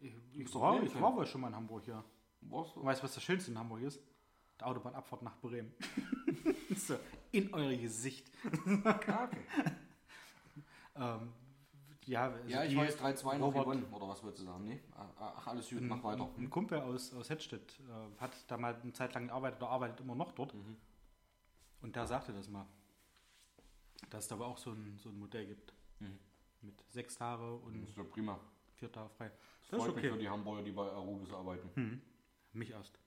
Ich, 0.00 0.14
ich, 0.32 0.50
doch 0.50 0.60
war, 0.60 0.82
ich 0.82 1.00
war 1.00 1.14
wohl 1.14 1.26
schon 1.26 1.40
mal 1.42 1.48
in 1.48 1.56
Hamburg, 1.56 1.86
ja. 1.86 2.02
Warst 2.42 2.74
du? 2.74 2.82
Weißt 2.84 3.00
du, 3.00 3.04
was 3.04 3.14
das 3.14 3.22
Schönste 3.22 3.50
in 3.50 3.58
Hamburg 3.58 3.82
ist? 3.82 4.00
Die 4.58 4.64
Autobahnabfahrt 4.64 5.22
nach 5.22 5.36
Bremen. 5.38 5.72
so, 6.76 6.96
in 7.32 7.52
euer 7.54 7.76
Gesicht. 7.76 8.30
Kacke. 8.82 9.36
Ähm, 10.96 11.32
ja, 12.04 12.24
also 12.24 12.48
Ja, 12.48 12.64
ich 12.64 12.76
weiß 12.76 12.98
3-2 13.00 13.38
noch 13.38 13.46
Robert- 13.46 13.62
gewonnen. 13.64 13.84
Oder 13.92 14.08
was 14.08 14.22
würdest 14.22 14.42
du 14.42 14.46
sagen? 14.46 14.64
Nee? 14.64 14.80
Ach, 15.18 15.46
alles 15.46 15.70
gut, 15.70 15.80
mach 15.82 16.02
weiter. 16.02 16.28
Ein 16.36 16.50
Kumpel 16.50 16.80
aus, 16.80 17.14
aus 17.14 17.30
Hedstedt 17.30 17.80
äh, 17.80 18.20
hat 18.20 18.32
da 18.48 18.56
mal 18.58 18.74
eine 18.74 18.92
Zeit 18.92 19.14
lang 19.14 19.28
gearbeitet 19.28 19.62
oder 19.62 19.70
arbeitet 19.70 20.00
immer 20.00 20.14
noch 20.14 20.32
dort. 20.32 20.52
Mhm. 20.52 20.76
Und 21.82 21.96
der 21.96 22.06
sagte 22.06 22.32
das 22.32 22.48
mal. 22.48 22.66
Dass 24.10 24.24
es 24.24 24.28
da 24.28 24.34
aber 24.34 24.46
auch 24.46 24.58
so 24.58 24.72
ein, 24.72 24.98
so 24.98 25.08
ein 25.10 25.18
Modell 25.18 25.46
gibt. 25.46 25.72
Mhm. 26.00 26.18
Mit 26.62 26.84
sechs 26.90 27.14
Tage 27.14 27.54
und 27.54 27.80
Das 27.80 27.90
ist 27.90 27.96
ja 27.96 28.02
prima. 28.04 28.38
Vier 28.80 28.90
Tage 28.90 29.10
frei. 29.10 29.28
Das 29.28 29.68
Das 29.70 29.78
ist 29.78 29.84
freut 29.84 29.96
mich 29.96 30.04
okay. 30.04 30.12
für 30.14 30.18
die 30.18 30.28
Hamburger, 30.28 30.62
die 30.62 30.72
bei 30.72 30.90
Arubis 30.90 31.32
arbeiten. 31.32 32.02
Mich 32.52 32.70
erst. 32.70 32.98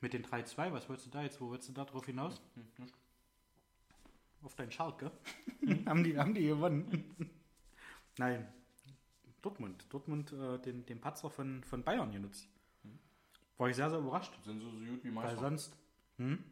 Mit 0.00 0.14
den 0.14 0.24
3-2, 0.24 0.72
was 0.72 0.88
wolltest 0.88 1.06
du 1.06 1.10
da 1.10 1.22
jetzt? 1.22 1.40
Wo 1.40 1.50
willst 1.50 1.68
du 1.68 1.72
da 1.72 1.84
drauf 1.84 2.06
hinaus? 2.06 2.40
Auf 4.42 4.54
deinen 4.56 4.72
Schalke? 4.72 5.12
haben, 5.86 6.02
die, 6.02 6.18
haben 6.18 6.34
die 6.34 6.46
gewonnen? 6.46 7.32
Nein. 8.18 8.52
Dortmund. 9.42 9.86
Dortmund 9.90 10.32
äh, 10.32 10.58
den, 10.58 10.86
den 10.86 11.00
Patzer 11.00 11.30
von, 11.30 11.62
von 11.64 11.82
Bayern 11.84 12.10
genutzt. 12.10 12.48
War 13.58 13.68
ich 13.68 13.76
sehr, 13.76 13.90
sehr 13.90 13.98
überrascht. 13.98 14.32
Sind 14.44 14.60
so, 14.60 14.70
so 14.70 14.76
gut 14.78 15.04
wie 15.04 15.14
Weil 15.14 15.24
Meister. 15.24 15.40
sonst. 15.40 15.76
Hm? 16.16 16.42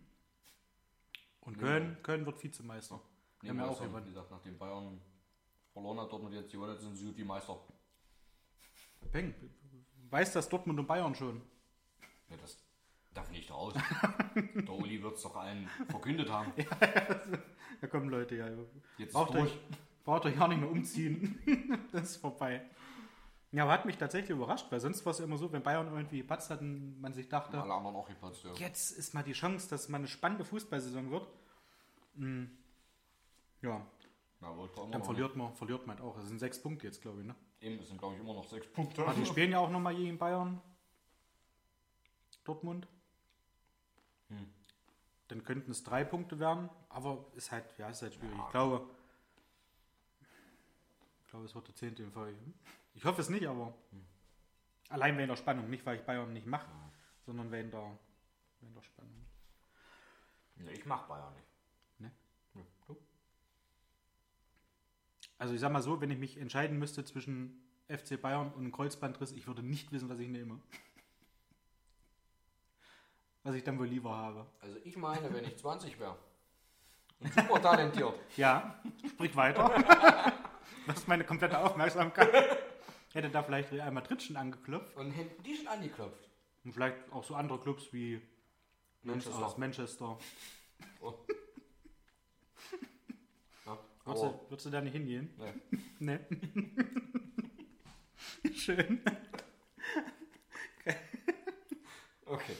Und 1.40 1.58
Köln, 1.58 1.96
Köln 2.02 2.26
wird 2.26 2.42
Vizemeister. 2.42 3.00
Nee, 3.42 3.48
haben 3.48 3.58
ja 3.58 3.66
auch 3.66 3.80
gewonnen. 3.80 4.04
Wie 4.06 4.10
gesagt, 4.10 4.30
nachdem 4.30 4.58
Bayern 4.58 5.00
verloren 5.72 5.98
hat, 5.98 6.12
Dortmund 6.12 6.34
jetzt 6.34 6.52
gewonnen 6.52 6.72
hat, 6.72 6.80
sind 6.80 6.94
sie 6.94 7.06
gut 7.06 7.16
wie 7.16 7.24
Meister. 7.24 7.58
Peng. 9.08 9.34
Weiß 10.10 10.32
das 10.32 10.48
Dortmund 10.48 10.78
und 10.78 10.86
Bayern 10.86 11.14
schon? 11.14 11.40
Ja, 12.28 12.36
das 12.36 12.58
darf 13.14 13.30
nicht 13.30 13.50
raus. 13.50 13.74
Der 14.34 14.70
Uli 14.70 15.02
wird 15.02 15.16
es 15.16 15.22
doch 15.22 15.36
allen 15.36 15.68
verkündet 15.88 16.30
haben. 16.30 16.52
Ja, 17.80 17.88
kommen 17.88 18.08
Leute, 18.08 18.36
ja. 18.36 18.48
Jetzt 18.98 19.12
Braucht 19.12 19.34
euch, 19.34 19.58
braucht 20.04 20.26
euch 20.26 20.36
gar 20.36 20.48
nicht 20.48 20.60
mehr 20.60 20.70
umziehen. 20.70 21.38
das 21.92 22.10
ist 22.10 22.16
vorbei. 22.18 22.62
Ja, 23.52 23.64
aber 23.64 23.72
hat 23.72 23.84
mich 23.84 23.96
tatsächlich 23.98 24.30
überrascht, 24.30 24.66
weil 24.70 24.78
sonst 24.78 25.04
war 25.04 25.10
es 25.10 25.18
ja 25.18 25.24
immer 25.24 25.36
so, 25.36 25.50
wenn 25.50 25.62
Bayern 25.62 25.88
irgendwie 25.88 26.18
gepatzt 26.18 26.50
hat 26.50 26.60
und 26.60 27.00
man 27.00 27.12
sich 27.12 27.28
dachte, 27.28 27.60
Alle 27.60 27.74
anderen 27.74 27.96
auch 27.96 28.08
geplatzt, 28.08 28.44
ja. 28.44 28.52
jetzt 28.54 28.92
ist 28.92 29.12
mal 29.12 29.24
die 29.24 29.32
Chance, 29.32 29.68
dass 29.68 29.88
mal 29.88 29.98
eine 29.98 30.06
spannende 30.06 30.44
Fußballsaison 30.44 31.10
wird. 31.10 31.26
Mm, 32.14 32.44
Ja, 33.62 33.84
Na, 34.40 34.54
dann 34.92 35.02
verliert 35.02 35.34
man, 35.34 35.52
verliert 35.52 35.84
man 35.86 35.96
halt 35.96 36.06
auch. 36.06 36.16
Das 36.16 36.28
sind 36.28 36.38
sechs 36.38 36.62
Punkte 36.62 36.86
jetzt, 36.86 37.02
glaube 37.02 37.22
ich. 37.22 37.26
Ne? 37.26 37.34
Eben, 37.60 37.78
es 37.80 37.88
sind, 37.88 37.98
glaube 37.98 38.14
ich, 38.14 38.20
immer 38.20 38.34
noch 38.34 38.46
sechs 38.46 38.66
Punkte. 38.68 39.02
Aber 39.02 39.14
die 39.14 39.26
spielen 39.26 39.52
ja 39.52 39.58
auch 39.58 39.70
nochmal 39.70 39.94
gegen 39.94 40.18
Bayern. 40.18 40.60
Dortmund. 42.44 42.86
Hm. 44.28 44.52
Dann 45.28 45.44
könnten 45.44 45.70
es 45.70 45.84
drei 45.84 46.04
Punkte 46.04 46.38
werden, 46.38 46.68
aber 46.88 47.24
ist 47.36 47.52
halt, 47.52 47.64
ja, 47.78 47.88
ist 47.88 48.02
halt 48.02 48.14
schwierig. 48.14 48.36
Ich 48.36 48.50
glaube, 48.50 48.88
ich 51.24 51.30
glaube, 51.30 51.46
es 51.46 51.54
wird 51.54 51.68
der 51.68 51.74
zehnte 51.76 52.02
im 52.02 52.12
Fall. 52.12 52.34
Ich 52.94 53.04
hoffe 53.04 53.20
es 53.20 53.28
nicht, 53.28 53.46
aber 53.46 53.72
allein 54.88 55.16
wegen 55.16 55.28
der 55.28 55.36
Spannung, 55.36 55.70
nicht 55.70 55.86
weil 55.86 55.98
ich 55.98 56.04
Bayern 56.04 56.32
nicht 56.32 56.46
mache, 56.46 56.68
sondern 57.24 57.52
wegen 57.52 57.70
der, 57.70 57.96
wegen 58.60 58.74
der 58.74 58.82
Spannung. 58.82 59.26
Nee, 60.56 60.72
ich 60.72 60.84
mach 60.84 61.06
Bayern 61.06 61.32
nicht. 61.34 61.46
Ne? 62.00 62.10
Ja, 62.54 62.62
du? 62.88 62.96
Also 65.40 65.54
ich 65.54 65.60
sag 65.60 65.72
mal 65.72 65.80
so, 65.80 66.02
wenn 66.02 66.10
ich 66.10 66.18
mich 66.18 66.36
entscheiden 66.36 66.78
müsste 66.78 67.02
zwischen 67.02 67.58
FC 67.88 68.20
Bayern 68.20 68.48
und 68.52 68.58
einem 68.60 68.72
Kreuzbandriss, 68.72 69.32
ich 69.32 69.46
würde 69.46 69.62
nicht 69.62 69.90
wissen, 69.90 70.10
was 70.10 70.18
ich 70.18 70.28
nehme. 70.28 70.60
Was 73.42 73.54
ich 73.54 73.64
dann 73.64 73.78
wohl 73.78 73.86
lieber 73.86 74.14
habe. 74.14 74.46
Also 74.60 74.76
ich 74.84 74.98
meine, 74.98 75.32
wenn 75.32 75.44
ich 75.46 75.56
20 75.56 75.98
wäre 75.98 76.14
und 77.20 77.32
super 77.32 77.60
talentiert, 77.62 78.12
Ja, 78.36 78.78
sprich 79.08 79.34
weiter. 79.34 79.74
Das 80.86 80.98
ist 80.98 81.08
meine 81.08 81.24
komplette 81.24 81.58
Aufmerksamkeit. 81.58 82.58
Hätte 83.12 83.28
da 83.30 83.42
vielleicht 83.42 83.70
Real 83.70 83.90
Madrid 83.92 84.22
schon 84.22 84.36
angeklopft. 84.36 84.96
und 84.96 85.10
hätten 85.12 85.42
die 85.42 85.54
schon 85.56 85.68
angeklopft. 85.68 86.28
Und 86.64 86.72
vielleicht 86.72 86.96
auch 87.12 87.22
so 87.24 87.34
andere 87.34 87.60
Clubs 87.60 87.92
wie 87.92 88.20
Manchester. 89.02 89.46
aus 89.46 89.56
Manchester. 89.58 90.18
Oh. 91.00 91.14
Würdest 94.10 94.24
du, 94.24 94.50
würdest 94.50 94.66
du 94.66 94.70
da 94.70 94.80
nicht 94.80 94.92
hingehen? 94.92 95.30
nee. 95.38 95.52
Ne. 96.00 96.20
Schön. 98.54 99.02
Okay. 102.26 102.54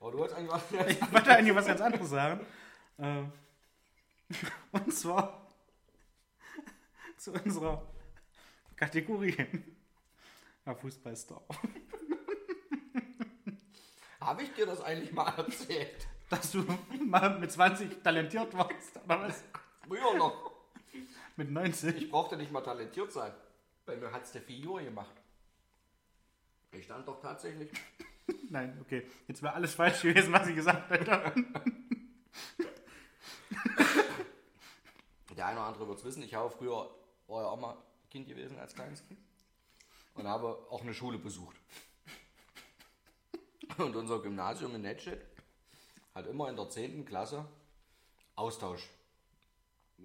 Aber 0.00 0.10
du 0.10 0.18
wolltest 0.18 0.36
eigentlich 0.38 0.50
was. 0.50 0.62
Ich 0.90 1.12
wollte 1.12 1.30
eigentlich 1.30 1.54
was 1.54 1.66
ganz 1.66 1.80
anderes 1.80 2.10
sagen. 2.10 2.44
Ähm, 2.98 3.32
Und 4.72 4.92
zwar 4.92 5.46
zu 7.16 7.32
unserer 7.32 7.86
Kategorie. 8.74 9.36
Ja, 10.66 10.74
Fußballstar. 10.74 11.42
Habe 14.20 14.42
ich 14.42 14.52
dir 14.54 14.66
das 14.66 14.80
eigentlich 14.80 15.12
mal 15.12 15.28
erzählt? 15.36 16.08
Dass 16.28 16.50
du 16.52 16.64
mal 17.06 17.38
mit 17.38 17.50
20 17.52 18.02
talentiert 18.02 18.52
warst, 18.54 18.96
oder 19.04 19.20
was? 19.20 19.44
Früher 19.90 20.14
noch. 20.14 20.52
Mit 21.36 21.50
90. 21.50 21.96
Ich 21.96 22.08
brauchte 22.12 22.36
nicht 22.36 22.52
mal 22.52 22.60
talentiert 22.60 23.10
sein. 23.10 23.32
Bei 23.84 23.96
mir 23.96 24.12
hat 24.12 24.22
es 24.22 24.30
der 24.30 24.42
Figur 24.42 24.80
gemacht. 24.80 25.16
Ich 26.70 26.84
stand 26.84 27.08
doch 27.08 27.20
tatsächlich. 27.20 27.72
Nein, 28.50 28.78
okay. 28.80 29.04
Jetzt 29.26 29.42
wäre 29.42 29.54
alles 29.54 29.74
falsch 29.74 30.02
gewesen, 30.02 30.32
was 30.32 30.46
ich 30.46 30.54
gesagt 30.54 30.88
hätte. 30.90 31.34
Der 35.36 35.46
eine 35.46 35.58
oder 35.58 35.66
andere 35.68 35.88
wird 35.88 35.98
es 35.98 36.04
wissen, 36.04 36.22
ich 36.22 36.34
habe 36.34 36.50
früher 36.50 36.88
war 37.26 37.42
ja 37.42 37.48
auch 37.48 37.58
mal 37.58 37.76
Kind 38.10 38.28
gewesen 38.28 38.58
als 38.58 38.74
kleines 38.74 39.04
Kind. 39.08 39.18
Und 40.14 40.28
habe 40.28 40.66
auch 40.70 40.82
eine 40.82 40.94
Schule 40.94 41.18
besucht. 41.18 41.56
Und 43.78 43.96
unser 43.96 44.20
Gymnasium 44.20 44.74
in 44.76 44.82
Netschet 44.82 45.26
hat 46.14 46.26
immer 46.26 46.48
in 46.50 46.56
der 46.56 46.68
10. 46.68 47.06
Klasse 47.06 47.44
Austausch. 48.36 48.88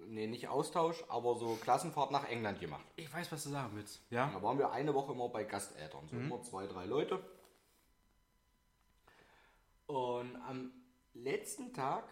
Nee, 0.08 0.26
nicht 0.26 0.48
Austausch, 0.48 1.02
aber 1.08 1.36
so 1.36 1.56
Klassenfahrt 1.56 2.10
nach 2.10 2.28
England 2.28 2.60
gemacht. 2.60 2.84
Ich 2.96 3.12
weiß, 3.12 3.30
was 3.32 3.42
du 3.44 3.50
sagen 3.50 3.72
willst. 3.74 4.00
Ja? 4.10 4.30
Da 4.32 4.42
waren 4.42 4.58
wir 4.58 4.70
eine 4.70 4.94
Woche 4.94 5.12
immer 5.12 5.28
bei 5.28 5.44
Gasteltern, 5.44 6.08
so 6.08 6.16
immer 6.16 6.42
zwei, 6.42 6.66
drei 6.66 6.86
Leute. 6.86 7.22
Und 9.86 10.36
am 10.36 10.72
letzten 11.14 11.72
Tag 11.72 12.04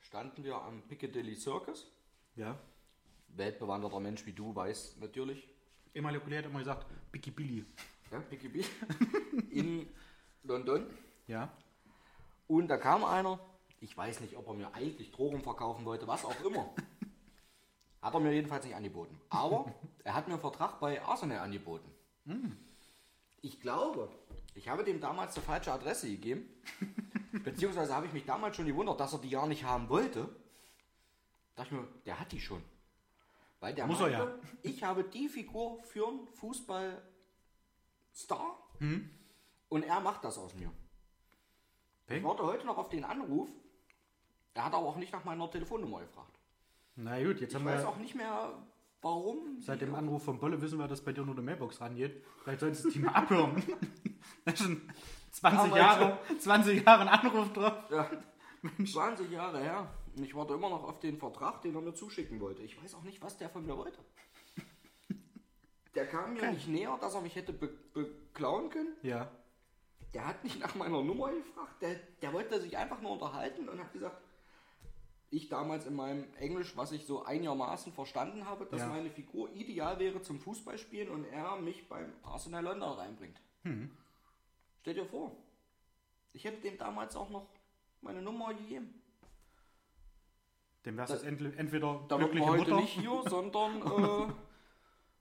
standen 0.00 0.44
wir 0.44 0.56
am 0.56 0.82
Piccadilly 0.82 1.34
Circus. 1.34 1.90
Ja. 2.36 2.58
Weltbewanderter 3.28 4.00
Mensch 4.00 4.24
wie 4.26 4.32
du 4.32 4.54
weiß 4.54 4.96
natürlich. 5.00 5.48
Emanuel 5.92 6.38
hat 6.38 6.46
immer 6.46 6.58
gesagt, 6.58 6.86
Bicky 7.12 7.30
Billy. 7.30 7.64
Ja, 8.10 8.20
Piccadilly. 8.20 8.64
in 9.50 9.88
London. 10.42 10.86
Ja. 11.26 11.52
Und 12.46 12.68
da 12.68 12.76
kam 12.76 13.04
einer, 13.04 13.38
ich 13.80 13.96
weiß 13.96 14.20
nicht, 14.20 14.36
ob 14.36 14.48
er 14.48 14.54
mir 14.54 14.74
eigentlich 14.74 15.10
Drogen 15.10 15.42
verkaufen 15.42 15.84
wollte, 15.84 16.06
was 16.06 16.24
auch 16.24 16.44
immer. 16.44 16.74
Hat 18.04 18.12
er 18.12 18.20
mir 18.20 18.32
jedenfalls 18.32 18.64
nicht 18.66 18.74
angeboten. 18.76 19.18
Aber 19.30 19.72
er 20.04 20.14
hat 20.14 20.28
mir 20.28 20.34
einen 20.34 20.40
Vertrag 20.40 20.78
bei 20.78 21.00
Arsenal 21.02 21.38
angeboten. 21.38 21.90
Ich 23.40 23.60
glaube, 23.60 24.10
ich 24.54 24.68
habe 24.68 24.84
dem 24.84 25.00
damals 25.00 25.32
die 25.34 25.40
falsche 25.40 25.72
Adresse 25.72 26.08
gegeben. 26.10 26.46
Beziehungsweise 27.44 27.94
habe 27.94 28.04
ich 28.06 28.12
mich 28.12 28.26
damals 28.26 28.56
schon 28.56 28.66
gewundert, 28.66 29.00
dass 29.00 29.14
er 29.14 29.20
die 29.20 29.30
gar 29.30 29.46
nicht 29.46 29.64
haben 29.64 29.88
wollte. 29.88 30.28
Da 31.54 31.62
dachte 31.62 31.74
ich 31.76 31.80
mir, 31.80 31.88
der 32.04 32.20
hat 32.20 32.30
die 32.30 32.40
schon. 32.40 32.62
Weil 33.60 33.74
der 33.74 33.86
Muss 33.86 34.00
er 34.00 34.08
ja. 34.10 34.28
ich 34.60 34.82
habe 34.84 35.04
die 35.04 35.28
Figur 35.30 35.82
für 35.84 36.06
einen 36.06 36.26
Fußballstar 36.26 37.02
Hm? 38.80 39.08
und 39.70 39.82
er 39.82 40.00
macht 40.00 40.24
das 40.24 40.36
aus 40.36 40.52
mir. 40.54 40.70
Okay. 42.04 42.18
Ich 42.18 42.24
warte 42.24 42.42
heute 42.42 42.66
noch 42.66 42.76
auf 42.76 42.90
den 42.90 43.04
Anruf. 43.04 43.48
Er 44.52 44.66
hat 44.66 44.74
aber 44.74 44.86
auch 44.88 44.96
nicht 44.96 45.12
nach 45.12 45.24
meiner 45.24 45.50
Telefonnummer 45.50 46.00
gefragt. 46.00 46.38
Na 46.96 47.22
gut, 47.22 47.40
jetzt 47.40 47.50
Ich 47.50 47.54
haben 47.56 47.64
weiß 47.64 47.82
wir 47.82 47.88
auch 47.88 47.96
nicht 47.96 48.14
mehr, 48.14 48.52
warum. 49.02 49.60
seit 49.60 49.80
dem 49.80 49.94
Anruf 49.94 50.24
von 50.24 50.38
Bolle 50.38 50.60
wissen 50.60 50.78
wir, 50.78 50.86
dass 50.88 51.00
bei 51.02 51.12
dir 51.12 51.24
nur 51.24 51.34
eine 51.34 51.42
Mailbox 51.44 51.80
rangeht. 51.80 52.22
Vielleicht 52.42 52.60
solltest 52.60 52.84
du 52.84 52.90
die 52.90 53.00
mal 53.00 53.10
abhören. 53.14 53.62
da 54.44 54.52
ist 54.52 54.62
schon 54.62 54.80
20 55.32 55.60
Aber 55.72 55.76
Jahre, 55.78 56.18
20 56.38 56.84
Jahre 56.84 57.02
ein 57.02 57.08
Anruf 57.08 57.52
drauf. 57.52 57.72
Ja, 57.90 58.10
20 58.84 59.30
Jahre 59.30 59.60
her. 59.60 59.90
Und 60.16 60.22
ich 60.22 60.34
warte 60.36 60.54
immer 60.54 60.70
noch 60.70 60.84
auf 60.84 61.00
den 61.00 61.18
Vertrag, 61.18 61.60
den 61.62 61.74
er 61.74 61.80
mir 61.80 61.92
zuschicken 61.94 62.38
wollte. 62.40 62.62
Ich 62.62 62.80
weiß 62.80 62.94
auch 62.94 63.02
nicht, 63.02 63.20
was 63.20 63.36
der 63.36 63.48
von 63.50 63.66
mir 63.66 63.76
wollte. 63.76 63.98
Der 65.96 66.06
kam 66.06 66.34
mir 66.34 66.50
nicht 66.52 66.68
näher, 66.68 66.96
dass 67.00 67.14
er 67.14 67.20
mich 67.20 67.34
hätte 67.36 67.52
be 67.52 67.68
beklauen 67.92 68.68
können. 68.70 68.94
Ja. 69.02 69.30
Der 70.12 70.26
hat 70.26 70.42
nicht 70.44 70.60
nach 70.60 70.74
meiner 70.76 71.02
Nummer 71.02 71.30
gefragt. 71.32 71.82
Der, 71.82 71.94
der 72.22 72.32
wollte 72.32 72.60
sich 72.60 72.76
einfach 72.76 73.00
nur 73.00 73.12
unterhalten 73.12 73.68
und 73.68 73.78
hat 73.80 73.92
gesagt, 73.92 74.20
ich 75.36 75.48
damals 75.48 75.86
in 75.86 75.94
meinem 75.96 76.24
Englisch, 76.38 76.76
was 76.76 76.92
ich 76.92 77.06
so 77.06 77.24
einigermaßen 77.24 77.92
verstanden 77.92 78.44
habe, 78.46 78.66
dass 78.66 78.80
Ja. 78.80 78.88
meine 78.88 79.10
Figur 79.10 79.50
ideal 79.52 79.98
wäre 79.98 80.22
zum 80.22 80.38
Fußballspielen 80.40 81.08
und 81.10 81.24
er 81.24 81.56
mich 81.56 81.88
beim 81.88 82.12
Arsenal 82.22 82.62
London 82.64 82.92
reinbringt. 82.98 83.40
Mhm. 83.64 83.90
Stell 84.80 84.94
dir 84.94 85.06
vor, 85.06 85.32
ich 86.32 86.44
hätte 86.44 86.60
dem 86.60 86.76
damals 86.78 87.16
auch 87.16 87.30
noch 87.30 87.46
meine 88.02 88.20
Nummer 88.22 88.52
gegeben. 88.54 89.00
Dem 90.84 90.96
wärst 90.98 91.12
du 91.14 91.16
jetzt 91.26 91.58
entweder, 91.58 92.04
Da 92.08 92.16
glückliche 92.18 92.46
heute 92.46 92.58
Mutter. 92.70 92.76
nicht 92.76 92.92
hier, 92.92 93.22
sondern 93.28 93.80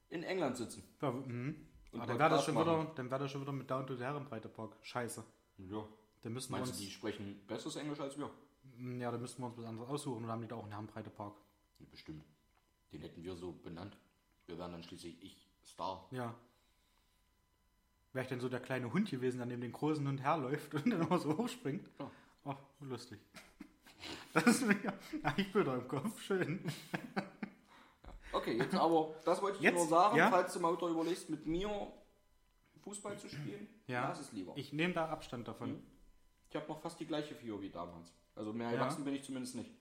äh, 0.09 0.13
in 0.15 0.23
England 0.23 0.57
sitzen. 0.57 0.83
Ja, 1.01 1.11
mhm. 1.11 1.67
Aber 1.93 2.05
dann 2.07 2.19
wäre 2.19 2.29
das, 2.31 2.43
schon 2.43 2.55
wieder- 2.59 2.91
dann 2.95 3.09
wär 3.11 3.19
das 3.19 3.31
schon 3.31 3.41
wieder 3.41 3.51
mit 3.51 3.69
Down 3.69 3.87
to 3.87 3.95
the 3.95 4.03
Herrenbreitepark. 4.03 4.75
Scheiße. 4.81 5.23
Ja. 5.59 5.87
Dann 6.21 6.33
müssen 6.33 6.51
wir 6.51 6.57
Meinst 6.57 6.71
uns, 6.71 6.79
du, 6.79 6.85
die 6.85 6.91
sprechen 6.91 7.41
besseres 7.47 7.75
Englisch 7.77 7.99
als 7.99 8.17
wir? 8.17 8.29
Ja, 8.99 9.11
dann 9.11 9.21
müssten 9.21 9.41
wir 9.41 9.47
uns 9.47 9.57
was 9.57 9.65
anderes 9.65 9.89
aussuchen 9.89 10.23
und 10.23 10.29
haben 10.31 10.41
die 10.41 10.47
da 10.47 10.55
auch 10.55 10.63
einen 10.63 10.71
Herrenbreitepark. 10.71 11.33
Bestimmt. 11.91 12.23
Den 12.91 13.01
hätten 13.01 13.23
wir 13.23 13.35
so 13.35 13.51
benannt. 13.51 13.97
Wir 14.45 14.57
wären 14.57 14.71
dann 14.71 14.83
schließlich 14.83 15.21
ich 15.23 15.47
Star. 15.65 16.07
Ja. 16.11 16.33
Wäre 18.13 18.23
ich 18.23 18.29
denn 18.29 18.39
so 18.39 18.47
der 18.49 18.59
kleine 18.59 18.91
Hund 18.93 19.09
gewesen, 19.09 19.37
der 19.37 19.47
neben 19.47 19.61
den 19.61 19.71
großen 19.71 20.07
Hund 20.07 20.21
herläuft 20.21 20.73
und 20.75 20.89
dann 20.91 21.01
immer 21.01 21.17
so 21.17 21.35
hochspringt? 21.37 21.89
Ja. 21.99 22.11
Ach, 22.45 22.57
lustig. 22.81 23.19
Das 24.33 24.45
ist 24.47 24.65
mir 24.67 24.75
eigentlich 25.23 25.51
Bilder 25.53 25.75
im 25.75 25.87
Kopf. 25.87 26.21
Schön. 26.21 26.59
Okay, 28.31 28.57
jetzt 28.57 28.75
aber, 28.75 29.13
das 29.25 29.41
wollte 29.41 29.57
ich 29.57 29.63
Jetzt? 29.63 29.73
dir 29.75 29.79
nur 29.79 29.87
sagen, 29.87 30.17
Ja? 30.17 30.29
falls 30.29 30.53
du 30.53 30.59
mal 30.59 30.75
wieder 30.75 30.87
überlegst, 30.87 31.29
mit 31.29 31.45
mir 31.45 31.69
Fußball 32.81 33.17
zu 33.17 33.29
spielen, 33.29 33.67
Ja. 33.87 34.09
lass 34.09 34.19
es 34.19 34.31
lieber. 34.33 34.53
Ich, 34.55 34.67
Ich 34.67 34.73
nehme 34.73 34.93
da 34.93 35.07
Abstand 35.09 35.47
davon. 35.47 35.81
Habe 36.55 36.67
noch 36.67 36.81
fast 36.81 36.99
die 36.99 37.05
gleiche 37.05 37.35
Figur 37.35 37.61
wie 37.61 37.69
damals. 37.69 38.13
Also 38.35 38.51
mehr 38.53 38.69
Ja. 38.71 38.75
erwachsen 38.77 39.03
bin 39.05 39.13
ich 39.15 39.23
zumindest 39.23 39.55
nicht. 39.55 39.71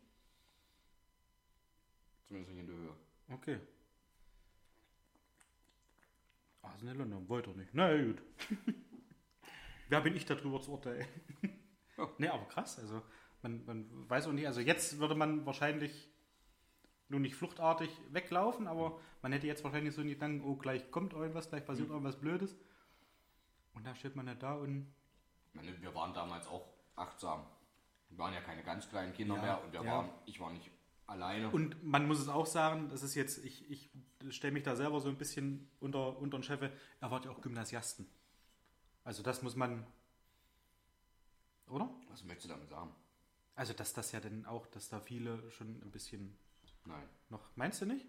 Zumindest 2.28 2.52
nicht 2.52 2.60
in 2.60 2.66
der 2.66 2.76
Höhe. 2.76 2.94
Okay. 3.30 3.58
Ah, 6.62 6.74
ist 6.74 6.82
in 6.82 6.96
London. 6.96 7.28
Wollte 7.28 7.50
er 7.50 7.56
nicht. 7.56 7.70
Na 7.72 7.92
ja, 7.92 8.04
gut. 8.04 8.22
Wer 9.88 10.00
bin 10.00 10.16
ich 10.16 10.24
darüber 10.26 10.60
zu 10.60 10.72
urteilen? 10.72 11.06
Ja. 11.98 12.08
Nee, 12.16 12.28
aber 12.28 12.46
krass. 12.48 12.78
Also, 12.78 13.02
man, 13.42 13.66
man 13.66 14.08
weiß 14.08 14.26
auch 14.26 14.32
nicht. 14.32 14.46
Also, 14.46 14.60
jetzt 14.62 14.98
würde 14.98 15.14
man 15.14 15.44
wahrscheinlich 15.44 16.08
nur 17.10 17.20
nicht 17.20 17.34
fluchtartig 17.36 17.90
weglaufen, 18.08 18.66
aber 18.66 18.98
man 19.20 19.30
hätte 19.32 19.46
jetzt 19.46 19.62
wahrscheinlich 19.62 19.94
so 19.94 20.00
einen 20.00 20.08
Gedanken, 20.08 20.42
oh, 20.42 20.56
gleich 20.56 20.90
kommt 20.90 21.12
irgendwas, 21.12 21.50
gleich 21.50 21.66
passiert 21.66 21.88
Mhm. 21.88 21.94
irgendwas 21.96 22.18
Blödes. 22.18 22.56
Und 23.74 23.86
da 23.86 23.94
steht 23.94 24.16
man 24.16 24.24
nicht 24.24 24.42
da 24.42 24.54
und. 24.54 24.90
Meine, 25.52 25.80
wir 25.80 25.94
waren 25.94 26.14
damals 26.14 26.46
auch 26.46 26.68
achtsam. 26.96 27.46
Wir 28.08 28.18
waren 28.18 28.34
ja 28.34 28.40
keine 28.40 28.62
ganz 28.62 28.88
kleinen 28.88 29.12
Kinder 29.12 29.36
Ja, 29.36 29.42
mehr 29.42 29.64
und 29.64 29.72
wir 29.72 29.82
ja. 29.82 29.90
waren, 29.90 30.10
ich 30.26 30.38
war 30.40 30.52
nicht 30.52 30.70
alleine. 31.06 31.50
Und 31.50 31.82
man 31.82 32.06
muss 32.06 32.20
es 32.20 32.28
auch 32.28 32.46
sagen, 32.46 32.88
das 32.88 33.02
ist 33.02 33.14
jetzt, 33.14 33.44
ich, 33.44 33.70
ich 33.70 33.90
stelle 34.30 34.52
mich 34.52 34.62
da 34.62 34.76
selber 34.76 35.00
so 35.00 35.08
ein 35.08 35.16
bisschen 35.16 35.70
unter, 35.80 36.18
unter 36.18 36.38
den 36.38 36.42
Chef, 36.42 36.60
er 37.00 37.10
war 37.10 37.24
ja 37.24 37.30
auch 37.30 37.40
Gymnasiasten. 37.40 38.06
Also 39.04 39.22
das 39.22 39.42
muss 39.42 39.56
man, 39.56 39.86
oder? 41.68 41.90
Was 42.08 42.24
möchtest 42.24 42.46
du 42.46 42.54
damit 42.54 42.68
sagen? 42.68 42.94
Also 43.54 43.72
dass 43.72 43.92
das 43.92 44.12
ja 44.12 44.20
dann 44.20 44.46
auch, 44.46 44.66
dass 44.66 44.88
da 44.88 45.00
viele 45.00 45.50
schon 45.50 45.80
ein 45.82 45.90
bisschen 45.90 46.36
Nein. 46.84 47.08
noch, 47.28 47.54
meinst 47.56 47.80
du 47.82 47.86
nicht? 47.86 48.06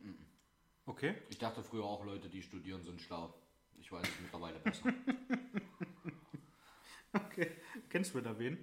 Okay. 0.86 1.16
Ich 1.30 1.38
dachte 1.38 1.64
früher 1.64 1.84
auch, 1.84 2.04
Leute, 2.06 2.30
die 2.30 2.42
studieren, 2.42 2.84
sind 2.84 3.02
schlau. 3.02 3.34
Ich 3.80 3.92
weiß 3.92 4.08
es 4.08 4.20
mittlerweile 4.22 4.60
besser. 4.60 4.94
Okay. 7.14 7.52
Kennst 7.90 8.14
du 8.14 8.22
da 8.22 8.38
wen? 8.38 8.58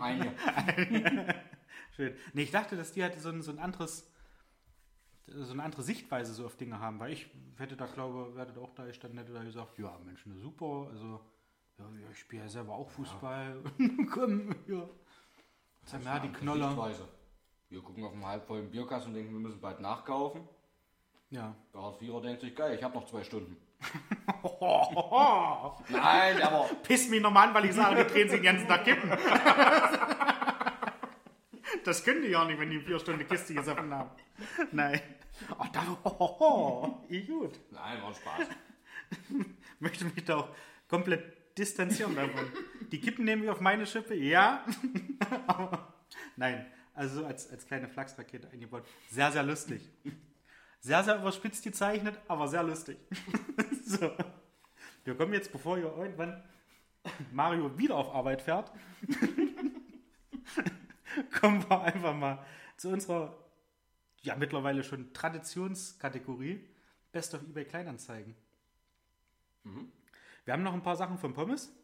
Eine. 0.00 0.34
Schön. 1.96 2.14
Nee, 2.32 2.42
ich 2.42 2.50
dachte, 2.50 2.76
dass 2.76 2.92
die 2.92 3.02
halt 3.02 3.20
so 3.20 3.28
ein, 3.28 3.42
so 3.42 3.50
ein 3.50 3.58
anderes, 3.58 4.10
so 5.26 5.52
eine 5.52 5.62
andere 5.62 5.82
Sichtweise 5.82 6.34
so 6.34 6.44
auf 6.46 6.56
Dinge 6.56 6.80
haben, 6.80 6.98
weil 6.98 7.12
ich 7.12 7.30
hätte 7.56 7.76
da, 7.76 7.86
glaube, 7.86 8.38
hätte 8.40 8.52
da 8.52 8.60
auch 8.60 8.74
da 8.74 8.84
gestanden, 8.84 9.18
hätte 9.18 9.32
da 9.32 9.42
gesagt, 9.44 9.78
ja, 9.78 9.98
Mensch, 10.04 10.26
ne, 10.26 10.36
super, 10.38 10.88
also, 10.90 11.20
ja, 11.78 11.84
ja, 11.84 12.10
ich 12.10 12.18
spiele 12.18 12.42
ja 12.42 12.48
selber 12.48 12.74
auch 12.74 12.90
Fußball. 12.90 13.62
Komm, 14.12 14.54
ja. 14.66 14.88
Haben 15.92 16.04
wir 16.04 16.12
ja 16.12 16.18
die 16.18 16.32
Knoller. 16.32 16.68
Sichtweise. 16.68 17.08
Wir 17.68 17.82
gucken 17.82 18.04
auf 18.04 18.12
einen 18.12 18.26
halbvollen 18.26 18.70
Bierkasten 18.70 19.10
und 19.10 19.14
denken, 19.16 19.32
wir 19.32 19.40
müssen 19.40 19.60
bald 19.60 19.80
nachkaufen. 19.80 20.48
Ja. 21.30 21.54
Der 21.72 21.82
Hartz-IVer 21.82 22.20
denkt 22.22 22.40
sich, 22.42 22.54
geil, 22.54 22.76
ich 22.76 22.82
habe 22.82 22.94
noch 22.94 23.06
zwei 23.06 23.24
Stunden. 23.24 23.56
Nein, 25.88 26.42
aber 26.42 26.70
piss 26.82 27.08
mich 27.08 27.20
nochmal 27.20 27.48
an, 27.48 27.54
weil 27.54 27.66
ich 27.66 27.72
sage, 27.72 28.04
die 28.04 28.10
drehen 28.10 28.28
sich 28.28 28.40
den 28.40 28.44
ganzen 28.44 28.68
Tag 28.68 28.84
kippen. 28.84 29.10
Das 31.84 32.02
können 32.02 32.22
die 32.22 32.28
ja 32.28 32.44
nicht, 32.44 32.58
wenn 32.58 32.70
die 32.70 32.80
vier 32.80 32.98
Stunden 32.98 33.26
Kiste 33.28 33.54
gesoffen 33.54 33.92
haben. 33.92 34.10
Nein. 34.72 35.00
Ach, 35.58 35.68
da, 35.68 35.98
oh, 36.04 36.36
oh, 36.40 37.04
ich 37.08 37.26
gut. 37.26 37.58
nein, 37.70 38.00
war 38.02 38.14
Spaß. 38.14 38.48
möchte 39.80 40.04
mich 40.06 40.24
da 40.24 40.36
auch 40.36 40.48
komplett 40.88 41.58
distanzieren 41.58 42.14
davon. 42.14 42.50
Die 42.90 43.00
kippen 43.00 43.24
nehmen 43.24 43.42
wir 43.42 43.52
auf 43.52 43.60
meine 43.60 43.86
Schippe, 43.86 44.14
ja. 44.14 44.64
Aber 45.46 45.94
nein, 46.36 46.66
also 46.94 47.20
so 47.20 47.26
als, 47.26 47.50
als 47.50 47.66
kleine 47.66 47.88
Flachsrakete 47.88 48.48
eingebaut. 48.50 48.84
Sehr, 49.10 49.30
sehr 49.32 49.42
lustig. 49.42 49.82
Sehr, 50.84 51.02
sehr 51.02 51.16
überspitzt 51.16 51.64
gezeichnet, 51.64 52.20
aber 52.28 52.46
sehr 52.46 52.62
lustig. 52.62 52.98
so. 53.86 54.10
Wir 55.04 55.16
kommen 55.16 55.32
jetzt, 55.32 55.50
bevor 55.50 55.78
ihr 55.78 55.84
irgendwann 55.84 56.44
Mario 57.32 57.78
wieder 57.78 57.94
auf 57.94 58.14
Arbeit 58.14 58.42
fährt, 58.42 58.70
kommen 61.40 61.64
wir 61.66 61.80
einfach 61.80 62.14
mal 62.14 62.44
zu 62.76 62.90
unserer 62.90 63.34
ja 64.20 64.36
mittlerweile 64.36 64.84
schon 64.84 65.10
Traditionskategorie 65.14 66.68
Best 67.12 67.32
of 67.32 67.42
eBay 67.44 67.64
Kleinanzeigen. 67.64 68.36
Wir 70.44 70.52
haben 70.52 70.64
noch 70.64 70.74
ein 70.74 70.82
paar 70.82 70.96
Sachen 70.96 71.16
von 71.16 71.32
Pommes. 71.32 71.74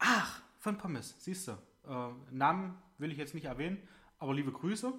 Ach, 0.00 0.42
von 0.58 0.78
Pommes, 0.78 1.14
siehst 1.20 1.46
du. 1.46 1.52
Äh, 1.86 2.08
Namen 2.32 2.76
will 2.98 3.12
ich 3.12 3.18
jetzt 3.18 3.34
nicht 3.34 3.44
erwähnen, 3.44 3.86
aber 4.18 4.34
liebe 4.34 4.50
Grüße 4.50 4.92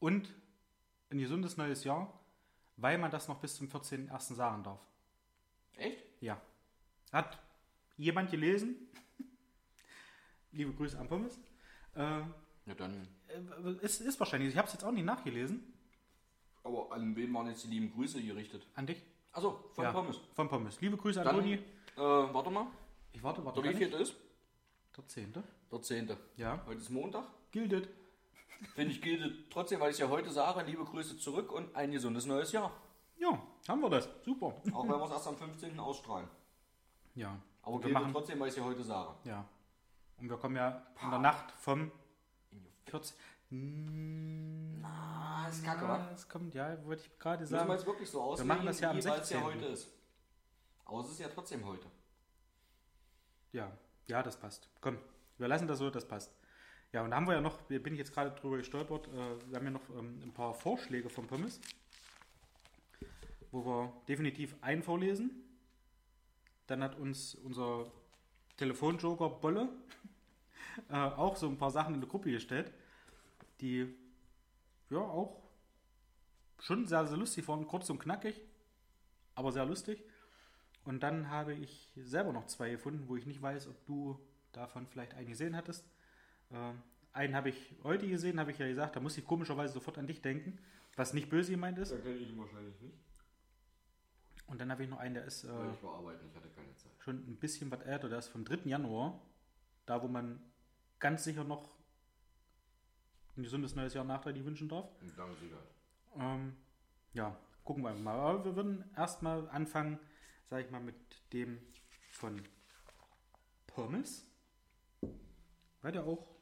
und 0.00 0.34
ein 1.10 1.18
gesundes 1.18 1.56
neues 1.56 1.84
Jahr. 1.84 2.12
weil 2.80 2.96
man 2.98 3.10
das 3.10 3.26
noch 3.26 3.40
bis 3.40 3.56
zum 3.56 3.66
14.01. 3.68 4.34
sagen 4.34 4.62
darf. 4.62 4.78
Echt? 5.76 5.98
Ja. 6.20 6.40
Hat 7.12 7.38
jemand 7.96 8.30
gelesen? 8.30 8.76
Liebe 10.52 10.72
Grüße 10.72 10.98
an 10.98 11.08
Pommes. 11.08 11.36
Äh, 11.96 12.00
Ja, 12.66 12.74
dann. 12.76 13.08
äh, 13.28 13.84
ist, 13.84 14.00
ist 14.00 14.20
wahrscheinlich, 14.20 14.50
ich 14.50 14.56
habe 14.56 14.66
es 14.68 14.74
jetzt 14.74 14.84
auch 14.84 14.92
nicht 14.92 15.04
nachgelesen. 15.04 15.72
Aber 16.62 16.92
an 16.92 17.16
wen 17.16 17.32
waren 17.34 17.48
jetzt 17.48 17.64
die 17.64 17.68
lieben 17.68 17.90
Grüße 17.92 18.22
gerichtet? 18.22 18.64
An 18.74 18.86
dich? 18.86 19.02
Achso, 19.32 19.70
von 19.72 19.84
ja, 19.84 19.92
Pommes. 19.92 20.20
Von 20.34 20.48
Pommes. 20.48 20.80
Liebe 20.80 20.96
Grüße 20.96 21.20
an 21.20 21.34
Toni. 21.36 21.54
äh, 21.54 21.60
warte 21.96 22.50
mal. 22.50 22.66
Ich 23.12 23.22
warte, 23.22 23.44
warte. 23.44 23.60
Der 23.62 23.70
wie 23.72 23.78
kann 23.78 23.90
viel 23.90 24.00
ist? 24.00 24.14
Der 24.96 25.06
10. 25.06 25.32
Der 25.72 25.82
10. 25.82 26.16
Ja. 26.36 26.62
Heute 26.66 26.80
ist 26.80 26.90
Montag. 26.90 27.24
Gildet. 27.50 27.88
Finde 28.74 28.92
ich 28.92 29.00
gilt 29.02 29.50
trotzdem, 29.50 29.80
weil 29.80 29.90
ich 29.92 29.98
ja 29.98 30.08
heute 30.08 30.30
sage, 30.30 30.62
liebe 30.64 30.84
Grüße 30.84 31.16
zurück 31.18 31.52
und 31.52 31.74
ein 31.76 31.90
gesundes 31.92 32.26
neues 32.26 32.52
Jahr. 32.52 32.72
Ja, 33.18 33.40
haben 33.68 33.80
wir 33.80 33.90
das. 33.90 34.08
Super. 34.24 34.46
Auch 34.72 34.82
wenn 34.84 34.98
wir 34.98 35.04
es 35.04 35.10
erst 35.10 35.26
am 35.28 35.36
15. 35.36 35.78
ausstrahlen. 35.78 36.28
Ja. 37.14 37.36
Aber 37.62 37.82
wir 37.82 37.92
machen. 37.92 38.12
trotzdem, 38.12 38.38
weil 38.40 38.48
ich 38.48 38.52
es 38.54 38.58
ja 38.58 38.64
heute 38.64 38.82
sage. 38.82 39.14
Ja. 39.24 39.44
Und 40.18 40.28
wir 40.30 40.36
kommen 40.36 40.56
ja 40.56 40.86
in 41.02 41.10
der 41.10 41.18
Nacht 41.18 41.52
vom 41.58 41.90
14. 42.86 43.16
Hm, 43.50 44.84
Ah, 44.84 45.46
ist 45.48 45.64
kacke, 45.64 45.82
ja, 45.84 45.88
wa? 45.88 46.10
es 46.14 46.28
kommt, 46.28 46.54
ja, 46.54 46.84
wollte 46.84 47.02
ich 47.02 47.18
gerade 47.18 47.40
Müssen 47.40 47.52
wir 47.54 47.58
sagen. 47.60 47.72
jetzt 47.72 47.86
wirklich 47.86 48.10
so 48.10 48.20
auslegen, 48.22 48.48
machen 48.48 48.66
das 48.66 48.80
ja 48.80 48.90
am 48.90 48.96
wie 48.96 49.04
weil 49.04 49.20
es 49.20 49.30
ja 49.30 49.38
16.. 49.40 49.44
heute 49.44 49.64
ist. 49.66 49.88
Aber 50.84 51.00
es 51.00 51.10
ist 51.10 51.18
ja 51.20 51.28
trotzdem 51.28 51.64
heute. 51.64 51.86
Ja, 53.52 53.70
ja, 54.06 54.22
das 54.22 54.36
passt. 54.36 54.68
Komm, 54.80 54.98
wir 55.38 55.48
lassen 55.48 55.66
das 55.66 55.78
so, 55.78 55.90
das 55.90 56.06
passt. 56.06 56.32
Ja, 56.92 57.02
und 57.02 57.10
da 57.10 57.16
haben 57.16 57.26
wir 57.26 57.34
ja 57.34 57.40
noch, 57.42 57.60
bin 57.62 57.92
ich 57.92 57.98
jetzt 57.98 58.14
gerade 58.14 58.30
drüber 58.30 58.56
gestolpert, 58.56 59.08
äh, 59.08 59.50
wir 59.50 59.56
haben 59.56 59.64
ja 59.66 59.70
noch 59.70 59.88
ähm, 59.90 60.20
ein 60.22 60.32
paar 60.32 60.54
Vorschläge 60.54 61.10
von 61.10 61.26
Pommes, 61.26 61.60
wo 63.50 63.64
wir 63.64 63.92
definitiv 64.08 64.56
einen 64.62 64.82
vorlesen. 64.82 65.30
Dann 66.66 66.82
hat 66.82 66.98
uns 66.98 67.34
unser 67.34 67.92
Telefonjoker 68.56 69.28
Bolle 69.28 69.68
äh, 70.88 70.94
auch 70.94 71.36
so 71.36 71.46
ein 71.46 71.58
paar 71.58 71.70
Sachen 71.70 71.94
in 71.94 72.00
die 72.00 72.08
Gruppe 72.08 72.30
gestellt, 72.30 72.72
die 73.60 73.94
ja 74.88 74.98
auch 74.98 75.42
schon 76.58 76.86
sehr, 76.86 77.06
sehr 77.06 77.18
lustig 77.18 77.46
waren, 77.48 77.66
kurz 77.66 77.90
und 77.90 77.98
knackig, 77.98 78.40
aber 79.34 79.52
sehr 79.52 79.66
lustig. 79.66 80.02
Und 80.86 81.02
dann 81.02 81.28
habe 81.28 81.52
ich 81.52 81.92
selber 81.96 82.32
noch 82.32 82.46
zwei 82.46 82.70
gefunden, 82.70 83.08
wo 83.08 83.16
ich 83.16 83.26
nicht 83.26 83.42
weiß, 83.42 83.68
ob 83.68 83.84
du 83.84 84.18
davon 84.52 84.86
vielleicht 84.86 85.12
einen 85.12 85.28
gesehen 85.28 85.54
hattest. 85.54 85.84
Ähm, 86.52 86.82
einen 87.12 87.34
habe 87.34 87.48
ich 87.50 87.74
heute 87.82 88.08
gesehen, 88.08 88.38
habe 88.38 88.52
ich 88.52 88.58
ja 88.58 88.66
gesagt, 88.66 88.96
da 88.96 89.00
muss 89.00 89.18
ich 89.18 89.24
komischerweise 89.24 89.74
sofort 89.74 89.98
an 89.98 90.06
dich 90.06 90.22
denken, 90.22 90.58
was 90.96 91.14
nicht 91.14 91.28
böse 91.28 91.52
gemeint 91.52 91.78
ist. 91.78 91.90
kenne 92.02 92.16
ich 92.16 92.30
ihn 92.30 92.38
wahrscheinlich 92.38 92.80
nicht. 92.80 92.96
Und 94.46 94.60
dann 94.60 94.70
habe 94.70 94.84
ich 94.84 94.88
noch 94.88 94.98
einen, 94.98 95.14
der 95.14 95.24
ist 95.24 95.44
äh, 95.44 95.48
ich 95.48 95.82
war 95.82 95.96
arbeiten, 95.96 96.26
ich 96.26 96.34
hatte 96.34 96.48
keine 96.48 96.74
Zeit. 96.74 96.90
schon 97.00 97.16
ein 97.16 97.36
bisschen 97.36 97.70
was 97.70 97.82
älter, 97.82 98.08
der 98.08 98.18
ist 98.18 98.28
vom 98.28 98.44
3. 98.44 98.60
Januar, 98.64 99.20
da 99.84 100.02
wo 100.02 100.08
man 100.08 100.40
ganz 100.98 101.24
sicher 101.24 101.44
noch 101.44 101.68
ein 103.36 103.42
gesundes 103.42 103.74
neues 103.74 103.94
Jahr 103.94 104.04
nachträglich 104.04 104.44
wünschen 104.44 104.68
darf. 104.68 104.88
Und 105.00 105.16
lange 105.16 105.34
Sicherheit. 105.36 105.68
Ähm, 106.18 106.56
ja, 107.12 107.36
gucken 107.64 107.82
wir 107.82 107.94
mal. 107.94 108.18
Aber 108.18 108.44
wir 108.44 108.56
würden 108.56 108.84
erstmal 108.96 109.48
anfangen, 109.50 109.98
sage 110.46 110.64
ich 110.64 110.70
mal, 110.70 110.80
mit 110.80 110.96
dem 111.32 111.60
von 112.10 112.42
Pommes. 113.66 114.26
Weil 115.82 115.92
der 115.92 116.04
auch. 116.04 116.37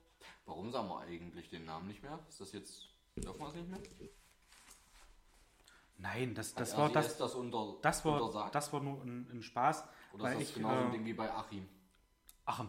Warum 0.46 0.70
sagen 0.70 0.88
wir 0.88 1.00
eigentlich 1.00 1.50
den 1.50 1.64
Namen 1.64 1.88
nicht 1.88 2.02
mehr? 2.02 2.18
Ist 2.28 2.40
das 2.40 2.52
jetzt. 2.52 2.88
Dürfen 3.16 3.40
wir 3.40 3.48
es 3.48 3.54
nicht 3.54 3.68
mehr? 3.68 3.80
Nein, 5.98 6.34
das, 6.34 6.54
das 6.54 6.72
Hat 6.72 6.78
war 6.78 6.90
das. 6.90 7.16
das 7.16 7.34
unter, 7.34 7.76
Das 7.82 8.04
war, 8.04 8.20
untersagt? 8.20 8.54
das 8.54 8.72
war 8.72 8.80
nur 8.80 9.02
ein, 9.02 9.28
ein 9.30 9.42
Spaß. 9.42 9.84
Oder 10.12 10.24
weil 10.24 10.32
ist 10.34 10.40
das 10.40 10.48
ich, 10.48 10.54
genau 10.54 10.68
so 10.68 10.76
ein 10.76 10.88
äh, 10.88 10.92
Ding 10.92 11.04
wie 11.06 11.14
bei 11.14 11.32
Achim? 11.32 11.66
Ach. 12.44 12.64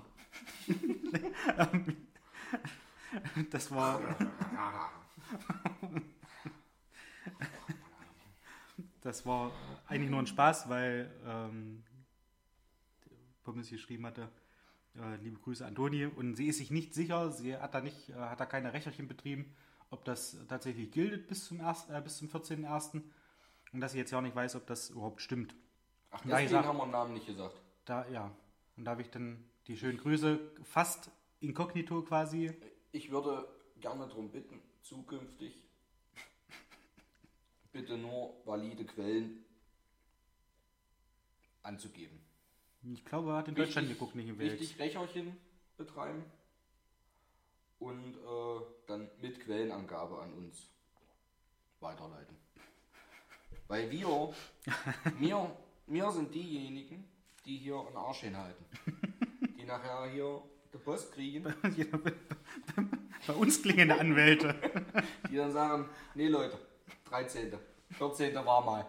das 3.51 3.71
war. 3.71 4.01
Das 9.01 9.25
war 9.25 9.51
eigentlich 9.87 10.09
nur 10.09 10.19
ein 10.19 10.27
Spaß, 10.27 10.67
weil 10.67 11.09
ähm, 11.25 11.81
Pommes 13.45 13.69
geschrieben 13.69 14.05
hatte, 14.05 14.29
liebe 15.21 15.39
Grüße 15.39 15.65
an 15.65 15.75
Toni, 15.75 16.05
und 16.05 16.35
sie 16.35 16.47
ist 16.47 16.57
sich 16.57 16.71
nicht 16.71 16.93
sicher, 16.93 17.31
sie 17.31 17.55
hat 17.57 17.73
da 17.73 17.81
nicht, 17.81 18.09
äh, 18.09 18.13
hat 18.13 18.39
da 18.39 18.45
keine 18.45 18.73
Recherchen 18.73 19.07
betrieben, 19.07 19.53
ob 19.89 20.03
das 20.05 20.37
tatsächlich 20.47 20.91
gilt 20.91 21.27
bis 21.27 21.45
zum, 21.45 21.59
erst, 21.59 21.89
äh, 21.89 22.01
bis 22.01 22.17
zum 22.17 22.27
14.01. 22.29 23.01
und 23.73 23.79
dass 23.81 23.91
sie 23.93 23.97
jetzt 23.99 24.11
ja 24.11 24.17
auch 24.17 24.23
nicht 24.23 24.35
weiß, 24.35 24.55
ob 24.55 24.65
das 24.67 24.89
überhaupt 24.89 25.21
stimmt. 25.21 25.55
Ach, 26.11 26.21
deswegen 26.25 26.49
sag- 26.49 26.65
haben 26.65 26.77
wir 26.77 26.85
den 26.85 26.91
Namen 26.91 27.13
nicht 27.13 27.27
gesagt. 27.27 27.55
Da, 27.85 28.07
ja, 28.09 28.31
und 28.75 28.85
da 28.85 28.91
habe 28.91 29.01
ich 29.01 29.09
dann 29.09 29.43
die 29.67 29.77
schönen 29.77 29.97
Grüße 29.97 30.39
fast 30.63 31.11
inkognito 31.39 32.01
quasi. 32.01 32.51
Ich 32.91 33.11
würde 33.11 33.47
gerne 33.79 34.07
darum 34.07 34.29
bitten, 34.31 34.61
zukünftig 34.81 35.63
bitte 37.71 37.97
nur 37.97 38.33
valide 38.45 38.85
Quellen 38.85 39.43
anzugeben. 41.63 42.19
Ich 42.83 43.03
glaube, 43.05 43.31
er 43.31 43.37
hat 43.37 43.47
in 43.47 43.55
Deutschland 43.55 43.89
geguckt, 43.89 44.15
nicht 44.15 44.29
in 44.29 44.39
Wales. 44.39 44.53
Richtig 44.53 44.79
Recherchen 44.79 45.35
betreiben 45.77 46.23
und 47.79 48.15
äh, 48.15 48.61
dann 48.87 49.09
mit 49.21 49.39
Quellenangabe 49.39 50.19
an 50.19 50.33
uns 50.33 50.69
weiterleiten. 51.79 52.35
Weil 53.67 53.91
wir, 53.91 54.33
wir, 55.19 55.55
wir 55.87 56.11
sind 56.11 56.33
diejenigen, 56.33 57.07
die 57.45 57.57
hier 57.57 57.79
einen 57.79 57.97
Arsch 57.97 58.21
hinhalten. 58.21 58.65
Die 59.57 59.65
nachher 59.65 60.09
hier 60.09 60.41
den 60.73 60.81
Post 60.81 61.13
kriegen, 61.13 61.43
Bei 63.27 63.33
uns 63.33 63.61
klingende 63.61 63.99
Anwälte. 63.99 64.55
die 65.29 65.35
dann 65.35 65.51
sagen, 65.51 65.89
nee 66.15 66.27
Leute, 66.27 66.57
13., 67.05 67.53
14. 67.91 68.35
war 68.35 68.63
mal. 68.63 68.85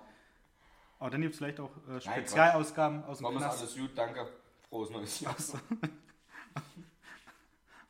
Aber 0.99 1.11
dann 1.11 1.21
gibt 1.21 1.35
es 1.35 1.39
vielleicht 1.39 1.61
auch 1.61 1.71
äh. 1.89 2.01
Spezialausgaben 2.01 3.05
aus 3.05 3.19
dem 3.19 3.27
Komm, 3.27 3.37
Knast. 3.37 3.61
alles 3.61 3.77
gut, 3.77 3.91
danke. 3.95 4.27
Frohes 4.69 4.91
neues 4.91 5.21
Jahr. 5.21 5.37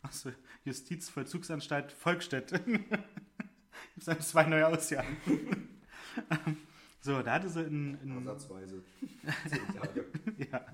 Aus 0.02 0.22
der 0.24 0.34
Justizvollzugsanstalt 0.64 1.92
Volkstedt. 1.92 2.52
Gibt 2.64 4.06
es 4.06 4.28
zwei 4.28 4.44
neue 4.44 4.66
Ausgaben. 4.66 5.16
so, 7.00 7.22
da 7.22 7.34
hatte 7.34 7.48
sie 7.48 7.62
in, 7.62 8.00
in, 8.02 8.16
Ersatzweise. 8.18 8.82
Ja. 10.50 10.64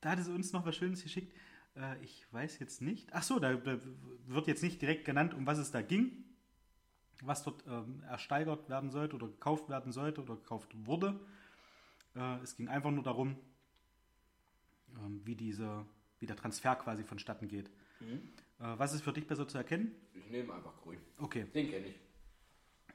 Da 0.00 0.10
hatte 0.10 0.22
sie 0.22 0.32
uns 0.32 0.52
noch 0.52 0.66
was 0.66 0.76
Schönes 0.76 1.02
geschickt. 1.02 1.34
Äh, 1.76 2.02
ich 2.02 2.26
weiß 2.30 2.58
jetzt 2.58 2.82
nicht. 2.82 3.08
Ach 3.12 3.22
so, 3.22 3.38
da, 3.38 3.54
da 3.54 3.78
wird 4.26 4.46
jetzt 4.46 4.62
nicht 4.62 4.82
direkt 4.82 5.04
genannt, 5.04 5.32
um 5.32 5.46
was 5.46 5.58
es 5.58 5.70
da 5.70 5.80
ging. 5.80 6.24
Was 7.22 7.42
dort 7.42 7.64
ähm, 7.66 8.02
ersteigert 8.08 8.68
werden 8.68 8.90
sollte 8.90 9.16
oder 9.16 9.28
gekauft 9.28 9.68
werden 9.68 9.92
sollte 9.92 10.22
oder 10.22 10.34
gekauft 10.36 10.70
wurde. 10.86 11.18
Äh, 12.14 12.36
es 12.42 12.56
ging 12.56 12.68
einfach 12.68 12.90
nur 12.90 13.02
darum, 13.04 13.36
ähm, 14.98 15.20
wie, 15.24 15.34
diese, 15.34 15.86
wie 16.20 16.26
der 16.26 16.36
Transfer 16.36 16.76
quasi 16.76 17.04
vonstatten 17.04 17.48
geht. 17.48 17.68
Äh, 18.00 18.10
was 18.58 18.92
ist 18.92 19.02
für 19.02 19.12
dich 19.12 19.26
besser 19.26 19.46
zu 19.48 19.58
erkennen? 19.58 19.92
Ich 20.14 20.28
nehme 20.30 20.52
einfach 20.54 20.76
grün. 20.82 20.98
Okay. 21.18 21.44
Den 21.54 21.70
kenne 21.70 21.86
ich. 21.86 21.94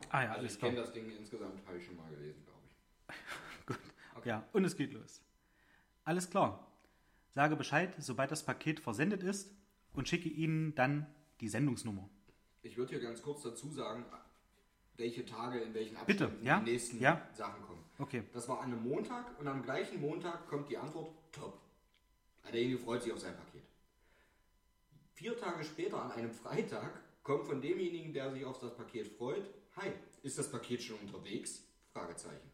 Ah 0.10 0.24
ja, 0.24 0.30
Also 0.30 0.40
alles 0.40 0.54
ich 0.54 0.60
klar. 0.60 0.72
kenne 0.72 0.82
das 0.82 0.94
Ding 0.94 1.10
insgesamt, 1.12 1.66
habe 1.68 1.78
ich 1.78 1.86
schon 1.86 1.98
mal 1.98 2.10
gelesen, 2.10 2.44
glaube 2.46 2.62
ich. 2.68 3.66
Gut. 3.66 3.80
Ja, 4.26 4.48
und 4.54 4.66
es 4.66 4.76
geht 4.76 4.94
los. 4.94 5.22
Alles 6.04 6.30
klar. 6.30 6.66
Sage 7.32 7.56
Bescheid, 7.56 7.94
sobald 8.00 8.32
das 8.32 8.44
Paket 8.46 8.80
versendet 8.80 9.24
ist 9.24 9.54
und 9.94 10.08
schicke 10.08 10.30
Ihnen 10.30 10.74
dann 10.76 11.06
die 11.42 11.48
Sendungsnummer. 11.50 12.10
Ich 12.70 12.78
würde 12.78 12.92
hier 12.92 13.00
ganz 13.00 13.22
kurz 13.24 13.42
dazu 13.42 13.72
sagen, 13.72 14.06
welche 14.96 15.26
Tage 15.26 15.60
in 15.60 15.74
welchen 15.74 15.98
Bitte, 16.06 16.26
Abständen 16.26 16.46
ja? 16.46 16.60
die 16.60 16.72
nächsten 16.72 17.00
Ja. 17.00 17.28
Sachen 17.34 17.64
kommen. 17.64 17.84
Okay. 17.98 18.24
Das 18.32 18.48
war 18.48 18.60
an 18.62 18.72
einem 18.72 18.84
Montag 18.84 19.40
und 19.40 19.48
am 19.48 19.64
gleichen 19.64 20.00
Montag 20.00 20.48
kommt 20.48 20.70
die 20.70 20.78
Antwort 20.78 21.12
top. 21.32 21.60
Derjenige 22.46 22.80
freut 22.80 23.02
sich 23.02 23.12
auf 23.12 23.20
sein 23.20 23.36
Paket. 23.36 23.64
Vier 25.14 25.38
Tage 25.38 25.64
später, 25.64 26.02
an 26.02 26.12
einem 26.12 26.32
Freitag, 26.32 27.02
kommt 27.24 27.46
von 27.48 27.60
demjenigen, 27.62 28.14
der 28.14 28.32
sich 28.32 28.46
auf 28.46 28.60
das 28.60 28.76
Paket 28.76 29.08
freut, 29.08 29.44
Hi, 29.78 29.92
ist 30.24 30.38
das 30.38 30.52
Paket 30.52 30.82
schon 30.84 30.98
unterwegs? 31.00 31.64
Fragezeichen. 31.94 32.52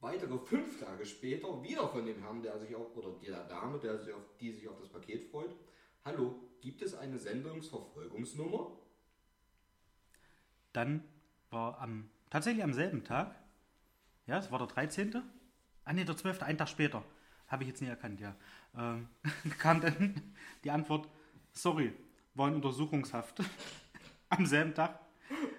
Weitere 0.00 0.38
fünf 0.38 0.80
Tage 0.80 1.06
später, 1.06 1.62
wieder 1.62 1.88
von 1.88 2.04
dem 2.04 2.20
Herrn, 2.20 2.42
der 2.42 2.58
sich 2.58 2.74
auf, 2.74 2.94
oder 2.96 3.10
der 3.22 3.44
Dame, 3.44 3.78
der 3.78 3.98
sich 3.98 4.12
auf, 4.12 4.22
die 4.40 4.52
sich 4.52 4.68
auf 4.68 4.78
das 4.80 4.88
Paket 4.88 5.24
freut, 5.30 5.50
Hallo, 6.06 6.36
gibt 6.60 6.82
es 6.82 6.94
eine 6.94 7.18
Sendungsverfolgungsnummer? 7.18 8.70
Dann 10.72 11.02
war 11.50 11.80
am, 11.80 12.08
tatsächlich 12.30 12.62
am 12.62 12.72
selben 12.72 13.02
Tag, 13.02 13.34
ja, 14.28 14.38
es 14.38 14.52
war 14.52 14.60
der 14.60 14.68
13. 14.68 15.20
Ah 15.84 15.92
ne, 15.92 16.04
der 16.04 16.16
12. 16.16 16.42
einen 16.42 16.58
Tag 16.58 16.68
später. 16.68 17.02
Habe 17.48 17.64
ich 17.64 17.70
jetzt 17.70 17.80
nicht 17.80 17.90
erkannt, 17.90 18.20
ja. 18.20 18.36
Ähm, 18.78 19.08
kam 19.58 19.80
dann 19.80 20.14
die 20.62 20.70
Antwort, 20.70 21.08
sorry, 21.50 21.92
war 22.34 22.46
in 22.46 22.54
Untersuchungshaft. 22.54 23.42
am 24.28 24.46
selben 24.46 24.74
Tag. 24.74 25.00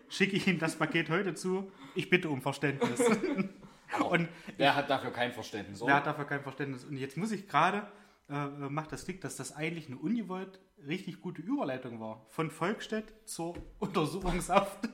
schicke 0.07 0.37
ich 0.37 0.47
Ihnen 0.47 0.59
das 0.59 0.77
Paket 0.77 1.09
heute 1.09 1.35
zu. 1.35 1.69
Ich 1.93 2.09
bitte 2.09 2.29
um 2.29 2.41
Verständnis. 2.41 3.01
Und 4.09 4.29
Wer 4.55 4.75
hat 4.77 4.89
dafür 4.89 5.11
kein 5.11 5.33
Verständnis? 5.33 5.81
wer 5.85 5.95
hat 5.95 6.07
dafür 6.07 6.23
kein 6.23 6.41
Verständnis? 6.41 6.85
Und 6.85 6.95
jetzt 6.95 7.17
muss 7.17 7.33
ich 7.33 7.49
gerade, 7.49 7.85
äh, 8.29 8.47
macht 8.47 8.91
das 8.91 9.05
Klick, 9.05 9.21
dass 9.21 9.35
das 9.35 9.55
eigentlich 9.55 9.87
eine 9.87 9.97
ungewollt 9.97 10.59
richtig 10.85 11.21
gute 11.21 11.41
Überleitung 11.41 11.99
war. 11.99 12.25
Von 12.29 12.51
Volkstedt 12.51 13.13
zur 13.25 13.55
Untersuchungshaft 13.79 14.89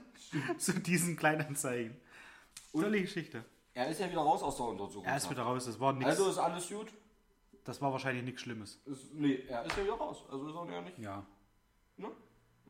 zu 0.58 0.74
diesen 0.80 1.16
Kleinanzeigen. 1.16 1.98
Tolle 2.72 3.02
Geschichte. 3.02 3.44
Er 3.74 3.90
ist 3.90 4.00
ja 4.00 4.10
wieder 4.10 4.22
raus 4.22 4.44
aus 4.44 4.58
der 4.58 4.68
Untersuchung. 4.68 5.06
Er 5.06 5.18
ist 5.18 5.30
wieder 5.30 5.44
raus, 5.44 5.66
das 5.66 5.80
war 5.80 5.94
nichts. 5.94 6.10
Also 6.10 6.30
ist 6.30 6.38
alles 6.38 6.70
gut? 6.70 6.94
das 7.64 7.82
war 7.82 7.92
wahrscheinlich 7.92 8.24
nichts 8.24 8.42
Schlimmes. 8.42 8.82
Ist, 8.86 9.14
nee, 9.14 9.44
er 9.48 9.64
ist 9.66 9.78
ja 9.78 9.84
wieder 9.84 9.94
raus. 9.94 10.24
Also 10.30 10.50
ist 10.50 10.56
er 10.56 10.74
ja 10.76 10.82
nicht. 10.82 11.00
Ja, 11.00 11.26
Ne? 11.98 12.12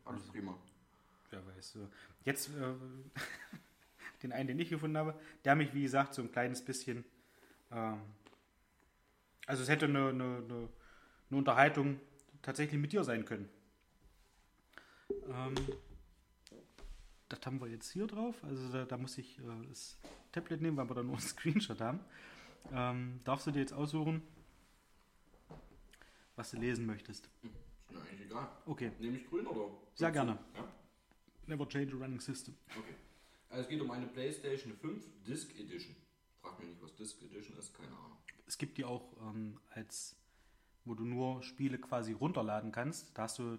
Alles 0.05 0.23
prima. 0.23 0.55
wer 1.29 1.39
weiß. 1.47 1.73
So. 1.73 1.87
Jetzt 2.25 2.49
äh, 2.49 2.73
den 4.23 4.33
einen, 4.33 4.47
den 4.47 4.59
ich 4.59 4.69
gefunden 4.69 4.97
habe, 4.97 5.15
der 5.45 5.55
mich, 5.55 5.73
wie 5.73 5.83
gesagt, 5.83 6.13
so 6.13 6.21
ein 6.21 6.31
kleines 6.31 6.63
bisschen. 6.63 7.05
Ähm, 7.71 8.01
also 9.45 9.63
es 9.63 9.69
hätte 9.69 9.85
eine, 9.85 10.09
eine, 10.09 10.23
eine, 10.37 10.69
eine 11.29 11.37
Unterhaltung 11.37 11.99
tatsächlich 12.41 12.79
mit 12.79 12.91
dir 12.93 13.03
sein 13.03 13.25
können. 13.25 13.49
Ähm, 15.27 15.55
das 17.29 17.39
haben 17.45 17.59
wir 17.59 17.67
jetzt 17.67 17.91
hier 17.91 18.07
drauf. 18.07 18.35
Also 18.43 18.71
da, 18.71 18.85
da 18.85 18.97
muss 18.97 19.17
ich 19.17 19.39
äh, 19.39 19.67
das 19.67 19.97
Tablet 20.31 20.61
nehmen, 20.61 20.77
weil 20.77 20.89
wir 20.89 20.95
da 20.95 21.03
nur 21.03 21.13
einen 21.13 21.21
Screenshot 21.27 21.81
haben. 21.81 21.99
Ähm, 22.71 23.19
darfst 23.23 23.47
du 23.47 23.51
dir 23.51 23.59
jetzt 23.59 23.73
aussuchen, 23.73 24.21
was 26.35 26.51
du 26.51 26.57
lesen 26.57 26.85
möchtest? 26.85 27.29
Ist 27.43 27.91
mir 27.91 28.01
eigentlich 28.01 28.21
egal. 28.21 28.47
Okay, 28.65 28.91
Nehme 28.99 29.17
ich 29.17 29.27
grün 29.27 29.45
oder? 29.47 29.69
Sehr 29.95 30.11
gerne. 30.11 30.37
Ja? 30.55 30.67
never 31.47 31.65
change 31.65 31.93
a 31.93 31.97
running 31.97 32.19
system. 32.19 32.55
Okay. 32.77 32.95
Also 33.49 33.63
es 33.63 33.69
geht 33.69 33.81
um 33.81 33.91
eine 33.91 34.07
PlayStation 34.07 34.73
5 34.73 35.05
Disc 35.27 35.51
Edition. 35.59 35.95
Frag 36.41 36.59
mich 36.59 36.69
nicht, 36.69 36.81
was 36.81 36.95
Disc 36.95 37.21
Edition 37.21 37.57
ist, 37.57 37.73
keine 37.73 37.91
Ahnung. 37.91 38.17
Es 38.45 38.57
gibt 38.57 38.77
die 38.77 38.85
auch 38.85 39.13
ähm, 39.21 39.59
als, 39.71 40.15
wo 40.85 40.95
du 40.95 41.05
nur 41.05 41.41
Spiele 41.43 41.77
quasi 41.79 42.13
runterladen 42.13 42.71
kannst. 42.71 43.17
Da 43.17 43.23
hast 43.23 43.39
du 43.39 43.57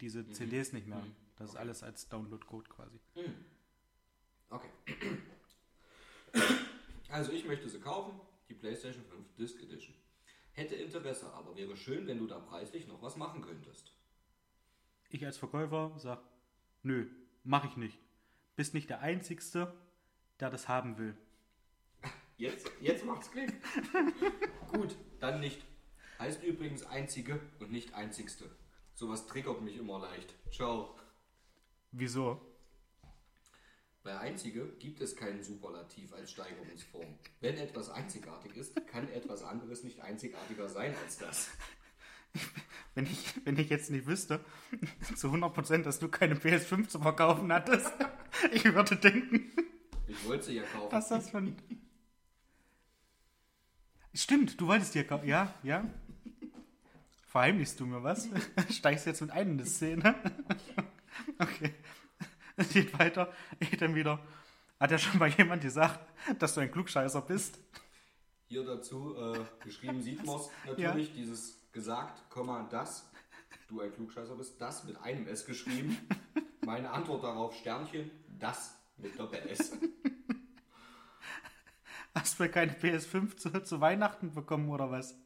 diese 0.00 0.28
CDs 0.30 0.72
nicht 0.72 0.86
mehr. 0.86 1.04
Das 1.36 1.50
ist 1.50 1.56
alles 1.56 1.82
als 1.82 2.08
Download-Code 2.08 2.68
quasi. 2.68 3.00
Okay. 4.50 4.70
Also 7.08 7.32
ich 7.32 7.44
möchte 7.44 7.68
sie 7.68 7.80
kaufen, 7.80 8.20
die 8.48 8.54
PlayStation 8.54 9.04
5 9.04 9.34
Disc 9.36 9.62
Edition. 9.62 9.94
Hätte 10.52 10.76
Interesse, 10.76 11.32
aber 11.32 11.56
wäre 11.56 11.76
schön, 11.76 12.06
wenn 12.06 12.18
du 12.18 12.26
da 12.26 12.38
preislich 12.38 12.86
noch 12.86 13.02
was 13.02 13.16
machen 13.16 13.42
könntest. 13.42 13.92
Ich 15.10 15.24
als 15.24 15.36
Verkäufer 15.36 15.92
sag, 15.98 16.20
nö, 16.82 17.08
mach 17.42 17.64
ich 17.64 17.76
nicht. 17.76 17.98
Bist 18.56 18.74
nicht 18.74 18.90
der 18.90 19.00
Einzigste, 19.00 19.74
der 20.38 20.50
das 20.50 20.68
haben 20.68 20.98
will. 20.98 21.16
Jetzt, 22.36 22.70
jetzt 22.80 23.04
macht's 23.04 23.30
Klick. 23.30 23.52
Gut, 24.72 24.96
dann 25.20 25.40
nicht. 25.40 25.64
Heißt 26.18 26.42
übrigens 26.42 26.84
einzige 26.84 27.40
und 27.60 27.70
nicht 27.72 27.94
einzigste. 27.94 28.50
Sowas 28.94 29.26
triggert 29.26 29.60
mich 29.62 29.76
immer 29.76 29.98
leicht. 30.00 30.34
Ciao. 30.52 30.96
Wieso? 31.92 32.40
Bei 34.02 34.18
einzige 34.18 34.66
gibt 34.78 35.00
es 35.00 35.16
keinen 35.16 35.42
Superlativ 35.42 36.12
als 36.12 36.30
Steigerungsform. 36.32 37.18
Wenn 37.40 37.56
etwas 37.56 37.88
einzigartig 37.90 38.56
ist, 38.56 38.86
kann 38.86 39.08
etwas 39.10 39.42
anderes 39.42 39.82
nicht 39.82 40.00
einzigartiger 40.00 40.68
sein 40.68 40.94
als 41.04 41.18
das. 41.18 41.50
Wenn 42.96 43.06
ich, 43.06 43.34
wenn 43.44 43.56
ich 43.58 43.70
jetzt 43.70 43.90
nicht 43.90 44.06
wüsste, 44.06 44.44
zu 45.16 45.28
100%, 45.28 45.82
dass 45.82 45.98
du 45.98 46.08
keine 46.08 46.34
PS5 46.36 46.86
zu 46.88 47.00
verkaufen 47.00 47.52
hattest, 47.52 47.92
ich 48.52 48.64
würde 48.72 48.94
denken, 48.96 49.50
Ich 50.06 50.24
wollte 50.24 50.44
sie 50.44 50.54
ja 50.56 50.62
kaufen. 50.62 50.92
was 50.92 51.08
das 51.08 51.30
von... 51.30 51.56
Stimmt, 54.14 54.60
du 54.60 54.68
wolltest 54.68 54.94
dir 54.94 55.04
kaufen. 55.04 55.26
Ja, 55.26 55.52
ja. 55.62 55.84
Verheimlichst 57.26 57.80
du 57.80 57.86
mir 57.86 58.02
was? 58.02 58.28
Steigst 58.70 59.06
jetzt 59.06 59.20
mit 59.20 59.32
ein 59.32 59.50
in 59.50 59.58
die 59.58 59.64
Szene? 59.64 60.14
Okay. 61.38 61.72
Es 62.56 62.70
geht 62.70 62.98
weiter. 62.98 63.32
Ich 63.60 63.70
dann 63.76 63.94
wieder. 63.94 64.18
Hat 64.80 64.90
ja 64.90 64.98
schon 64.98 65.18
mal 65.18 65.28
jemand 65.28 65.62
gesagt, 65.62 66.00
dass 66.40 66.54
du 66.54 66.60
ein 66.60 66.72
Klugscheißer 66.72 67.22
bist? 67.22 67.58
Hier 68.46 68.64
dazu 68.64 69.16
äh, 69.16 69.38
geschrieben 69.64 70.02
sieht 70.02 70.24
man 70.26 70.40
natürlich, 70.66 71.12
dieses 71.12 71.70
gesagt, 71.70 72.28
Komma, 72.30 72.66
das, 72.68 73.10
du 73.68 73.80
ein 73.80 73.92
Klugscheißer 73.92 74.34
bist, 74.34 74.60
das 74.60 74.82
mit 74.84 75.00
einem 75.02 75.28
S 75.28 75.46
geschrieben. 75.46 75.96
Meine 76.64 76.90
Antwort 76.90 77.22
darauf, 77.22 77.54
Sternchen, 77.54 78.10
das 78.26 78.76
mit 78.96 79.18
Doppel-S. 79.18 79.78
Hast 82.14 82.38
du 82.38 82.48
keine 82.48 82.72
PS5 82.72 83.36
zu, 83.36 83.50
zu 83.62 83.80
Weihnachten 83.80 84.32
bekommen 84.32 84.68
oder 84.70 84.90
was? 84.90 85.16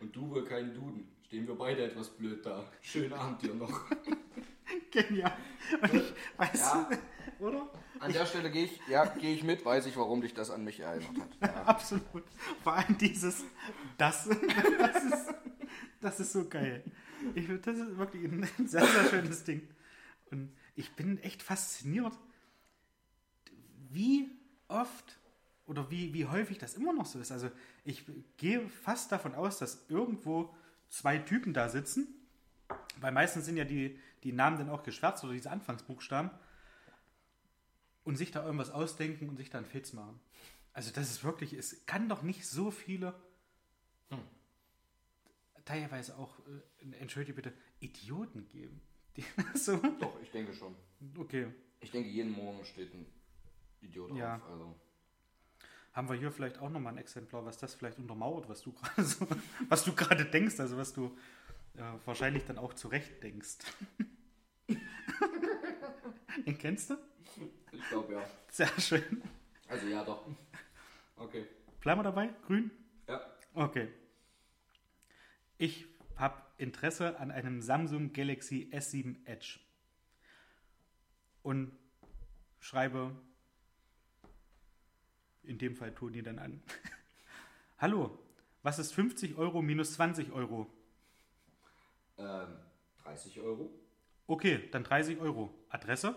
Und 0.00 0.14
du 0.14 0.30
wohl 0.30 0.44
keinen 0.44 0.74
Duden. 0.74 1.08
Stehen 1.26 1.46
wir 1.48 1.56
beide 1.56 1.84
etwas 1.84 2.10
blöd 2.10 2.44
da. 2.46 2.64
Schönen 2.80 3.12
Abend 3.12 3.42
dir 3.42 3.54
noch. 3.54 3.86
Genial. 4.90 5.36
Und 5.82 5.94
ich 5.94 6.12
weiß, 6.36 6.60
Ja. 6.60 6.88
oder? 7.40 7.68
An 7.98 8.12
der 8.12 8.26
Stelle 8.26 8.50
gehe 8.50 8.64
ich, 8.66 8.80
ja, 8.88 9.06
gehe 9.06 9.34
ich 9.34 9.42
mit, 9.42 9.64
weiß 9.64 9.86
ich, 9.86 9.96
warum 9.96 10.20
dich 10.20 10.34
das 10.34 10.50
an 10.50 10.62
mich 10.62 10.80
erinnert 10.80 11.16
hat. 11.40 11.56
Absolut. 11.66 12.24
Vor 12.62 12.74
allem 12.74 12.96
dieses, 12.98 13.44
das, 13.98 14.28
das 14.78 15.04
ist, 15.04 15.34
das 16.00 16.20
ist 16.20 16.32
so 16.32 16.48
geil. 16.48 16.84
Ich, 17.34 17.46
das 17.62 17.78
ist 17.78 17.96
wirklich 17.98 18.24
ein 18.24 18.48
sehr, 18.68 18.86
sehr 18.86 19.04
schönes 19.06 19.44
Ding. 19.44 19.68
Und 20.30 20.54
ich 20.76 20.92
bin 20.94 21.18
echt 21.18 21.42
fasziniert, 21.42 22.12
wie 23.90 24.30
oft 24.68 25.18
oder 25.66 25.90
wie, 25.90 26.12
wie 26.14 26.26
häufig 26.26 26.58
das 26.58 26.74
immer 26.74 26.92
noch 26.92 27.06
so 27.06 27.18
ist. 27.18 27.32
Also 27.32 27.50
ich 27.84 28.04
gehe 28.36 28.68
fast 28.68 29.10
davon 29.12 29.34
aus, 29.34 29.58
dass 29.58 29.86
irgendwo 29.88 30.54
zwei 30.88 31.18
Typen 31.18 31.54
da 31.54 31.68
sitzen, 31.68 32.06
weil 33.00 33.12
meistens 33.12 33.46
sind 33.46 33.56
ja 33.56 33.64
die, 33.64 33.98
die 34.22 34.32
Namen 34.32 34.58
dann 34.58 34.70
auch 34.70 34.82
geschwärzt 34.82 35.24
oder 35.24 35.32
diese 35.32 35.50
Anfangsbuchstaben 35.50 36.30
und 38.04 38.16
sich 38.16 38.30
da 38.30 38.44
irgendwas 38.44 38.70
ausdenken 38.70 39.28
und 39.28 39.36
sich 39.36 39.50
dann 39.50 39.64
Fits 39.64 39.92
machen. 39.92 40.20
Also 40.72 40.90
das 40.90 41.10
ist 41.10 41.24
wirklich, 41.24 41.52
es 41.54 41.86
kann 41.86 42.08
doch 42.08 42.22
nicht 42.22 42.46
so 42.46 42.70
viele, 42.70 43.14
teilweise 45.64 46.16
auch, 46.18 46.38
äh, 46.40 46.96
entschuldige 47.00 47.32
bitte, 47.34 47.52
Idioten 47.80 48.48
geben. 48.50 48.80
Die, 49.16 49.24
so, 49.54 49.76
Doch, 49.76 50.20
ich 50.22 50.30
denke 50.30 50.52
schon. 50.52 50.74
okay. 51.16 51.46
Ich 51.80 51.90
denke, 51.90 52.08
jeden 52.08 52.32
Morgen 52.32 52.64
steht 52.64 52.92
ein 52.92 53.06
Idiot 53.80 54.14
Ja. 54.16 54.36
auf. 54.36 54.50
Also. 54.50 54.74
Haben 55.94 56.08
wir 56.08 56.16
hier 56.16 56.32
vielleicht 56.32 56.58
auch 56.58 56.68
nochmal 56.70 56.92
ein 56.94 56.98
Exemplar, 56.98 57.46
was 57.46 57.56
das 57.56 57.74
vielleicht 57.74 57.98
untermauert, 57.98 58.48
was 58.48 58.62
du 58.62 58.72
gerade 58.72 59.04
so, 59.04 59.26
was 59.68 59.84
du 59.84 59.94
gerade 59.94 60.24
denkst, 60.24 60.58
also 60.58 60.76
was 60.76 60.92
du 60.92 61.16
äh, 61.76 61.82
wahrscheinlich 62.04 62.44
dann 62.44 62.58
auch 62.58 62.74
zurecht 62.74 63.22
denkst. 63.22 63.58
Den 66.46 66.58
kennst 66.58 66.90
du? 66.90 66.96
Ich 67.70 67.88
glaube 67.88 68.14
ja. 68.14 68.22
Sehr 68.50 68.68
schön. 68.80 69.22
Also 69.68 69.86
ja, 69.86 70.04
doch. 70.04 70.26
Okay. 71.16 71.46
Bleiben 71.80 72.00
wir 72.00 72.04
dabei? 72.04 72.30
Grün? 72.46 72.70
Ja. 73.08 73.20
Okay. 73.54 73.88
Ich 75.58 75.86
habe 76.16 76.42
Interesse 76.58 77.18
an 77.20 77.30
einem 77.30 77.62
Samsung 77.62 78.12
Galaxy 78.12 78.68
S7 78.72 79.24
Edge. 79.26 79.60
Und 81.42 81.72
schreibe 82.58 83.14
in 85.46 85.58
dem 85.58 85.76
Fall 85.76 85.94
Toni 85.94 86.22
dann 86.22 86.38
an. 86.38 86.62
Hallo, 87.78 88.18
was 88.62 88.78
ist 88.78 88.92
50 88.92 89.36
Euro 89.36 89.62
minus 89.62 89.94
20 89.94 90.32
Euro? 90.32 90.66
Ähm, 92.18 92.56
30 93.02 93.40
Euro. 93.40 93.70
Okay, 94.26 94.68
dann 94.70 94.84
30 94.84 95.18
Euro. 95.20 95.52
Adresse? 95.68 96.16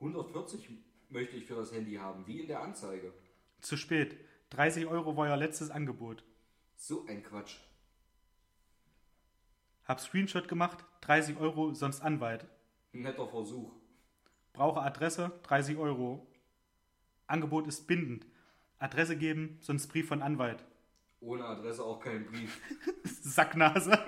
140 0.00 0.68
möchte 1.08 1.36
ich 1.36 1.46
für 1.46 1.56
das 1.56 1.72
Handy 1.72 1.94
haben, 1.94 2.26
wie 2.26 2.40
in 2.40 2.48
der 2.48 2.60
Anzeige. 2.62 3.12
Zu 3.60 3.76
spät. 3.76 4.16
30 4.50 4.86
Euro 4.86 5.16
war 5.16 5.26
euer 5.28 5.36
letztes 5.36 5.70
Angebot. 5.70 6.22
So 6.76 7.06
ein 7.06 7.22
Quatsch. 7.22 7.56
Hab 9.84 10.00
Screenshot 10.00 10.48
gemacht, 10.48 10.84
30 11.02 11.38
Euro, 11.38 11.72
sonst 11.72 12.00
Anwalt. 12.00 12.46
Netter 12.92 13.28
Versuch. 13.28 13.72
Brauche 14.52 14.80
Adresse, 14.82 15.32
30 15.44 15.76
Euro. 15.76 16.26
Angebot 17.26 17.66
ist 17.66 17.86
bindend. 17.86 18.26
Adresse 18.78 19.16
geben, 19.16 19.58
sonst 19.60 19.88
Brief 19.88 20.08
von 20.08 20.22
Anwalt. 20.22 20.64
Ohne 21.20 21.44
Adresse 21.44 21.82
auch 21.82 22.00
kein 22.00 22.26
Brief. 22.26 22.60
Sacknase. 23.04 23.90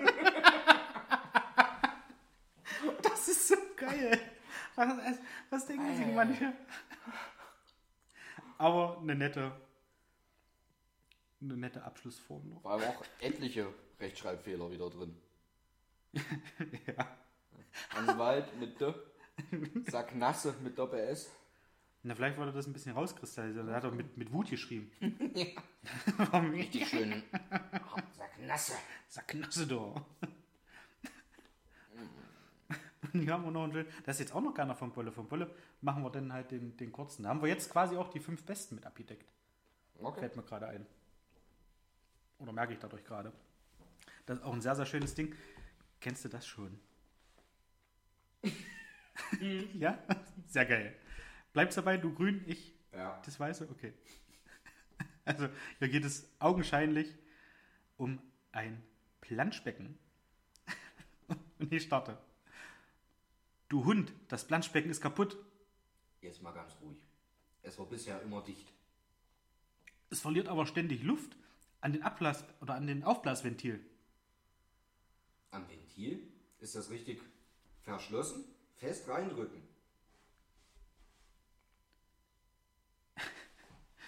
das 3.01 3.27
ist 3.27 3.47
so 3.47 3.55
geil. 3.75 4.19
Was, 4.75 5.19
was 5.49 5.65
denken 5.65 5.95
sich 5.95 6.05
manche? 6.13 6.53
Aber 8.57 8.99
eine 8.99 9.15
nette, 9.15 9.51
eine 11.41 11.57
nette 11.57 11.83
Abschlussform 11.83 12.49
noch. 12.49 12.63
War 12.63 12.73
aber 12.73 12.89
auch 12.89 13.03
etliche 13.19 13.73
Rechtschreibfehler 13.99 14.71
wieder 14.71 14.89
drin. 14.89 15.15
Ja. 16.87 17.17
Anwalt 17.95 18.59
mit 18.59 18.81
D. 18.81 18.93
Sacknasse 19.89 20.55
mit 20.63 20.77
Doppel-S. 20.77 21.31
Na, 22.03 22.15
vielleicht 22.15 22.37
wollte 22.37 22.51
er 22.51 22.55
das 22.55 22.67
ein 22.67 22.73
bisschen 22.73 22.93
rauskristallisieren. 22.93 23.67
Er 23.67 23.75
hat 23.75 23.83
doch 23.83 23.93
mit, 23.93 24.15
mit 24.17 24.31
Wut 24.31 24.49
geschrieben. 24.49 24.89
Warum 26.17 26.51
nicht? 26.51 26.73
Die 26.73 26.85
schönen 26.85 27.23
Sacknasse. 28.17 28.73
Sacknasse 29.09 29.67
da. 29.67 30.05
Und 33.13 33.21
hier 33.21 33.33
haben 33.33 33.43
wir 33.43 33.51
noch 33.51 33.63
einen 33.63 33.73
schönen. 33.73 33.89
Das 34.05 34.15
ist 34.15 34.19
jetzt 34.21 34.35
auch 34.35 34.41
noch 34.41 34.53
keiner 34.53 34.75
von 34.75 34.91
Bolle. 34.91 35.11
Von 35.11 35.27
Bolle 35.27 35.53
machen 35.81 36.03
wir 36.03 36.09
dann 36.09 36.31
halt 36.31 36.51
den, 36.51 36.77
den 36.77 36.91
kurzen. 36.91 37.23
Da 37.23 37.29
haben 37.29 37.41
wir 37.41 37.49
jetzt 37.49 37.69
quasi 37.69 37.97
auch 37.97 38.09
die 38.09 38.19
fünf 38.19 38.43
besten 38.43 38.75
mit 38.75 38.85
abgedeckt. 38.85 39.29
Okay. 40.01 40.21
Fällt 40.21 40.35
mir 40.37 40.43
gerade 40.43 40.67
ein. 40.67 40.85
Oder 42.37 42.53
merke 42.53 42.73
ich 42.73 42.79
dadurch 42.79 43.03
gerade. 43.03 43.33
Das 44.25 44.37
ist 44.37 44.43
auch 44.43 44.53
ein 44.53 44.61
sehr, 44.61 44.75
sehr 44.75 44.85
schönes 44.85 45.15
Ding. 45.15 45.35
Kennst 45.99 46.23
du 46.23 46.29
das 46.29 46.47
schon? 46.47 46.79
ja? 49.73 49.99
Sehr 50.47 50.65
geil. 50.65 50.95
Bleibst 51.53 51.77
dabei, 51.77 51.97
du 51.97 52.13
grün, 52.13 52.43
ich 52.47 52.73
Ja. 52.93 53.21
das 53.25 53.39
Weiße? 53.39 53.67
Okay. 53.71 53.93
Also, 55.25 55.47
hier 55.77 55.89
geht 55.89 56.05
es 56.05 56.27
augenscheinlich 56.39 57.13
um 57.97 58.19
ein 58.51 58.81
Planschbecken. 59.21 59.95
Und 61.59 61.71
ich 61.71 61.83
starte. 61.83 62.17
Du 63.67 63.85
Hund, 63.85 64.11
das 64.27 64.47
Planschbecken 64.47 64.89
ist 64.89 65.01
kaputt. 65.01 65.37
Jetzt 66.21 66.41
mal 66.41 66.51
ganz 66.51 66.75
ruhig. 66.81 66.97
Es 67.61 67.77
war 67.77 67.85
bisher 67.85 68.19
immer 68.23 68.41
dicht. 68.41 68.73
Es 70.09 70.21
verliert 70.21 70.47
aber 70.47 70.65
ständig 70.65 71.03
Luft 71.03 71.37
an 71.81 71.93
den 71.93 72.01
Ablass 72.01 72.43
oder 72.59 72.73
an 72.73 72.87
den 72.87 73.03
Aufblasventil. 73.03 73.79
Am 75.51 75.69
Ventil 75.69 76.27
ist 76.57 76.73
das 76.73 76.89
richtig 76.89 77.21
verschlossen. 77.83 78.45
Fest 78.77 79.07
reindrücken. 79.07 79.61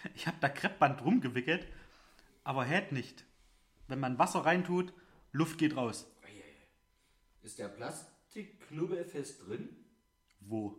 Ich 0.16 0.28
habe 0.28 0.38
da 0.40 0.50
Kreppband 0.50 1.04
rumgewickelt, 1.04 1.68
aber 2.44 2.66
hält 2.66 2.92
nicht. 2.92 3.26
Wenn 3.88 4.00
man 4.00 4.18
Wasser 4.18 4.46
reintut, 4.46 4.94
Luft 5.32 5.58
geht 5.58 5.76
raus. 5.76 6.08
Ist 7.44 7.60
der 7.60 7.70
Plastikknubbel 7.70 9.04
fest 9.06 9.48
drin? 9.48 9.70
Wo? 10.42 10.78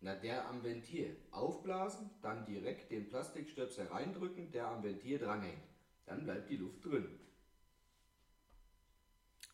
Na, 0.00 0.16
der 0.16 0.48
am 0.48 0.64
Ventil. 0.64 1.16
Aufblasen, 1.30 2.10
dann 2.22 2.44
direkt 2.44 2.90
den 2.90 3.08
Plastikstöpsel 3.08 3.86
reindrücken, 3.86 4.50
der 4.50 4.66
am 4.66 4.82
Ventil 4.82 5.18
dranhängt. 5.18 5.62
Dann 6.06 6.24
bleibt 6.24 6.50
die 6.50 6.56
Luft 6.56 6.84
drin. 6.84 7.20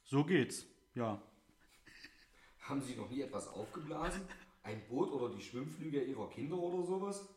So 0.04 0.24
geht's. 0.24 0.66
Ja. 0.94 1.20
Haben 2.60 2.80
Sie 2.80 2.94
noch 2.94 3.10
nie 3.10 3.20
etwas 3.20 3.48
aufgeblasen? 3.48 4.22
Ein 4.62 4.86
Boot 4.88 5.10
oder 5.10 5.34
die 5.34 5.42
Schwimmflügel 5.42 6.08
Ihrer 6.08 6.30
Kinder 6.30 6.56
oder 6.56 6.84
sowas? 6.86 7.28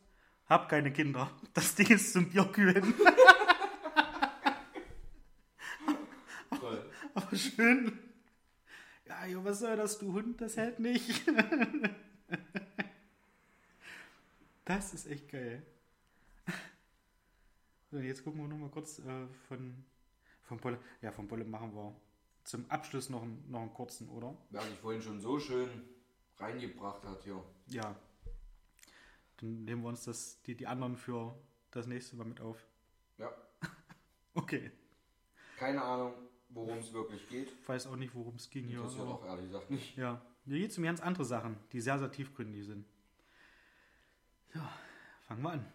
Hab 0.48 0.68
keine 0.68 0.92
Kinder. 0.92 1.30
Das 1.54 1.74
Ding 1.74 1.88
ist 1.90 2.12
zum 2.12 2.28
Bierkühlen. 2.30 2.94
Toll. 6.58 6.90
Aber 7.14 7.36
schön. 7.36 7.98
Ja, 9.06 9.26
jo, 9.26 9.44
was 9.44 9.60
soll 9.60 9.76
das, 9.76 9.98
du 9.98 10.12
Hund? 10.12 10.40
Das 10.40 10.56
hält 10.56 10.78
nicht. 10.80 11.22
Das 14.64 14.94
ist 14.94 15.06
echt 15.06 15.28
geil. 15.30 15.62
So, 17.90 17.98
jetzt 17.98 18.24
gucken 18.24 18.40
wir 18.40 18.48
noch 18.48 18.56
mal 18.56 18.70
kurz 18.70 19.00
äh, 19.00 19.26
von, 19.48 19.84
von 20.44 20.58
Polle. 20.58 20.78
Ja, 21.02 21.12
von 21.12 21.28
Polle 21.28 21.44
machen 21.44 21.74
wir 21.74 21.94
zum 22.44 22.64
Abschluss 22.70 23.10
noch, 23.10 23.22
einen- 23.22 23.44
noch 23.50 23.60
einen 23.60 23.74
kurzen, 23.74 24.08
oder? 24.08 24.34
Wer 24.50 24.62
sich 24.62 24.78
vorhin 24.78 25.02
schon 25.02 25.20
so 25.20 25.38
schön 25.38 25.68
reingebracht 26.38 27.04
hat 27.04 27.22
hier. 27.24 27.42
Ja. 27.66 27.94
Dann 29.42 29.64
nehmen 29.64 29.82
wir 29.82 29.88
uns 29.88 30.04
das, 30.04 30.40
die, 30.42 30.54
die 30.54 30.66
anderen 30.66 30.96
für 30.96 31.34
das 31.72 31.86
nächste 31.86 32.16
Mal 32.16 32.24
mit 32.24 32.40
auf. 32.40 32.66
Ja. 33.18 33.30
Okay. 34.34 34.70
Keine 35.58 35.82
Ahnung, 35.82 36.14
worum 36.48 36.78
es 36.78 36.90
wirklich 36.94 37.28
geht. 37.28 37.52
Weiß 37.68 37.86
auch 37.86 37.96
nicht, 37.96 38.14
worum 38.14 38.36
es 38.36 38.48
ging 38.48 38.64
hier. 38.66 38.78
Interessiert 38.78 39.02
aber- 39.02 39.14
auch 39.16 39.24
ehrlich 39.26 39.44
gesagt 39.44 39.70
nicht. 39.70 39.94
Ja, 39.94 40.22
hier 40.46 40.58
geht 40.58 40.70
es 40.70 40.78
um 40.78 40.84
ganz 40.84 41.00
andere 41.02 41.26
Sachen, 41.26 41.56
die 41.70 41.82
sehr, 41.82 41.98
sehr 41.98 42.10
tiefgründig 42.10 42.64
sind. 42.64 42.86
Ja, 44.54 44.72
fangen 45.28 45.42
wir 45.42 45.50
an. 45.50 45.72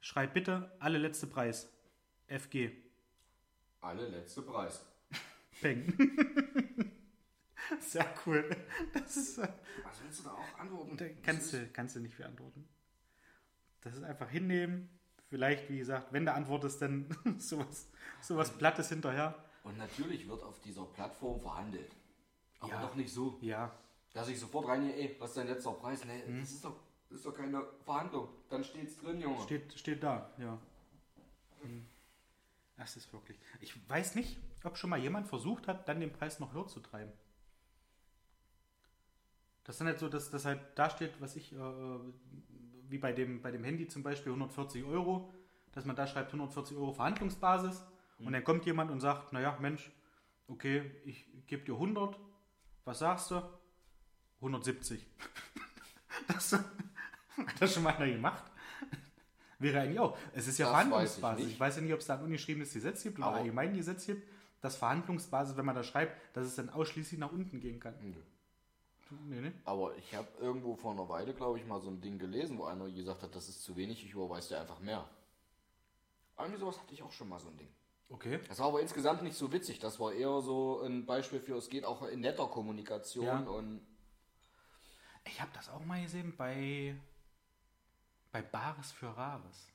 Schreib 0.00 0.34
bitte 0.34 0.70
alle 0.78 0.98
letzte 0.98 1.26
Preis. 1.26 1.68
FG. 2.28 2.70
Alle 3.80 4.06
letzte 4.08 4.42
Preis. 4.42 4.86
Peng. 5.60 5.92
sehr 7.80 8.06
cool. 8.26 8.48
Das 8.92 9.16
ist, 9.16 9.38
äh, 9.38 9.48
Was 9.84 10.02
willst 10.02 10.20
du 10.20 10.24
da 10.24 10.30
auch 10.32 10.58
antworten? 10.58 10.96
kannst, 11.22 11.52
du, 11.52 11.66
kannst 11.68 11.96
du 11.96 12.00
nicht 12.00 12.16
beantworten. 12.16 12.66
Das 13.82 13.94
ist 13.96 14.02
einfach 14.02 14.28
hinnehmen. 14.28 14.88
Vielleicht, 15.28 15.68
wie 15.68 15.78
gesagt, 15.78 16.12
wenn 16.12 16.24
du 16.24 16.32
antwortest, 16.32 16.80
dann 16.82 17.06
sowas, 17.38 17.88
sowas 18.20 18.56
Plattes 18.56 18.88
hinterher. 18.88 19.34
Und 19.62 19.76
natürlich 19.76 20.26
wird 20.28 20.42
auf 20.42 20.58
dieser 20.60 20.84
Plattform 20.86 21.38
verhandelt. 21.40 21.94
Aber 22.60 22.72
Ja. 22.72 22.80
doch 22.82 22.94
nicht 22.94 23.12
so, 23.12 23.38
Ja, 23.42 23.70
dass 24.14 24.28
ich 24.28 24.40
sofort 24.40 24.66
reingehe, 24.68 24.94
ey, 24.96 25.16
was 25.18 25.30
ist 25.30 25.36
dein 25.36 25.46
letzter 25.48 25.72
Preis? 25.72 26.04
Nee, 26.04 26.22
Hm. 26.24 26.40
das, 26.40 26.50
ist 26.52 26.64
doch, 26.64 26.76
das 27.10 27.18
ist 27.18 27.26
doch 27.26 27.34
keine 27.34 27.62
Verhandlung. 27.84 28.28
Dann 28.48 28.64
steht's 28.64 28.96
drin, 28.96 29.20
Junge. 29.20 29.40
Steht, 29.42 29.78
steht 29.78 30.02
da, 30.02 30.30
ja. 30.38 30.58
Hm. 31.62 31.86
Das 32.78 32.96
ist 32.96 33.12
wirklich. 33.12 33.38
Ich 33.60 33.74
weiß 33.88 34.14
nicht, 34.14 34.38
ob 34.64 34.76
schon 34.78 34.90
mal 34.90 34.98
jemand 34.98 35.26
versucht 35.28 35.68
hat, 35.68 35.88
dann 35.88 36.00
den 36.00 36.12
Preis 36.12 36.40
noch 36.40 36.52
höher 36.54 36.66
zu 36.68 36.80
treiben. 36.80 37.12
Das 39.68 39.74
ist 39.74 39.80
dann 39.80 39.88
halt 39.88 39.98
so, 39.98 40.08
dass 40.08 40.30
das 40.30 40.46
halt 40.46 40.60
da 40.76 40.88
steht, 40.88 41.20
was 41.20 41.36
ich, 41.36 41.52
äh, 41.52 41.58
wie 42.88 42.96
bei 42.96 43.12
dem, 43.12 43.42
bei 43.42 43.50
dem 43.50 43.62
Handy 43.64 43.86
zum 43.86 44.02
Beispiel 44.02 44.32
140 44.32 44.82
Euro, 44.84 45.30
dass 45.72 45.84
man 45.84 45.94
da 45.94 46.06
schreibt 46.06 46.28
140 46.32 46.74
Euro 46.78 46.94
Verhandlungsbasis 46.94 47.82
und 48.18 48.32
dann 48.32 48.42
kommt 48.44 48.64
jemand 48.64 48.90
und 48.90 49.00
sagt, 49.00 49.34
naja, 49.34 49.58
Mensch, 49.60 49.90
okay, 50.46 50.90
ich 51.04 51.26
gebe 51.46 51.66
dir 51.66 51.74
100, 51.74 52.18
was 52.86 53.00
sagst 53.00 53.30
du? 53.30 53.42
170. 54.36 55.06
Das 56.26 56.52
hat 56.52 56.64
das 57.60 57.74
schon 57.74 57.82
mal 57.82 57.94
einer 57.94 58.10
gemacht? 58.10 58.44
Wäre 59.58 59.82
eigentlich 59.82 60.00
auch. 60.00 60.16
Es 60.32 60.48
ist 60.48 60.56
ja 60.56 60.64
Das 60.64 60.72
Verhandlungsbasis. 60.72 61.22
weiß 61.22 61.46
ich 61.46 61.52
Ich, 61.52 61.60
weiß 61.60 61.76
ja 61.76 61.82
nicht, 61.82 61.92
ob 61.92 62.00
es 62.00 62.06
da 62.06 62.14
ein 62.14 62.24
ungeschriebenes 62.24 62.72
Gesetz 62.72 63.02
gibt 63.02 63.18
oder 63.18 63.34
ein 63.34 63.74
Gesetz 63.74 64.06
gibt, 64.06 64.26
dass 64.62 64.76
Verhandlungsbasis, 64.76 65.58
wenn 65.58 65.66
man 65.66 65.74
da 65.74 65.82
schreibt, 65.84 66.34
dass 66.34 66.46
es 66.46 66.56
dann 66.56 66.70
ausschließlich 66.70 67.20
nach 67.20 67.32
unten 67.32 67.60
gehen 67.60 67.78
kann. 67.78 67.94
Nö. 68.00 68.14
Nee, 69.26 69.40
nee. 69.40 69.52
Aber 69.64 69.96
ich 69.96 70.14
habe 70.14 70.28
irgendwo 70.38 70.76
vor 70.76 70.92
einer 70.92 71.08
Weile, 71.08 71.32
glaube 71.34 71.58
ich, 71.58 71.64
mal 71.66 71.80
so 71.80 71.88
ein 71.88 72.00
Ding 72.00 72.18
gelesen, 72.18 72.58
wo 72.58 72.64
einer 72.64 72.90
gesagt 72.90 73.22
hat, 73.22 73.34
das 73.34 73.48
ist 73.48 73.62
zu 73.62 73.76
wenig, 73.76 74.04
ich 74.04 74.12
überweise 74.12 74.48
dir 74.50 74.60
einfach 74.60 74.80
mehr. 74.80 75.08
Irgendwie 76.38 76.58
sowas 76.60 76.78
hatte 76.80 76.94
ich 76.94 77.02
auch 77.02 77.10
schon 77.12 77.28
mal 77.28 77.38
so 77.40 77.48
ein 77.48 77.56
Ding. 77.56 77.68
Okay. 78.10 78.40
Das 78.48 78.58
war 78.60 78.68
aber 78.68 78.80
insgesamt 78.80 79.22
nicht 79.22 79.36
so 79.36 79.52
witzig. 79.52 79.78
Das 79.80 79.98
war 80.00 80.12
eher 80.12 80.40
so 80.40 80.80
ein 80.82 81.04
Beispiel 81.04 81.40
für, 81.40 81.56
es 81.56 81.68
geht 81.68 81.84
auch 81.84 82.02
in 82.06 82.20
netter 82.20 82.46
Kommunikation 82.46 83.26
Ja. 83.26 83.38
und 83.40 83.80
Ich 85.24 85.40
habe 85.40 85.50
das 85.52 85.68
auch 85.68 85.84
mal 85.84 86.00
gesehen 86.02 86.34
bei, 86.36 86.94
bei 88.32 88.40
Bares 88.40 88.92
für 88.92 89.08
Rares. 89.14 89.68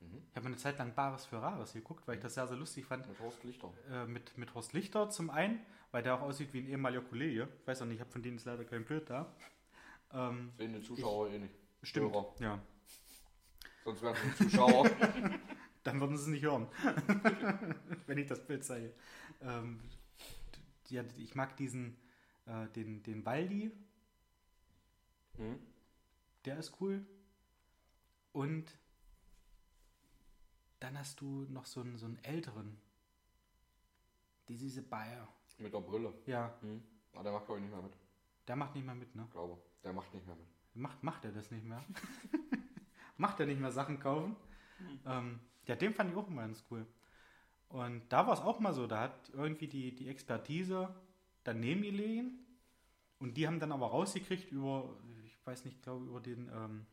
Mhm. 0.00 0.22
Ich 0.30 0.36
habe 0.36 0.46
eine 0.46 0.56
Zeit 0.56 0.78
lang 0.78 0.94
Bares 0.94 1.26
für 1.26 1.40
Rares 1.42 1.72
geguckt, 1.72 2.06
weil 2.06 2.16
ich 2.16 2.22
das 2.22 2.34
sehr, 2.34 2.46
sehr 2.46 2.56
lustig 2.56 2.84
fand. 2.84 3.08
mit 3.08 3.18
Horst 3.18 3.42
Lichter. 3.42 3.72
Äh, 3.90 4.06
mit, 4.06 4.36
mit 4.38 4.54
Horst 4.54 4.72
Lichter 4.72 5.10
zum 5.10 5.30
einen, 5.30 5.64
weil 5.90 6.02
der 6.02 6.14
auch 6.14 6.22
aussieht 6.22 6.52
wie 6.52 6.60
ein 6.60 6.68
ehemaliger 6.68 7.02
Kollege. 7.02 7.48
Ich 7.60 7.66
weiß 7.66 7.82
auch 7.82 7.86
nicht, 7.86 7.96
ich 7.96 8.00
habe 8.00 8.10
von 8.10 8.22
denen 8.22 8.36
jetzt 8.36 8.44
leider 8.46 8.64
kein 8.64 8.84
Bild 8.84 9.08
da. 9.10 9.34
Ähm, 10.12 10.52
Sehen 10.56 10.72
die 10.74 10.82
Zuschauer 10.82 11.30
eh 11.30 11.38
nicht. 11.38 11.54
stimmt. 11.82 12.12
Hörer. 12.12 12.34
Ja. 12.40 12.62
Sonst 13.84 14.02
wären 14.02 14.16
es 14.30 14.36
Zuschauer. 14.38 14.90
Dann 15.84 16.00
würden 16.00 16.16
sie 16.16 16.22
es 16.24 16.28
nicht 16.28 16.42
hören, 16.44 16.66
wenn 18.06 18.18
ich 18.18 18.26
das 18.26 18.46
Bild 18.46 18.62
zeige. 18.64 18.92
Ähm, 19.40 19.80
ja, 20.88 21.02
ich 21.16 21.34
mag 21.34 21.56
diesen, 21.56 21.96
äh, 22.46 22.66
den, 22.68 23.02
den 23.04 23.24
Waldi, 23.24 23.70
hm? 25.36 25.58
der 26.44 26.58
ist 26.58 26.78
cool. 26.80 27.06
Und 28.32 28.76
dann 30.80 30.98
hast 30.98 31.20
du 31.20 31.46
noch 31.48 31.64
so 31.66 31.80
einen, 31.80 31.96
so 31.96 32.06
einen 32.06 32.22
älteren. 32.22 32.78
Die- 34.48 34.56
Diese 34.58 34.82
Bayer. 34.82 35.28
Mit 35.58 35.72
der 35.74 35.80
Brille. 35.80 36.12
Ja, 36.26 36.54
Hm? 36.60 36.82
Aber 37.12 37.22
der 37.24 37.32
macht, 37.32 37.46
glaube 37.46 37.60
ich, 37.60 37.64
nicht 37.66 37.74
mehr 37.74 37.82
mit. 37.82 37.92
der 38.46 38.56
macht 38.56 38.74
nicht 38.74 38.84
mehr 38.86 38.94
mit, 38.94 39.14
ne? 39.14 39.26
Glaube. 39.32 39.58
Der 39.82 39.92
macht 39.92 40.14
nicht 40.14 40.26
mehr 40.26 40.36
mit. 40.36 40.46
Macht, 40.74 41.02
macht 41.02 41.24
er 41.24 41.32
das 41.32 41.50
nicht 41.50 41.64
mehr? 41.64 41.84
macht 43.16 43.40
er 43.40 43.46
nicht 43.46 43.60
mehr 43.60 43.72
Sachen 43.72 43.98
kaufen? 43.98 44.36
Ähm, 45.04 45.40
ja, 45.66 45.74
den 45.74 45.92
fand 45.94 46.10
ich 46.10 46.16
auch 46.16 46.28
immer 46.28 46.42
ganz 46.42 46.64
cool. 46.70 46.86
Und 47.68 48.08
da 48.08 48.26
war 48.26 48.34
es 48.34 48.40
auch 48.40 48.60
mal 48.60 48.72
so, 48.72 48.86
da 48.86 49.00
hat 49.02 49.30
irgendwie 49.30 49.66
die, 49.66 49.94
die 49.94 50.08
Expertise 50.08 50.94
daneben 51.44 51.82
gelegen 51.82 52.38
und 53.18 53.36
die 53.36 53.46
haben 53.46 53.60
dann 53.60 53.72
aber 53.72 53.88
rausgekriegt 53.88 54.50
über, 54.52 54.96
ich 55.24 55.36
weiß 55.46 55.64
nicht, 55.64 55.82
glaube 55.82 56.04
über 56.06 56.20
den, 56.20 56.48
ähm, 56.54 56.86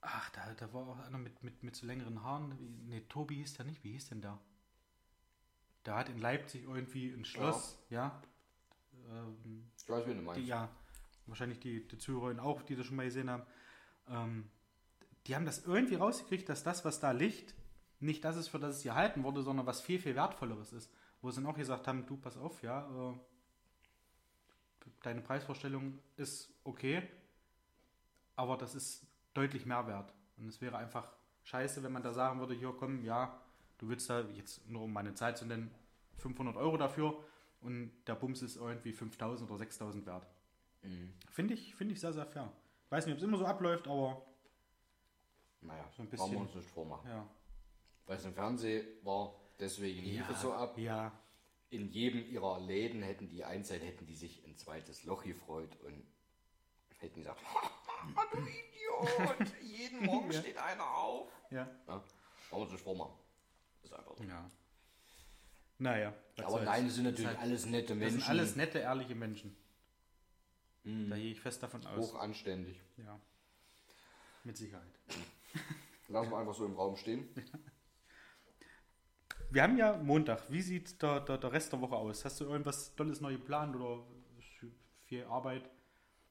ach, 0.00 0.30
da, 0.30 0.54
da 0.54 0.72
war 0.72 0.88
auch 0.88 0.98
einer 1.00 1.18
mit, 1.18 1.42
mit, 1.42 1.62
mit 1.62 1.76
so 1.76 1.86
längeren 1.86 2.22
Haaren, 2.22 2.86
nee, 2.88 3.00
Tobi 3.02 3.36
hieß 3.36 3.54
der 3.54 3.66
nicht, 3.66 3.84
wie 3.84 3.92
hieß 3.92 4.08
denn 4.08 4.22
der? 4.22 4.38
Der 5.86 5.94
hat 5.96 6.08
in 6.08 6.18
Leipzig 6.18 6.64
irgendwie 6.64 7.10
ein 7.10 7.24
Schloss, 7.24 7.78
ja, 7.88 8.20
ähm, 9.10 9.70
Ich 9.76 9.88
weiß, 9.88 10.06
wie 10.06 10.14
du 10.14 10.22
meinst. 10.22 10.40
die, 10.40 10.46
ja, 10.46 10.68
wahrscheinlich 11.26 11.60
die, 11.60 11.86
die 11.86 11.98
Zuhörer 11.98 12.42
auch, 12.42 12.62
die 12.62 12.76
das 12.76 12.86
schon 12.86 12.96
mal 12.96 13.06
gesehen 13.06 13.30
haben, 13.30 13.44
ähm, 14.08 14.50
die 15.26 15.34
haben 15.34 15.46
das 15.46 15.64
irgendwie 15.64 15.94
rausgekriegt, 15.94 16.48
dass 16.48 16.62
das, 16.62 16.84
was 16.84 17.00
da 17.00 17.10
liegt, 17.10 17.54
nicht 18.00 18.24
das 18.24 18.36
ist, 18.36 18.48
für 18.48 18.58
das 18.58 18.76
es 18.76 18.82
gehalten 18.82 19.24
wurde, 19.24 19.42
sondern 19.42 19.66
was 19.66 19.80
viel, 19.80 19.98
viel 19.98 20.14
wertvolleres 20.14 20.72
ist. 20.72 20.90
Wo 21.20 21.30
sie 21.30 21.40
dann 21.42 21.50
auch 21.50 21.56
gesagt 21.56 21.86
haben, 21.88 22.06
du, 22.06 22.16
pass 22.16 22.36
auf, 22.36 22.62
ja, 22.62 22.88
äh, 23.10 23.14
deine 25.02 25.20
Preisvorstellung 25.20 25.98
ist 26.16 26.50
okay, 26.64 27.02
aber 28.36 28.56
das 28.56 28.74
ist 28.74 29.06
deutlich 29.34 29.66
mehr 29.66 29.86
wert. 29.86 30.14
Und 30.36 30.48
es 30.48 30.60
wäre 30.60 30.76
einfach 30.76 31.12
scheiße, 31.42 31.82
wenn 31.82 31.92
man 31.92 32.02
da 32.02 32.12
sagen 32.12 32.38
würde, 32.40 32.54
hier 32.54 32.72
komm, 32.78 33.02
ja, 33.04 33.40
du 33.78 33.88
willst 33.88 34.08
da 34.10 34.20
jetzt 34.34 34.66
nur 34.68 34.82
um 34.82 34.92
meine 34.92 35.14
Zeit 35.14 35.38
zu 35.38 35.46
nennen, 35.46 35.70
500 36.18 36.56
Euro 36.56 36.76
dafür 36.76 37.22
und 37.60 37.92
der 38.06 38.14
Bums 38.14 38.42
ist 38.42 38.56
irgendwie 38.56 38.92
5000 38.92 39.48
oder 39.50 39.58
6000 39.58 40.06
wert. 40.06 40.26
Mhm. 40.82 41.12
Finde 41.30 41.54
ich, 41.54 41.74
finde 41.74 41.94
ich 41.94 42.00
sehr, 42.00 42.12
sehr 42.12 42.26
fair. 42.26 42.52
Weiß 42.90 43.06
nicht, 43.06 43.12
ob 43.14 43.18
es 43.18 43.24
immer 43.24 43.38
so 43.38 43.46
abläuft, 43.46 43.86
aber 43.88 44.24
Naja, 45.60 45.84
So 45.96 46.02
ein 46.02 46.08
brauchen 46.08 46.32
wir 46.32 46.38
bisschen. 46.38 46.46
uns 46.46 46.54
nicht 46.54 46.70
vormachen. 46.70 47.08
ja. 47.10 47.26
Weil 48.06 48.16
es 48.16 48.24
im 48.24 48.32
Fernsehen 48.32 48.86
war, 49.04 49.34
deswegen 49.60 50.02
lief 50.02 50.28
es 50.30 50.40
so 50.40 50.52
ab. 50.54 50.78
Ja, 50.78 51.12
In 51.70 51.88
jedem 51.90 52.24
ihrer 52.24 52.58
Läden 52.60 53.02
hätten 53.02 53.28
die 53.28 53.44
Einzeit, 53.44 53.82
hätten 53.82 54.06
die 54.06 54.14
sich 54.16 54.42
ein 54.46 54.56
zweites 54.56 55.04
Loch 55.04 55.24
gefreut 55.24 55.76
und 55.84 56.06
hätten 57.00 57.20
gesagt, 57.20 57.40
du 58.32 58.38
Idiot, 58.38 59.52
jeden 59.62 60.06
Morgen 60.06 60.30
Ja. 60.32 60.40
steht 60.40 60.56
einer 60.56 60.88
auf. 60.96 61.28
ja, 61.50 61.68
Ja, 61.86 62.02
brauchen 62.48 62.50
wir 62.50 62.58
uns 62.62 62.72
nicht 62.72 62.82
vormachen. 62.84 63.12
Ist 63.88 63.94
einfach 63.98 64.16
so. 64.16 64.24
ja. 64.24 64.50
Naja. 65.78 66.12
Aber 66.42 66.62
nein, 66.62 66.86
es 66.86 66.96
sind 66.96 67.04
natürlich 67.04 67.26
halt- 67.26 67.38
alles 67.38 67.64
nette 67.66 67.88
Das 67.88 67.96
Menschen. 67.98 68.20
sind 68.20 68.28
alles 68.28 68.56
nette, 68.56 68.78
ehrliche 68.80 69.14
Menschen. 69.14 69.56
Mhm. 70.84 71.08
Da 71.10 71.16
gehe 71.16 71.32
ich 71.32 71.40
fest 71.40 71.62
davon 71.62 71.86
aus. 71.86 72.12
hoch 72.12 72.18
anständig. 72.20 72.80
Ja. 72.96 73.18
Mit 74.44 74.56
Sicherheit. 74.56 74.92
Lassen 76.08 76.30
wir 76.30 76.38
einfach 76.38 76.54
so 76.54 76.66
im 76.66 76.74
Raum 76.74 76.96
stehen. 76.96 77.28
Wir 79.50 79.62
haben 79.62 79.78
ja 79.78 79.96
Montag. 79.96 80.50
Wie 80.50 80.60
sieht 80.60 81.00
der, 81.00 81.20
der, 81.20 81.38
der 81.38 81.50
Rest 81.52 81.72
der 81.72 81.80
Woche 81.80 81.96
aus? 81.96 82.22
Hast 82.24 82.38
du 82.40 82.44
irgendwas 82.44 82.94
Tolles 82.96 83.22
neu 83.22 83.32
geplant 83.32 83.74
oder 83.76 84.04
viel 85.06 85.24
Arbeit? 85.24 85.70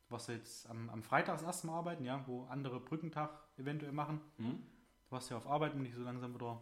Was 0.09 0.27
jetzt 0.27 0.69
am, 0.69 0.87
am 0.91 1.01
Freitag 1.01 1.37
das 1.37 1.43
erste 1.43 1.65
Mal 1.67 1.77
arbeiten, 1.79 2.05
ja, 2.05 2.23
wo 2.27 2.43
andere 2.45 2.79
Brückentag 2.79 3.31
eventuell 3.57 3.91
machen. 3.91 4.21
Hm? 4.37 4.57
Du 5.05 5.11
warst 5.11 5.31
ja 5.31 5.37
auf 5.37 5.47
Arbeit 5.47 5.73
und 5.73 5.81
nicht 5.81 5.95
so 5.95 6.03
langsam 6.03 6.35
wieder. 6.35 6.61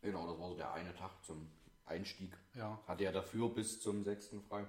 Genau, 0.00 0.26
das 0.26 0.38
war 0.38 0.48
so 0.48 0.56
der 0.56 0.72
eine 0.72 0.94
Tag 0.94 1.24
zum 1.24 1.50
Einstieg. 1.84 2.36
Ja. 2.54 2.80
Hatte 2.86 3.04
ja 3.04 3.12
dafür 3.12 3.48
bis 3.48 3.80
zum 3.80 4.04
6. 4.04 4.36
frei. 4.48 4.66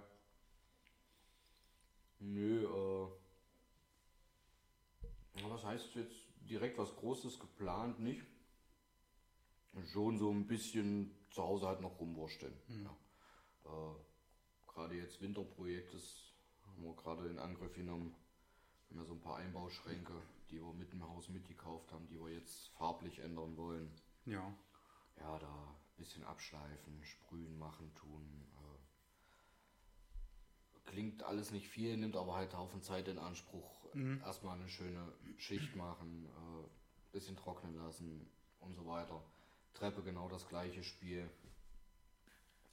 Nö, 2.19 2.65
äh. 2.65 3.07
Was 5.47 5.63
heißt 5.63 5.95
jetzt 5.95 6.15
direkt 6.49 6.77
was 6.77 6.95
Großes 6.95 7.39
geplant? 7.39 7.99
Nicht. 7.99 8.25
Schon 9.86 10.17
so 10.17 10.32
ein 10.32 10.47
bisschen 10.47 11.15
zu 11.30 11.43
Hause 11.43 11.67
halt 11.67 11.82
noch 11.82 11.99
rumwursteln. 11.99 12.53
Ja. 12.67 12.97
Äh, 13.65 13.95
gerade 14.67 14.95
jetzt 14.95 15.21
Winterprojekt 15.21 15.93
ist, 15.93 16.34
haben 16.65 16.84
wir 16.84 16.95
gerade 16.95 17.27
in 17.27 17.39
Angriff 17.39 17.73
genommen. 17.73 18.15
Wir 18.88 18.97
haben 18.97 19.03
ja 19.03 19.07
so 19.07 19.13
ein 19.13 19.21
paar 19.21 19.38
Einbauschränke, 19.38 20.13
die 20.49 20.59
wir 20.59 20.73
mit 20.73 20.91
dem 20.91 21.07
Haus 21.07 21.30
mitgekauft 21.30 21.91
haben, 21.91 22.07
die 22.07 22.19
wir 22.19 22.32
jetzt 22.32 22.69
farblich 22.69 23.19
ändern 23.19 23.55
wollen 23.55 23.91
Ja. 24.25 24.53
Ja, 25.20 25.39
da 25.39 25.47
ein 25.47 25.97
bisschen 25.97 26.24
abschleifen, 26.24 27.03
sprühen, 27.03 27.57
machen, 27.59 27.93
tun. 27.95 28.47
Äh, 30.86 30.89
klingt 30.89 31.24
alles 31.24 31.51
nicht 31.51 31.67
viel, 31.67 31.97
nimmt 31.97 32.15
aber 32.15 32.36
halt 32.36 32.55
Haufen 32.55 32.82
Zeit 32.82 33.07
in 33.07 33.17
Anspruch. 33.20 33.70
Erstmal 34.22 34.57
eine 34.57 34.70
schöne 34.70 35.11
Schicht 35.38 35.76
machen, 35.76 36.26
äh, 36.26 37.13
bisschen 37.13 37.36
trocknen 37.36 37.76
lassen 37.76 38.30
und 38.59 38.74
so 38.76 38.86
weiter. 38.86 39.24
Treppe 39.74 40.03
genau 40.03 40.28
das 40.30 40.47
gleiche 40.47 40.84
Spiel. 40.84 41.30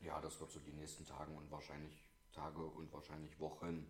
Ja, 0.00 0.20
das 0.20 0.38
wird 0.40 0.50
so 0.50 0.60
die 0.60 0.72
nächsten 0.72 1.04
Tage 1.06 1.30
und 1.32 1.50
wahrscheinlich 1.50 2.04
Tage 2.32 2.62
und 2.64 2.92
wahrscheinlich 2.92 3.38
Wochen 3.40 3.86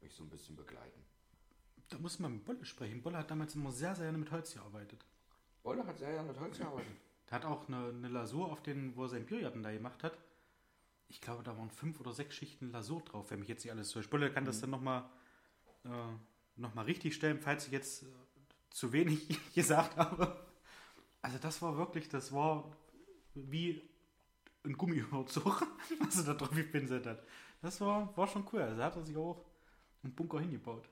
mich 0.00 0.14
so 0.14 0.22
ein 0.22 0.30
bisschen 0.30 0.56
begleiten. 0.56 1.04
Da 1.88 1.98
muss 1.98 2.18
man 2.20 2.34
mit 2.34 2.44
Bolle 2.44 2.64
sprechen. 2.64 3.02
Bolle 3.02 3.18
hat 3.18 3.30
damals 3.30 3.54
immer 3.56 3.72
sehr, 3.72 3.94
sehr 3.96 4.06
gerne 4.06 4.18
mit 4.18 4.30
Holz 4.30 4.54
gearbeitet. 4.54 5.04
Wolle 5.64 5.84
hat 5.84 5.98
sehr 5.98 6.12
ja 6.14 6.22
mit 6.22 6.38
Holz 6.38 6.58
gearbeitet. 6.58 6.96
Der 7.30 7.36
hat 7.36 7.44
auch 7.44 7.68
eine, 7.68 7.88
eine 7.88 8.08
Lasur 8.08 8.50
auf 8.50 8.62
den, 8.62 8.96
wo 8.96 9.04
er 9.04 9.08
sein 9.08 9.26
Biergarten 9.26 9.62
da 9.62 9.70
gemacht 9.70 10.02
hat. 10.02 10.18
Ich 11.08 11.20
glaube, 11.20 11.42
da 11.42 11.56
waren 11.56 11.70
fünf 11.70 12.00
oder 12.00 12.12
sechs 12.12 12.34
Schichten 12.34 12.70
Lasur 12.70 13.02
drauf, 13.02 13.30
wenn 13.30 13.40
mich 13.40 13.48
jetzt 13.48 13.64
nicht 13.64 13.72
alles 13.72 13.90
täuscht. 13.90 14.10
Bolle 14.10 14.32
kann 14.32 14.44
das 14.44 14.60
dann 14.60 14.70
nochmal 14.70 15.04
äh, 15.84 15.88
noch 16.56 16.74
mal 16.74 16.84
richtig 16.84 17.14
stellen, 17.14 17.40
falls 17.40 17.66
ich 17.66 17.72
jetzt 17.72 18.02
äh, 18.02 18.06
zu 18.70 18.92
wenig 18.92 19.28
gesagt 19.54 19.96
habe. 19.96 20.36
Also 21.22 21.38
das 21.38 21.60
war 21.62 21.76
wirklich, 21.76 22.08
das 22.08 22.32
war 22.32 22.76
wie 23.34 23.82
ein 24.64 24.76
Gummiüberzug, 24.76 25.66
was 26.00 26.18
er 26.18 26.24
da 26.24 26.34
drauf 26.34 26.50
gepinselt 26.50 27.06
hat. 27.06 27.22
Das 27.62 27.80
war, 27.80 28.16
war 28.16 28.26
schon 28.26 28.46
cool. 28.52 28.62
Also 28.62 28.82
hat 28.82 28.96
er 28.96 29.04
sich 29.04 29.16
auch 29.16 29.44
einen 30.02 30.14
Bunker 30.14 30.40
hingebaut. 30.40 30.88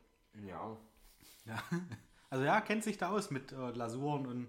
Ja, 0.46 0.76
Ja. 1.44 1.62
Also 2.30 2.44
ja, 2.44 2.60
kennt 2.60 2.84
sich 2.84 2.98
da 2.98 3.08
aus 3.08 3.30
mit 3.30 3.52
äh, 3.52 3.70
Lasuren 3.70 4.26
und 4.26 4.48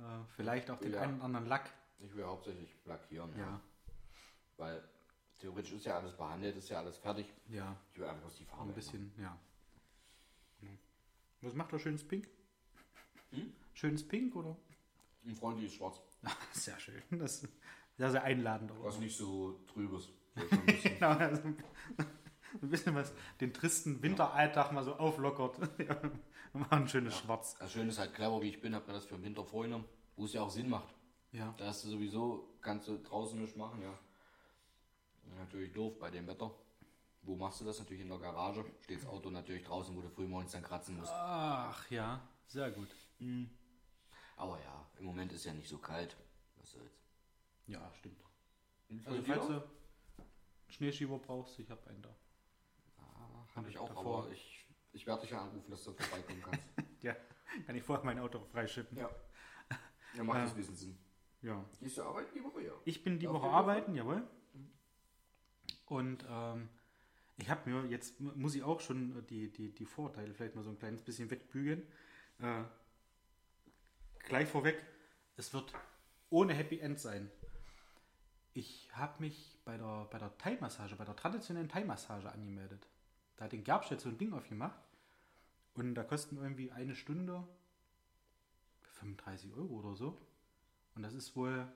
äh, 0.00 0.24
vielleicht 0.36 0.70
auch 0.70 0.78
den 0.78 0.92
Ja. 0.92 1.00
einen 1.02 1.16
oder 1.16 1.24
anderen 1.24 1.46
Lack. 1.46 1.70
ich 2.00 2.14
will 2.14 2.24
hauptsächlich 2.24 2.74
lackieren. 2.84 3.30
Ja, 3.38 3.60
Weil 4.56 4.82
theoretisch 5.38 5.72
ist 5.72 5.86
ja 5.86 5.96
alles 5.98 6.12
behandelt, 6.16 6.56
ist 6.56 6.68
ja 6.68 6.78
alles 6.78 6.96
fertig. 6.98 7.26
ja, 7.48 7.76
Ich 7.92 7.98
will 7.98 8.06
einfach 8.06 8.22
bloß 8.22 8.36
die 8.36 8.44
Farbe. 8.44 8.70
ein 8.70 8.74
bisschen, 8.74 9.12
ja. 9.18 9.38
Ja. 10.62 10.68
Was 11.42 11.54
macht 11.54 11.72
er? 11.72 11.78
Schönes 11.78 12.06
Pink? 12.06 12.28
Hm? 13.30 13.52
Schönes 13.74 14.06
Pink, 14.06 14.34
oder? 14.36 14.48
ändern. 14.50 14.64
Ein 15.26 15.34
Freund, 15.36 15.60
die 15.60 15.66
ist 15.66 15.74
schwarz. 15.74 16.00
Sehr 16.52 16.78
schön. 16.80 17.02
Das 17.10 17.42
ist 17.42 17.52
sehr, 17.96 18.10
sehr 18.10 18.22
einladend. 18.24 18.72
Was 18.82 18.98
nicht 18.98 19.16
so 19.16 19.52
trübes. 19.72 20.08
Genau, 20.82 21.10
also 21.10 21.42
ein 22.62 22.68
bisschen 22.70 22.94
was 22.94 23.12
den 23.40 23.52
tristen 23.52 24.02
Winteralltag 24.02 24.72
mal 24.72 24.82
so 24.84 24.94
auflockert. 24.96 25.56
ja, 26.54 26.60
machen 26.60 26.82
ein 26.82 26.88
schönes 26.88 27.16
Schwarz. 27.16 27.56
Das 27.58 27.72
Schöne 27.72 27.90
ist 27.90 27.98
halt 27.98 28.14
clever, 28.14 28.40
wie 28.42 28.48
ich 28.48 28.60
bin, 28.60 28.74
hab 28.74 28.86
mir 28.86 28.92
das 28.92 29.04
für 29.04 29.16
den 29.16 29.24
Winter 29.24 29.44
vorgenommen, 29.44 29.84
wo 30.16 30.24
es 30.24 30.32
ja 30.32 30.42
auch 30.42 30.50
Sinn 30.50 30.68
macht. 30.68 30.94
Ja. 31.32 31.54
Da 31.58 31.66
hast 31.66 31.84
du 31.84 31.88
sowieso, 31.88 32.56
kannst 32.60 32.88
du 32.88 32.98
draußen 32.98 33.40
nicht 33.40 33.56
machen, 33.56 33.82
ja. 33.82 33.98
Natürlich 35.38 35.72
doof 35.72 35.98
bei 35.98 36.10
dem 36.10 36.26
Wetter. 36.26 36.50
Wo 37.22 37.36
machst 37.36 37.60
du 37.60 37.64
das? 37.64 37.78
Natürlich 37.78 38.02
in 38.02 38.08
der 38.08 38.18
Garage. 38.18 38.64
Steht 38.80 38.98
das 38.98 39.06
Auto 39.06 39.30
natürlich 39.30 39.62
draußen, 39.62 39.94
wo 39.94 40.00
du 40.00 40.08
früh 40.08 40.26
morgens 40.26 40.52
dann 40.52 40.62
kratzen 40.62 40.96
musst. 40.96 41.12
Ach 41.12 41.88
ja, 41.90 42.20
sehr 42.46 42.70
gut. 42.70 42.88
Aber 44.36 44.58
ja, 44.60 44.86
im 44.98 45.04
Moment 45.04 45.32
ist 45.32 45.44
ja 45.44 45.52
nicht 45.52 45.68
so 45.68 45.78
kalt. 45.78 46.16
Was 46.56 46.72
soll's. 46.72 46.98
Ja, 47.66 47.92
stimmt. 47.94 48.20
Also 49.04 49.22
falls 49.22 49.46
du 49.46 49.52
einen 49.52 49.62
Schneeschieber 50.68 51.18
brauchst, 51.18 51.58
ich 51.58 51.70
habe 51.70 51.86
einen 51.88 52.02
da. 52.02 52.16
Habe 53.54 53.68
ich 53.68 53.78
auch, 53.78 53.88
davor. 53.88 54.24
aber 54.24 54.32
ich, 54.32 54.59
ich 54.92 55.06
werde 55.06 55.22
dich 55.22 55.30
ja 55.30 55.42
anrufen, 55.42 55.70
dass 55.70 55.84
du 55.84 55.92
vorbeikommen 55.92 56.42
kannst. 56.42 56.60
Ja, 57.02 57.16
kann 57.66 57.74
ich 57.74 57.82
vorher 57.82 58.04
mein 58.04 58.18
Auto 58.18 58.40
freischippen. 58.52 58.98
ja. 58.98 59.08
Ja, 60.14 60.22
macht 60.24 60.40
das 60.40 60.50
ein 60.50 60.56
bisschen 60.56 60.76
Sinn. 60.76 60.98
ja. 61.40 61.64
Gehst 61.80 61.96
du 61.96 62.02
arbeiten 62.02 62.28
die 62.34 62.42
Woche, 62.44 62.62
ja? 62.62 62.72
Ich 62.84 63.02
bin 63.02 63.18
die 63.18 63.26
Woche 63.28 63.42
Woche? 63.44 63.50
arbeiten, 63.50 63.94
jawohl. 63.94 64.22
Und 65.86 66.24
ähm, 66.28 66.68
ich 67.38 67.48
habe 67.48 67.70
mir, 67.70 67.86
jetzt 67.88 68.20
mu- 68.20 68.32
muss 68.34 68.54
ich 68.54 68.62
auch 68.62 68.80
schon 68.80 69.24
die, 69.28 69.50
die, 69.50 69.72
die 69.72 69.86
Vorteile 69.86 70.34
vielleicht 70.34 70.56
mal 70.56 70.62
so 70.64 70.70
ein 70.70 70.78
kleines 70.78 71.00
bisschen 71.02 71.30
wegbügeln. 71.30 71.82
Äh, 72.40 72.64
gleich 74.28 74.48
vorweg, 74.48 74.84
es 75.36 75.54
wird 75.54 75.72
ohne 76.28 76.52
Happy 76.54 76.78
End 76.80 76.98
sein. 77.00 77.30
Ich 78.52 78.90
habe 78.94 79.20
mich 79.22 79.58
bei 79.64 79.76
der, 79.78 80.06
bei 80.10 80.18
der 80.18 80.36
Thai-Massage, 80.38 80.96
bei 80.96 81.04
der 81.04 81.16
traditionellen 81.16 81.68
Thai-Massage 81.68 82.30
angemeldet. 82.30 82.86
Da 83.40 83.46
hat 83.46 83.52
den 83.52 83.64
Gerbstedt 83.64 84.02
so 84.02 84.10
ein 84.10 84.18
Ding 84.18 84.34
aufgemacht. 84.34 84.78
Und 85.72 85.94
da 85.94 86.04
kosten 86.04 86.36
irgendwie 86.36 86.70
eine 86.72 86.94
Stunde 86.94 87.42
35 88.82 89.54
Euro 89.54 89.78
oder 89.78 89.96
so. 89.96 90.20
Und 90.94 91.02
das 91.02 91.14
ist 91.14 91.34
wohl 91.36 91.66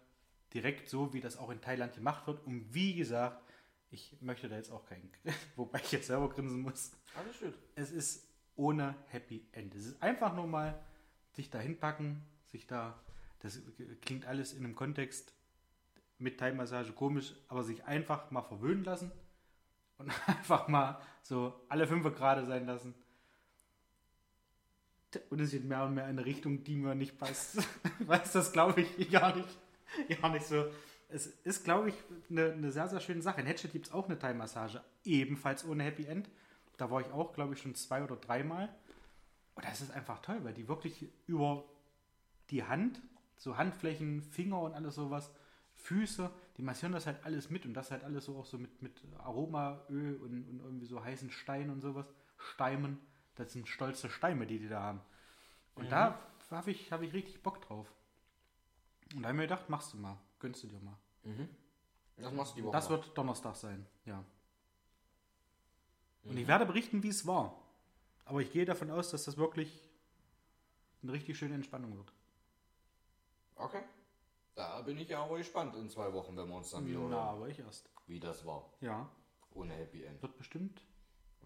direkt 0.53 0.91
so, 0.91 1.15
wie 1.15 1.23
das 1.23 1.39
auch 1.39 1.49
in 1.49 1.63
Thailand 1.63 1.95
gemacht 1.95 2.27
wird. 2.27 2.45
Und 2.47 2.75
wie 2.75 2.95
gesagt, 2.95 3.43
ich 3.91 4.15
möchte 4.21 4.51
da 4.51 4.57
jetzt 4.57 4.71
auch 4.71 4.85
keinen, 4.85 5.11
wobei 5.57 5.81
ich 5.81 5.91
jetzt 5.91 6.09
selber 6.09 6.29
grinsen 6.29 6.61
muss. 6.61 6.93
Alles 7.15 7.41
gut. 7.41 7.55
Es 7.77 7.93
ist 7.93 8.29
ohne 8.57 8.95
Happy 9.07 9.47
End. 9.53 9.75
Es 9.75 9.87
ist 9.87 10.03
einfach 10.03 10.35
nur 10.35 10.47
mal 10.47 10.79
sich 11.33 11.49
da 11.49 11.61
hinpacken, 11.61 12.21
sich 12.53 12.67
da, 12.67 13.01
das 13.41 13.59
klingt 14.03 14.27
alles 14.27 14.53
in 14.53 14.67
einem 14.67 14.75
Kontext 14.75 15.33
mit 16.19 16.39
Thai-Massage 16.39 16.93
komisch, 16.93 17.35
aber 17.49 17.65
sich 17.65 17.85
einfach 17.85 18.31
mal 18.31 18.43
verwöhnen 18.43 18.85
lassen 18.85 19.11
und 19.99 20.13
einfach 20.27 20.69
mal 20.69 21.01
so 21.23 21.53
alle 21.69 21.87
fünf 21.87 22.05
gerade 22.15 22.45
sein 22.45 22.67
lassen. 22.67 22.95
Und 25.31 25.41
es 25.41 25.53
geht 25.53 25.65
mehr 25.65 25.85
und 25.85 25.95
mehr 25.95 26.05
in 26.05 26.19
eine 26.19 26.25
Richtung, 26.25 26.65
die 26.65 26.77
mir 26.77 26.95
nicht 26.95 27.19
passt. 27.19 27.59
Weiß 28.01 28.33
das, 28.33 28.53
glaube 28.53 28.81
ich, 28.81 29.11
gar 29.13 29.35
nicht, 29.37 29.49
gar 30.21 30.31
nicht 30.31 30.47
so, 30.47 30.67
es 31.09 31.27
ist, 31.27 31.65
glaube 31.65 31.91
ich, 31.91 31.95
eine, 32.29 32.53
eine 32.53 32.73
sehr, 32.73 32.89
sehr 32.89 33.01
schöne 33.01 33.23
Sache. 33.23 33.41
In 33.41 33.47
Hatchet 33.47 33.73
gibt 33.73 33.87
es 33.87 33.93
auch 33.93 34.07
eine 34.07 34.19
Thai-Massage, 34.19 34.83
ebenfalls 35.05 35.65
ohne 35.65 35.85
Happy 35.85 36.07
End. 36.07 36.29
Da 36.77 36.91
war 36.91 37.01
ich 37.01 37.07
auch, 37.13 37.33
glaube 37.33 37.55
ich, 37.55 37.61
schon 37.61 37.77
zwei 37.77 38.03
oder 38.03 38.17
dreimal. 38.17 38.69
Und 39.55 39.65
das 39.65 39.81
ist 39.81 39.93
einfach 39.93 40.21
toll, 40.23 40.41
weil 40.43 40.55
die 40.55 40.67
wirklich 40.67 41.07
über 41.29 41.65
die 42.51 42.65
Hand, 42.65 43.01
so 43.37 43.57
Handflächen, 43.57 44.23
Finger 44.23 44.61
und 44.61 44.75
alles 44.75 44.97
sowas, 44.97 45.31
Füße, 45.75 46.31
die 46.57 46.63
massieren 46.63 46.93
das 46.93 47.07
halt 47.07 47.25
alles 47.25 47.51
mit 47.51 47.67
und 47.67 47.75
das 47.75 47.91
halt 47.91 48.05
alles 48.05 48.27
so 48.27 48.37
auch 48.39 48.47
so 48.47 48.59
mit, 48.59 48.81
mit 48.81 49.03
Aromaöl 49.19 50.17
und, 50.17 50.49
und 50.49 50.61
irgendwie 50.61 50.87
so 50.87 51.03
heißen 51.03 51.31
Stein 51.31 51.71
und 51.71 51.81
sowas. 51.81 52.07
Steimen, 52.37 53.01
das 53.35 53.53
sind 53.53 53.69
stolze 53.69 54.09
Steine, 54.09 54.47
die 54.47 54.59
die 54.59 54.69
da 54.69 54.81
haben. 54.81 55.01
Und 55.75 55.91
da 55.91 56.21
habe 56.51 56.71
ich, 56.71 56.93
hab 56.93 57.03
ich 57.03 57.13
richtig 57.13 57.43
Bock 57.43 57.61
drauf. 57.63 57.93
Und 59.15 59.23
da 59.23 59.29
habe 59.29 59.37
ich 59.37 59.41
mir 59.41 59.49
gedacht, 59.49 59.69
machst 59.69 59.93
du 59.93 59.97
mal, 59.97 60.17
gönnst 60.39 60.63
du 60.63 60.69
dir 60.69 60.81
mal. 60.81 60.97
Das 62.17 62.33
machst 62.33 62.53
du 62.53 62.57
die 62.57 62.65
Woche. 62.65 62.73
Das 62.73 62.89
wird 62.91 63.17
Donnerstag 63.19 63.57
sein, 63.57 63.87
ja. 64.05 64.25
Und 66.25 66.37
ich 66.37 66.47
werde 66.47 66.65
berichten, 66.67 67.03
wie 67.03 67.09
es 67.09 67.27
war. 67.27 67.61
Aber 68.25 68.41
ich 68.41 68.51
gehe 68.51 68.65
davon 68.65 68.91
aus, 68.91 69.11
dass 69.11 69.25
das 69.25 69.37
wirklich 69.37 69.89
eine 71.03 71.13
richtig 71.13 71.37
schöne 71.37 71.55
Entspannung 71.55 71.97
wird. 71.97 72.13
Okay. 73.57 73.83
Da 74.55 74.81
bin 74.83 74.99
ich 74.99 75.09
ja 75.09 75.23
aber 75.25 75.37
gespannt 75.39 75.75
in 75.75 75.89
zwei 75.89 76.13
Wochen, 76.13 76.37
wenn 76.37 76.49
wir 76.49 76.55
uns 76.57 76.71
dann 76.71 76.87
wieder 76.87 77.01
Na, 77.09 77.31
aber 77.31 77.49
ich 77.49 77.59
erst. 77.59 77.91
wie 78.07 78.21
das 78.21 78.45
war. 78.47 78.71
Ja, 78.81 79.09
Ohne 79.53 79.75
Happy 79.75 80.05
End. 80.05 80.23
wird 80.23 80.37
bestimmt. 80.37 80.85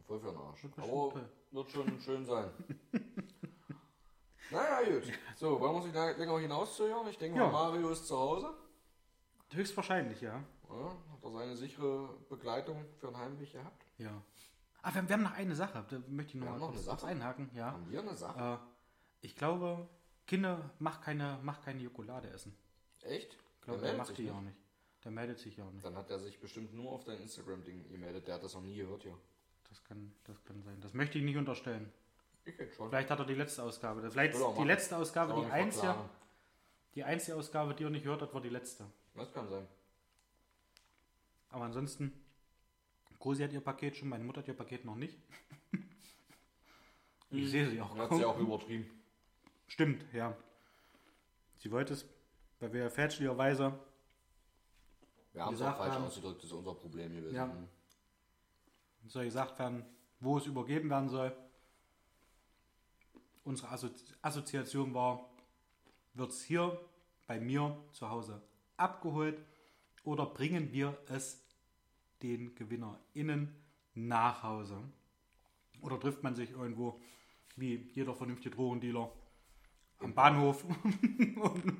Voll 0.06 0.20
für 0.20 0.28
den 0.30 0.36
Arsch. 0.38 0.62
Wird 0.62 0.74
bestimmt 0.76 0.94
Aber 0.96 1.10
toll. 1.12 1.28
wird 1.50 1.70
schon 1.70 2.00
schön 2.00 2.24
sein. 2.26 2.50
naja, 4.50 4.90
gut. 4.90 5.12
So, 5.36 5.60
wollen 5.60 5.72
wir 5.72 5.76
uns 5.82 5.84
nicht 5.86 6.18
länger 6.18 6.38
hinauszögern? 6.38 7.06
Ich 7.08 7.18
denke 7.18 7.38
Ja. 7.38 7.46
mal, 7.48 7.70
Mario 7.70 7.90
ist 7.90 8.06
zu 8.06 8.16
Hause. 8.18 8.54
Höchstwahrscheinlich, 9.52 10.20
ja. 10.20 10.42
Ja, 10.70 10.84
hat 11.12 11.24
er 11.24 11.30
seine 11.30 11.56
sichere 11.56 12.08
Begleitung 12.28 12.84
für 12.98 13.08
einen 13.08 13.16
Heimweg 13.16 13.52
gehabt? 13.52 13.84
Ja. 13.98 14.22
Ah, 14.82 14.94
wir, 14.94 15.08
wir 15.08 15.14
haben 15.14 15.22
noch 15.22 15.32
eine 15.34 15.54
Sache. 15.54 15.84
Da 15.88 15.98
möchte 16.08 16.32
ich 16.36 16.44
noch 16.44 16.46
Wir 16.46 16.50
mal 16.52 16.58
noch 16.58 16.66
kurz, 16.68 16.78
eine 16.80 16.86
kurz 16.88 17.00
Sache? 17.02 17.10
einhaken. 17.10 17.50
Ja. 17.54 17.72
Haben 17.72 17.90
wir 17.90 18.00
eine 18.00 18.14
Sache? 18.16 18.60
Äh, 18.62 19.26
ich 19.26 19.34
glaube, 19.34 19.88
Kinder, 20.26 20.70
mach 20.78 21.00
keine, 21.00 21.38
mach 21.42 21.60
keine 21.62 21.82
Schokolade 21.82 22.28
essen. 22.30 22.56
Echt? 23.08 23.34
Ich 23.34 23.60
glaube, 23.62 23.80
Der 23.80 23.90
der 23.90 23.98
macht 23.98 24.08
sich 24.08 24.16
die 24.16 24.22
nicht. 24.22 24.32
auch 24.32 24.40
nicht. 24.40 24.56
Der 25.04 25.10
meldet 25.12 25.38
sich 25.38 25.56
ja 25.56 25.64
auch 25.64 25.70
nicht. 25.72 25.84
Dann 25.84 25.96
hat 25.96 26.10
er 26.10 26.18
sich 26.18 26.38
bestimmt 26.40 26.74
nur 26.74 26.92
auf 26.92 27.04
dein 27.04 27.20
Instagram-Ding 27.20 27.90
gemeldet. 27.90 28.26
Der 28.26 28.34
hat 28.34 28.42
das 28.44 28.54
noch 28.54 28.62
nie 28.62 28.76
gehört, 28.76 29.04
ja. 29.04 29.12
Das 29.68 29.82
kann, 29.84 30.14
das 30.24 30.42
kann 30.44 30.62
sein. 30.62 30.80
Das 30.80 30.94
möchte 30.94 31.18
ich 31.18 31.24
nicht 31.24 31.36
unterstellen. 31.36 31.92
Ich 32.44 32.56
jetzt 32.58 32.76
schon. 32.76 32.88
Vielleicht 32.88 33.10
hat 33.10 33.18
er 33.18 33.26
die 33.26 33.34
letzte 33.34 33.62
Ausgabe. 33.62 34.10
Vielleicht 34.10 34.34
die 34.58 34.64
letzte 34.64 34.96
Ausgabe, 34.96 35.34
die 35.44 35.50
einzige, 35.50 35.94
die 36.94 37.04
einzige 37.04 37.36
Ausgabe, 37.36 37.74
die 37.74 37.84
er 37.84 37.90
nicht 37.90 38.04
gehört 38.04 38.22
hat, 38.22 38.32
war 38.32 38.40
die 38.40 38.48
letzte. 38.48 38.86
Das 39.14 39.32
kann 39.32 39.48
sein. 39.48 39.66
Aber 41.50 41.64
ansonsten, 41.64 42.12
Grosi 43.18 43.42
hat 43.42 43.52
ihr 43.52 43.60
Paket 43.60 43.96
schon, 43.96 44.08
meine 44.08 44.24
Mutter 44.24 44.40
hat 44.40 44.48
ihr 44.48 44.54
Paket 44.54 44.84
noch 44.84 44.96
nicht. 44.96 45.18
Ich 47.30 47.50
sehe 47.50 47.68
sie 47.68 47.78
auch 47.78 47.94
hat 47.94 48.14
sie 48.14 48.24
auch 48.24 48.38
übertrieben. 48.38 48.88
Stimmt, 49.66 50.02
ja. 50.14 50.34
Sie 51.58 51.70
wollte 51.70 51.92
es, 51.92 52.06
weil 52.60 52.72
wir 52.72 52.90
fälschlicherweise, 52.90 53.78
Wir 55.32 55.42
haben 55.44 55.54
es 55.54 55.60
gesagt 55.60 55.76
auch 55.76 55.82
falsch 55.82 55.94
haben- 55.94 56.04
ausgedrückt, 56.04 56.38
das 56.38 56.46
ist 56.46 56.52
unser 56.52 56.74
Problem 56.74 57.12
gewesen. 57.14 57.34
Ja. 57.34 57.46
Mhm. 57.46 57.68
soll 59.06 59.24
gesagt 59.24 59.58
werden, 59.58 59.84
wo 60.20 60.36
es 60.38 60.46
übergeben 60.46 60.90
werden 60.90 61.08
soll. 61.08 61.34
Unsere 63.44 63.70
Assozi 63.70 64.04
Assoziation 64.20 64.92
war, 64.92 65.30
wird 66.14 66.30
es 66.32 66.42
hier 66.42 66.78
bei 67.26 67.40
mir 67.40 67.76
zu 67.92 68.10
Hause 68.10 68.42
abgeholt 68.76 69.40
oder 70.04 70.26
bringen 70.26 70.72
wir 70.72 70.98
es 71.08 71.42
den 72.22 72.54
GewinnerInnen 72.54 73.54
nach 73.94 74.42
Hause? 74.42 74.78
Oder 75.80 75.98
trifft 76.00 76.22
man 76.22 76.34
sich 76.34 76.50
irgendwo, 76.50 77.00
wie 77.56 77.76
jeder 77.94 78.14
vernünftige 78.14 78.54
Drogendealer, 78.54 79.10
am 80.00 80.14
Bahnhof 80.14 80.64
und, 80.94 81.76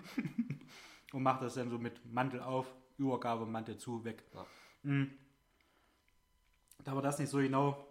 und 1.12 1.23
macht 1.23 1.43
das 1.43 1.55
dann 1.55 1.71
so 1.71 1.79
mit 1.79 2.05
Mantel 2.12 2.41
auf, 2.41 2.75
Übergabe, 2.99 3.47
Mantel 3.47 3.77
zu, 3.79 4.05
weg. 4.05 4.25
Ja. 4.35 5.07
Da 6.85 6.95
wir 6.95 7.03
das 7.03 7.19
nicht 7.19 7.29
so 7.29 7.39
genau 7.39 7.87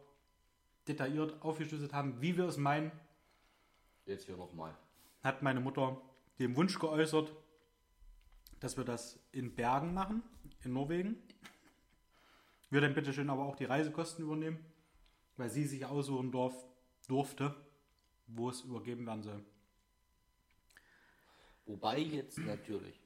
detailliert 0.88 1.41
aufgeschlüsselt 1.41 1.93
haben, 1.93 2.21
wie 2.21 2.38
wir 2.38 2.45
es 2.45 2.57
meinen, 2.57 2.91
Jetzt 4.07 4.25
hier 4.25 4.38
nochmal. 4.38 4.73
hat 5.21 5.43
meine 5.43 5.59
Mutter 5.59 6.01
den 6.39 6.55
Wunsch 6.55 6.80
geäußert, 6.80 7.34
dass 8.61 8.78
wir 8.78 8.86
das 8.86 9.19
in 9.34 9.53
Bergen 9.53 9.93
machen, 9.93 10.23
in 10.63 10.71
Norwegen. 10.71 11.17
Wir 12.69 12.80
dann 12.80 12.93
bitte 12.93 13.11
schön 13.11 13.30
aber 13.30 13.43
auch 13.43 13.57
die 13.57 13.65
Reisekosten 13.65 14.23
übernehmen, 14.23 14.59
weil 15.36 15.49
sie 15.49 15.65
sich 15.65 15.86
aussuchen 15.86 16.32
durf, 16.32 16.55
durfte, 17.09 17.53
wo 18.28 18.49
es 18.49 18.61
übergeben 18.61 19.05
werden 19.05 19.23
soll. 19.23 19.43
Wobei 21.68 21.99
jetzt 21.99 22.38
natürlich, 22.39 22.99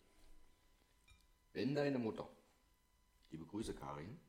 wenn 1.53 1.75
deine 1.75 1.97
Mutter, 1.99 2.27
liebe 3.31 3.45
Grüße 3.45 3.73
Karin, 3.73 4.19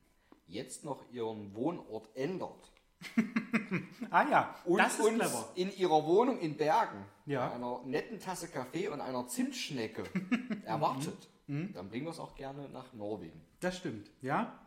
jetzt 0.46 0.84
noch 0.84 1.04
ihren 1.12 1.54
Wohnort 1.54 2.08
ändert 2.16 2.70
Ah 4.10 4.28
ja, 4.30 4.56
und 4.64 4.78
das 4.78 4.94
ist 4.98 5.04
uns 5.04 5.18
clever. 5.18 5.52
in 5.56 5.76
ihrer 5.76 6.04
Wohnung 6.06 6.38
in 6.38 6.56
Bergen 6.56 7.04
Ja. 7.26 7.46
mit 7.46 7.54
einer 7.56 7.80
netten 7.84 8.20
Tasse 8.20 8.48
Kaffee 8.48 8.88
und 8.88 9.00
einer 9.00 9.26
Zimtschnecke 9.26 10.04
erwartet, 10.64 11.28
dann 11.48 11.88
bringen 11.90 12.06
wir 12.06 12.10
es 12.10 12.20
auch 12.20 12.34
gerne 12.36 12.68
nach 12.68 12.92
Norwegen. 12.92 13.40
Das 13.60 13.76
stimmt, 13.76 14.08
ja. 14.22 14.58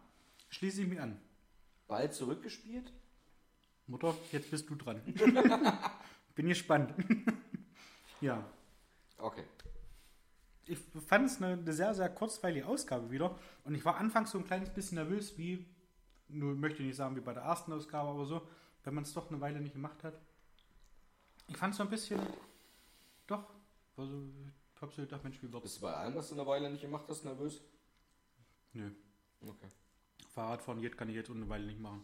Schließe 0.49 0.82
ich 0.84 0.88
mich 0.88 0.99
an. 0.99 1.20
Bald 1.88 2.13
zurückgespielt? 2.13 2.91
Mutter, 3.88 4.16
jetzt 4.32 4.51
bist 4.51 4.70
du 4.70 4.76
dran. 4.76 5.01
Bin 6.36 6.47
gespannt. 6.47 6.93
ja. 8.22 8.43
Okay. 9.18 9.43
ich 10.66 10.78
fand 11.07 11.26
es 11.28 11.38
eine, 11.41 11.53
eine 11.53 11.74
sehr, 11.74 11.93
sehr 11.93 12.09
kurzweilige 12.09 12.66
Ausgabe 12.68 13.09
wieder. 13.11 13.38
Und 13.63 13.76
ich 13.76 13.86
war 13.86 13.97
anfangs 13.97 14.32
so 14.32 14.38
ein 14.38 14.45
kleines 14.45 14.70
bisschen 14.70 14.95
nervös, 14.95 15.38
wie, 15.38 15.66
nur 16.28 16.55
möchte 16.55 16.80
ich 16.82 16.88
nicht 16.88 16.95
sagen 16.97 17.16
wie 17.16 17.22
bei 17.22 17.34
der 17.34 17.43
ersten 17.43 17.72
Ausgabe, 17.74 18.09
aber 18.09 18.26
so, 18.26 18.47
wenn 18.84 18.93
man 18.93 19.03
es 19.03 19.13
doch 19.13 19.30
eine 19.30 19.39
Weile 19.41 19.59
nicht 19.61 19.74
gemacht 19.74 20.03
hat. 20.03 20.20
Ich 21.47 21.57
fand 21.57 21.72
es 21.72 21.78
so 21.78 21.84
ein 21.84 21.89
bisschen, 21.89 22.20
doch, 23.28 23.45
also, 23.97 24.24
ich 24.76 24.82
hab 24.82 24.91
so 24.91 25.01
gedacht, 25.03 25.24
Mensch, 25.24 25.41
wie 25.41 25.51
wird's? 25.51 25.63
Bist 25.63 25.78
du 25.78 25.82
bei 25.82 25.93
allem, 25.93 26.16
was 26.16 26.30
du 26.30 26.36
eine 26.36 26.45
Weile 26.45 26.70
nicht 26.70 26.82
gemacht 26.82 27.05
hast, 27.07 27.24
nervös? 27.24 27.61
Nö, 28.74 28.91
Okay. 29.41 29.68
Fahrradfahren 30.34 30.80
jetzt 30.82 30.97
kann 30.97 31.07
ich 31.07 31.16
jetzt 31.16 31.30
ohne 31.30 31.47
Weile 31.47 31.66
nicht 31.66 31.80
machen. 31.80 32.03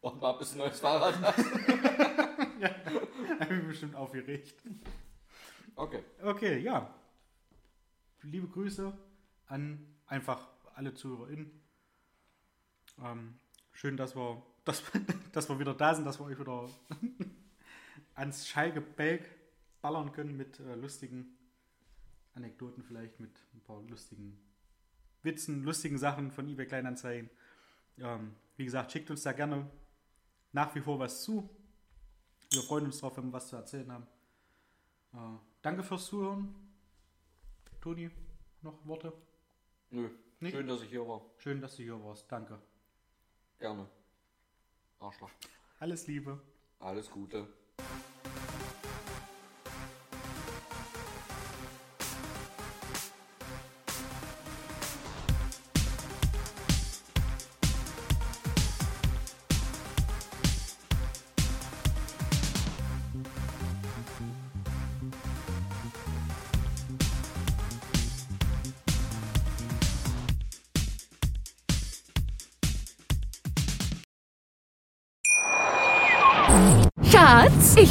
Und 0.00 0.20
mal 0.20 0.32
bis 0.34 0.52
ein 0.52 0.58
neues 0.58 0.78
Fahrrad 0.78 1.18
hast. 1.22 1.38
Hab 3.40 3.50
ich 3.50 3.66
bestimmt 3.66 3.96
aufgeregt. 3.96 4.62
Okay. 5.78 6.02
Okay, 6.24 6.58
ja. 6.58 6.92
Liebe 8.22 8.48
Grüße 8.48 8.92
an 9.46 9.86
einfach 10.06 10.48
alle 10.74 10.92
ZuhörerInnen. 10.92 11.52
Ähm, 13.00 13.38
schön, 13.70 13.96
dass 13.96 14.16
wir, 14.16 14.42
dass, 14.64 14.82
dass 15.32 15.48
wir 15.48 15.60
wieder 15.60 15.74
da 15.74 15.94
sind, 15.94 16.04
dass 16.04 16.18
wir 16.18 16.26
euch 16.26 16.40
wieder 16.40 16.68
ans 18.16 18.48
Schalgebälk 18.48 19.24
ballern 19.80 20.10
können 20.10 20.36
mit 20.36 20.58
äh, 20.58 20.74
lustigen 20.74 21.38
Anekdoten 22.34 22.82
vielleicht, 22.82 23.20
mit 23.20 23.40
ein 23.54 23.60
paar 23.60 23.80
lustigen 23.82 24.36
Witzen, 25.22 25.62
lustigen 25.62 25.96
Sachen 25.96 26.32
von 26.32 26.48
eBay 26.48 26.66
Kleinanzeigen. 26.66 27.30
Ähm, 27.98 28.34
wie 28.56 28.64
gesagt, 28.64 28.90
schickt 28.90 29.12
uns 29.12 29.22
da 29.22 29.30
gerne 29.30 29.70
nach 30.50 30.74
wie 30.74 30.80
vor 30.80 30.98
was 30.98 31.22
zu. 31.22 31.48
Wir 32.50 32.62
freuen 32.62 32.86
uns 32.86 32.98
drauf, 32.98 33.16
wenn 33.16 33.26
wir 33.26 33.32
was 33.34 33.46
zu 33.46 33.54
erzählen 33.54 33.92
haben. 33.92 34.08
Äh, 35.14 35.47
danke 35.62 35.82
fürs 35.82 36.06
Zuhören. 36.06 36.54
Toni, 37.80 38.10
noch 38.62 38.84
Worte? 38.86 39.12
Nö. 39.90 40.10
Nicht? 40.40 40.54
Schön, 40.54 40.66
dass 40.66 40.82
ich 40.82 40.90
hier 40.90 41.06
war. 41.06 41.22
Schön, 41.38 41.60
dass 41.60 41.76
du 41.76 41.82
hier 41.82 42.02
warst. 42.04 42.30
Danke. 42.30 42.60
Gerne. 43.58 43.88
Arschloch. 45.00 45.30
Alles 45.80 46.06
Liebe. 46.06 46.40
Alles 46.78 47.10
Gute. 47.10 47.48